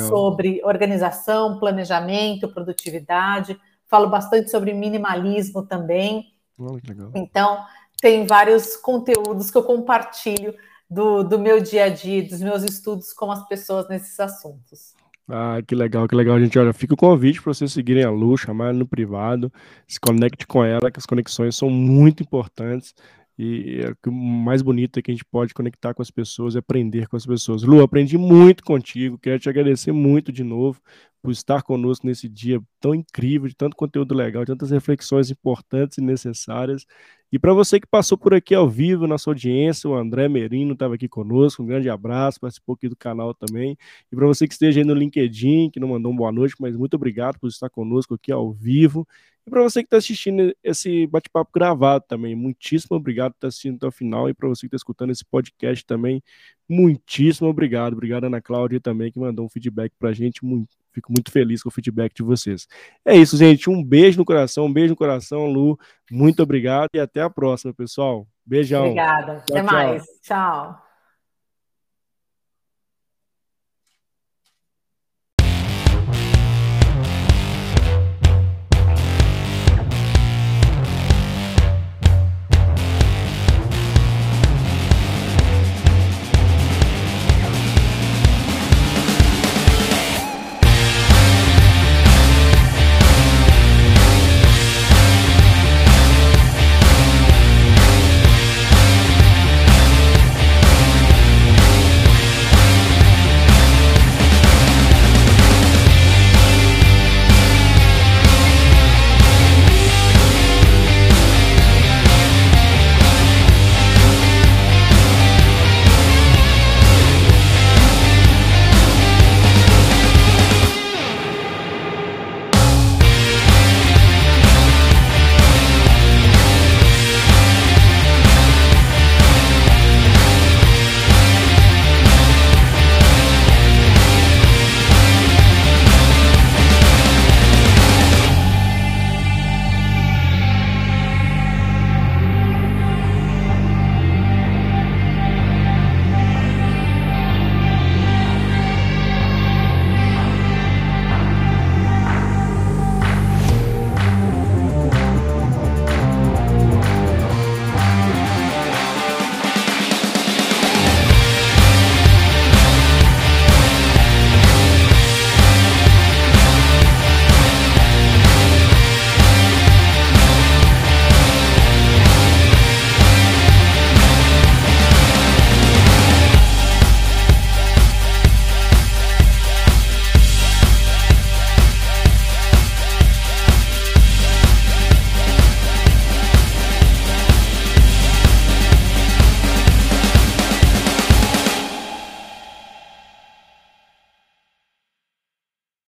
sobre 0.08 0.62
organização, 0.64 1.60
planejamento, 1.60 2.48
produtividade. 2.48 3.60
Falo 3.86 4.10
bastante 4.10 4.52
sobre 4.52 4.74
minimalismo 4.74 5.64
também. 5.64 6.34
Oh, 6.60 6.78
então, 7.16 7.64
tem 8.02 8.26
vários 8.26 8.76
conteúdos 8.76 9.50
que 9.50 9.58
eu 9.58 9.64
compartilho 9.64 10.54
do, 10.90 11.24
do 11.24 11.40
meu 11.40 11.62
dia 11.62 11.86
a 11.86 11.90
dia, 11.90 12.24
dos 12.24 12.42
meus 12.42 12.64
estudos 12.64 13.14
com 13.14 13.32
as 13.32 13.48
pessoas 13.48 13.88
nesses 13.88 14.20
assuntos. 14.20 14.96
Ah, 15.30 15.60
que 15.66 15.76
legal, 15.76 16.08
que 16.08 16.16
legal, 16.16 16.40
gente. 16.40 16.58
Olha, 16.58 16.72
fica 16.72 16.94
o 16.94 16.98
convite 16.98 17.42
para 17.42 17.54
vocês 17.54 17.74
seguirem 17.74 18.04
a 18.04 18.10
Lu, 18.10 18.38
chamar 18.38 18.74
no 18.74 18.88
privado, 18.88 19.52
se 19.86 20.00
conecte 20.00 20.48
com 20.48 20.64
ela, 20.64 20.90
que 20.90 21.00
as 21.00 21.06
conexões 21.06 21.56
são 21.56 21.70
muito 21.70 22.24
importantes. 22.24 22.96
E 23.38 23.82
é 23.82 24.10
o 24.10 24.12
mais 24.12 24.62
bonito 24.64 24.98
é 24.98 25.02
que 25.02 25.12
a 25.12 25.14
gente 25.14 25.26
pode 25.26 25.54
conectar 25.54 25.94
com 25.94 26.02
as 26.02 26.10
pessoas 26.10 26.56
e 26.56 26.58
aprender 26.58 27.08
com 27.08 27.16
as 27.16 27.26
pessoas. 27.26 27.62
Lu, 27.64 27.82
aprendi 27.84 28.18
muito 28.18 28.64
contigo, 28.64 29.18
quero 29.20 29.40
te 29.40 29.48
agradecer 29.48 29.92
muito 29.92 30.32
de 30.32 30.44
novo 30.44 30.82
por 31.22 31.32
estar 31.32 31.62
conosco 31.62 32.08
nesse 32.08 32.28
dia 32.28 32.60
tão 32.80 32.96
incrível, 32.96 33.48
de 33.48 33.56
tanto 33.56 33.76
conteúdo 33.76 34.16
legal, 34.16 34.44
de 34.44 34.52
tantas 34.52 34.72
reflexões 34.72 35.30
importantes 35.30 35.98
e 35.98 36.02
necessárias. 36.02 36.86
E 37.32 37.38
para 37.38 37.54
você 37.54 37.80
que 37.80 37.88
passou 37.88 38.18
por 38.18 38.34
aqui 38.34 38.56
ao 38.56 38.70
vivo, 38.70 39.06
nossa 39.06 39.30
audiência, 39.30 39.90
o 39.90 39.96
André 39.96 40.30
Merino 40.30 40.74
estava 40.74 40.96
aqui 40.96 41.10
conosco, 41.10 41.62
um 41.62 41.66
grande 41.66 41.90
abraço, 41.90 42.40
participou 42.40 42.76
aqui 42.76 42.88
do 42.88 42.96
canal 42.96 43.34
também. 43.34 43.78
E 44.12 44.16
para 44.16 44.26
você 44.26 44.48
que 44.48 44.54
esteja 44.54 44.80
aí 44.80 44.86
no 44.86 44.94
LinkedIn, 44.94 45.70
que 45.70 45.80
não 45.80 45.90
mandou 45.90 46.12
uma 46.12 46.18
boa 46.18 46.32
noite, 46.32 46.56
mas 46.60 46.76
muito 46.78 46.94
obrigado 46.96 47.38
por 47.40 47.50
estar 47.50 47.70
conosco 47.70 48.14
aqui 48.14 48.32
ao 48.32 48.52
vivo. 48.54 49.06
E 49.48 49.50
para 49.50 49.64
você 49.64 49.82
que 49.82 49.88
está 49.88 49.96
assistindo 49.96 50.54
esse 50.62 51.08
bate-papo 51.08 51.52
gravado 51.54 52.04
também, 52.06 52.36
muitíssimo 52.36 52.98
obrigado 52.98 53.32
por 53.32 53.38
estar 53.38 53.48
assistindo 53.48 53.78
até 53.78 53.88
o 53.88 53.92
final. 53.92 54.30
E 54.30 54.34
para 54.34 54.50
você 54.50 54.62
que 54.62 54.68
está 54.68 54.76
escutando 54.76 55.12
esse 55.12 55.24
podcast 55.24 55.86
também, 55.86 56.22
muitíssimo 56.68 57.48
obrigado. 57.48 57.94
Obrigado, 57.94 58.26
Ana 58.26 58.42
Cláudia, 58.42 58.82
também, 58.82 59.10
que 59.10 59.20
mandou 59.20 59.46
um 59.46 59.50
feedback 59.50 59.94
para 59.98 60.10
a 60.10 60.14
gente. 60.14 60.44
Muito 60.44 60.76
Fico 60.98 61.12
muito 61.12 61.32
feliz 61.32 61.62
com 61.62 61.70
o 61.70 61.72
feedback 61.72 62.12
de 62.12 62.24
vocês. 62.24 62.68
É 63.06 63.16
isso, 63.16 63.38
gente. 63.38 63.70
Um 63.70 63.84
beijo 63.84 64.18
no 64.18 64.26
coração, 64.26 64.66
um 64.66 64.74
beijo 64.74 64.94
no 64.94 64.96
coração, 64.96 65.46
Lu. 65.46 65.78
Muito 66.10 66.42
obrigado 66.42 66.90
e 66.92 67.00
até 67.00 67.22
a 67.22 67.30
próxima, 67.30 67.72
pessoal. 67.72 68.28
Beijão. 68.44 68.86
Obrigada. 68.86 69.44
Tchau, 69.46 69.58
até 69.58 69.62
tchau. 69.62 69.64
mais. 69.64 70.04
Tchau. 70.24 70.87